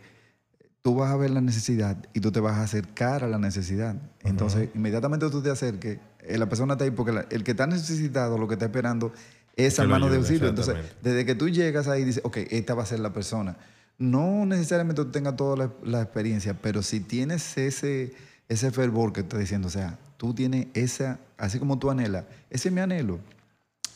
tú 0.83 0.95
vas 0.95 1.11
a 1.11 1.17
ver 1.17 1.31
la 1.31 1.41
necesidad 1.41 1.97
y 2.15 2.21
tú 2.21 2.31
te 2.33 2.41
vas 2.41 2.57
a 2.57 2.63
acercar 2.63 3.25
a 3.25 3.29
la 3.29 3.39
necesidad. 3.39 3.97
Entonces, 4.23 4.69
inmediatamente 4.75 5.29
tú 5.29 5.43
te 5.43 5.51
acerques, 5.51 5.99
eh, 6.21 6.39
la 6.39 6.49
persona 6.49 6.75
está 6.75 6.85
ahí 6.85 6.91
porque 6.91 7.13
la- 7.13 7.27
el 7.31 7.45
que 7.45 7.51
está 7.51 7.67
necesitado, 7.67 8.39
lo 8.39 8.47
que 8.49 8.55
está 8.55 8.67
esperando, 8.67 9.13
esa 9.57 9.83
mano 9.91 10.07
de 10.09 10.17
auxilio. 10.19 10.49
Entonces, 10.49 10.75
desde 11.03 11.27
que 11.27 11.35
tú 11.35 11.49
llegas 11.49 11.89
ahí, 11.89 12.05
dices, 12.05 12.23
ok, 12.25 12.39
esta 12.51 12.75
va 12.75 12.85
a 12.85 12.87
ser 12.87 13.01
la 13.01 13.13
persona. 13.13 13.57
No 13.99 14.47
necesariamente 14.47 15.03
tú 15.05 15.11
tengas 15.11 15.37
toda 15.37 15.57
la, 15.57 15.73
la 15.83 16.01
experiencia, 16.03 16.55
pero 16.55 16.83
si 16.83 17.01
tienes 17.01 17.59
ese, 17.59 18.13
ese 18.49 18.71
fervor 18.71 19.13
que 19.13 19.21
estoy 19.21 19.41
diciendo, 19.41 19.69
o 19.69 19.71
sea, 19.71 19.99
tú 20.17 20.35
tienes 20.35 20.67
esa, 20.75 21.19
así 21.37 21.59
como 21.59 21.79
tú 21.79 21.91
anhelas, 21.91 22.25
ese 22.51 22.69
es 22.69 22.75
mi 22.75 22.81
anhelo. 22.81 23.19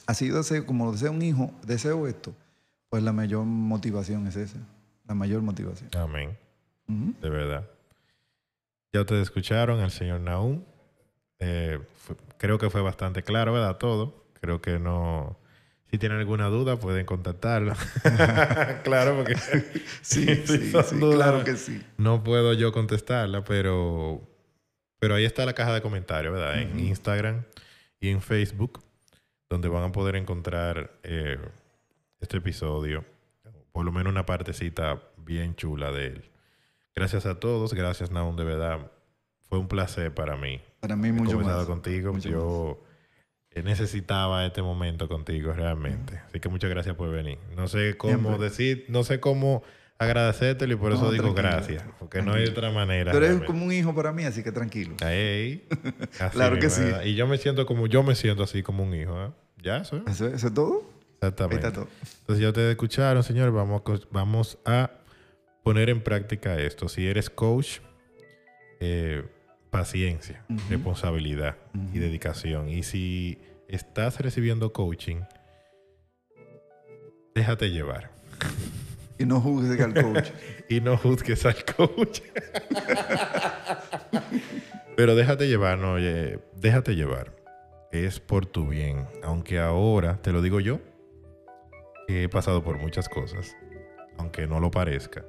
Así 0.06 0.28
yo 0.28 0.36
deseo, 0.36 0.66
como 0.66 0.92
deseo 0.92 1.10
un 1.12 1.22
hijo, 1.22 1.52
deseo 1.66 2.06
esto, 2.06 2.34
pues 2.90 3.02
la 3.02 3.12
mayor 3.12 3.44
motivación 3.44 4.26
es 4.26 4.36
esa, 4.36 4.58
la 5.06 5.14
mayor 5.14 5.42
motivación. 5.42 5.90
Amén. 5.96 6.36
De 6.86 7.30
verdad. 7.30 7.66
Ya 8.92 9.00
ustedes 9.00 9.22
escucharon 9.22 9.80
al 9.80 9.90
señor 9.90 10.20
Naum. 10.20 10.62
Eh, 11.38 11.78
fue- 11.96 12.16
creo 12.36 12.58
que 12.58 12.68
fue 12.68 12.82
bastante 12.82 13.22
claro, 13.22 13.54
¿verdad? 13.54 13.78
Todo. 13.78 14.26
Creo 14.40 14.60
que 14.60 14.78
no. 14.78 15.38
Si 15.90 15.96
tienen 15.98 16.18
alguna 16.18 16.48
duda, 16.48 16.78
pueden 16.78 17.06
contactarlo. 17.06 17.72
claro, 18.84 19.16
porque 19.16 19.34
Sí, 20.02 20.26
sí, 20.44 20.58
sí, 20.58 20.70
dudas, 20.98 21.16
claro 21.16 21.44
que 21.44 21.56
sí. 21.56 21.82
no 21.96 22.22
puedo 22.22 22.52
yo 22.52 22.72
contestarla, 22.72 23.44
pero, 23.44 24.20
pero 25.02 25.16
ahí 25.16 25.24
está 25.24 25.44
la 25.44 25.52
caja 25.52 25.74
de 25.74 25.82
comentarios, 25.82 26.32
¿verdad? 26.32 26.60
En. 26.62 26.78
Instagram 26.78 27.42
y 27.98 28.10
en 28.10 28.22
Facebook, 28.22 28.84
donde 29.50 29.66
van 29.66 29.82
a 29.82 29.90
poder 29.90 30.14
encontrar 30.14 30.92
eh, 31.02 31.38
este 32.20 32.36
episodio, 32.36 33.04
por 33.72 33.84
lo 33.84 33.90
menos 33.90 34.12
una 34.12 34.24
partecita 34.26 35.02
bien 35.16 35.56
chula 35.56 35.90
de 35.90 36.06
él. 36.06 36.30
Gracias 36.94 37.26
a 37.26 37.40
todos, 37.40 37.74
gracias 37.74 38.12
Naum, 38.12 38.36
de 38.36 38.44
verdad. 38.44 38.92
Fue 39.48 39.58
un 39.58 39.66
placer 39.66 40.14
para 40.14 40.36
mí 40.36 40.60
Para 40.78 40.94
mí 40.94 41.10
mucho 41.10 41.40
más. 41.40 41.66
contigo. 41.66 42.12
Mucho 42.12 42.28
yo 42.28 42.84
eh, 43.50 43.64
necesitaba 43.64 44.46
este 44.46 44.62
momento 44.62 45.08
contigo 45.08 45.52
realmente. 45.52 46.18
Así 46.28 46.38
que 46.38 46.48
muchas 46.48 46.70
gracias 46.70 46.94
por 46.94 47.10
venir. 47.10 47.38
No 47.56 47.66
sé 47.66 47.96
cómo 47.96 48.12
Siempre. 48.12 48.38
decir, 48.38 48.84
no 48.88 49.02
sé 49.02 49.18
cómo 49.18 49.64
agradecértelo 50.02 50.72
y 50.72 50.76
por 50.76 50.92
eso 50.92 51.02
No, 51.02 51.10
digo 51.10 51.34
tranquilo, 51.34 51.76
gracias. 51.76 51.84
Porque 51.98 52.22
no 52.22 52.34
hay 52.34 52.44
otra 52.44 52.70
manera. 52.70 53.10
Tú 53.12 53.16
eres 53.18 53.28
realmente. 53.30 53.46
como 53.46 53.66
un 53.66 53.72
hijo 53.72 53.94
para 53.94 54.12
mí, 54.12 54.24
así 54.24 54.42
que 54.42 54.52
tranquilo. 54.52 54.94
Claro 56.32 56.58
que 56.58 56.70
sí. 56.70 56.82
¿verdad? 56.82 57.04
Y 57.04 57.14
yo 57.14 57.26
me 57.26 57.38
siento 57.38 57.66
como, 57.66 57.86
yo 57.86 58.02
me 58.02 58.14
siento 58.14 58.42
así 58.42 58.62
como 58.62 58.82
un 58.82 58.94
hijo. 58.94 59.22
¿eh? 59.24 59.30
Ya, 59.62 59.78
eso 59.78 59.96
es. 59.96 60.12
¿Eso, 60.14 60.26
eso 60.28 60.46
es 60.48 60.54
todo? 60.54 60.82
Ahí 61.20 61.28
Exactamente. 61.28 61.66
está 61.66 61.72
todo. 61.72 61.88
Entonces 62.20 62.42
ya 62.42 62.48
ustedes 62.48 62.70
escucharon, 62.70 63.22
señores, 63.22 63.52
vamos 63.54 63.82
vamos 64.10 64.58
a 64.64 64.90
poner 65.62 65.88
en 65.90 66.02
práctica 66.02 66.58
esto. 66.58 66.88
Si 66.88 67.06
eres 67.06 67.30
coach, 67.30 67.78
eh, 68.80 69.24
paciencia, 69.70 70.44
responsabilidad 70.68 71.56
y 71.94 71.98
dedicación. 71.98 72.68
Y 72.68 72.82
si 72.82 73.38
estás 73.68 74.20
recibiendo 74.20 74.72
coaching, 74.72 75.20
déjate 77.34 77.70
llevar. 77.70 78.10
Y 79.18 79.24
no 79.26 79.40
juzgues 79.40 79.80
al 79.80 79.94
coach. 79.94 80.30
Y 80.68 80.80
no 80.80 80.96
juzgues 80.96 81.44
al 81.46 81.64
coach. 81.64 82.20
Pero 84.96 85.14
déjate 85.14 85.48
llevar, 85.48 85.78
no, 85.78 85.92
oye, 85.94 86.38
déjate 86.56 86.94
llevar. 86.94 87.34
Es 87.90 88.20
por 88.20 88.46
tu 88.46 88.68
bien. 88.68 89.06
Aunque 89.22 89.58
ahora, 89.58 90.20
te 90.22 90.32
lo 90.32 90.40
digo 90.42 90.60
yo, 90.60 90.80
que 92.06 92.24
he 92.24 92.28
pasado 92.28 92.62
por 92.62 92.78
muchas 92.78 93.08
cosas. 93.08 93.56
Aunque 94.18 94.46
no 94.46 94.60
lo 94.60 94.70
parezca. 94.70 95.24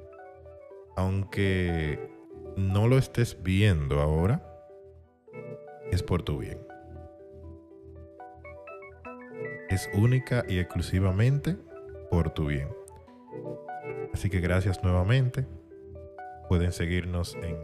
Aunque 0.96 2.10
no 2.56 2.88
lo 2.88 2.98
estés 2.98 3.42
viendo 3.42 4.00
ahora, 4.00 4.42
es 5.90 6.02
por 6.02 6.22
tu 6.22 6.38
bien. 6.38 6.58
Es 9.68 9.88
única 9.94 10.44
y 10.48 10.58
exclusivamente 10.58 11.56
por 12.10 12.30
tu 12.30 12.46
bien. 12.46 12.68
Así 14.14 14.30
que 14.30 14.38
gracias 14.38 14.82
nuevamente. 14.84 15.44
Pueden 16.48 16.70
seguirnos 16.70 17.34
en 17.42 17.58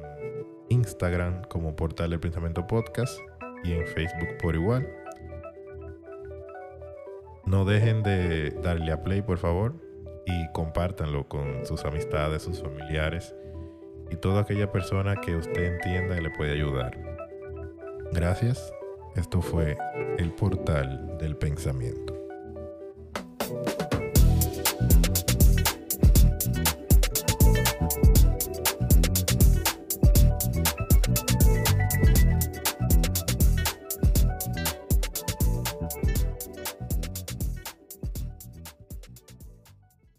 Instagram 0.69 1.45
como 1.45 1.77
Portal 1.77 2.11
del 2.11 2.19
Pensamiento 2.19 2.67
Podcast 2.67 3.17
y 3.63 3.73
en 3.73 3.87
Facebook 3.87 4.37
por 4.43 4.57
igual. 4.57 4.87
No 7.47 7.65
dejen 7.65 8.03
de 8.03 8.51
darle 8.63 8.91
a 8.91 9.03
play, 9.05 9.23
por 9.23 9.39
favor, 9.39 9.75
y 10.27 10.53
compártanlo 10.53 11.29
con 11.29 11.65
sus 11.65 11.85
amistades, 11.85 12.43
sus 12.43 12.61
familiares 12.61 13.33
y 14.11 14.17
toda 14.17 14.43
aquella 14.43 14.73
persona 14.73 15.21
que 15.21 15.37
usted 15.37 15.75
entienda 15.75 16.17
que 16.17 16.23
le 16.23 16.31
puede 16.31 16.53
ayudar. 16.53 16.99
Gracias. 18.13 18.73
Esto 19.15 19.41
fue 19.41 19.79
el 20.19 20.33
Portal 20.33 21.17
del 21.19 21.37
Pensamiento. 21.37 22.20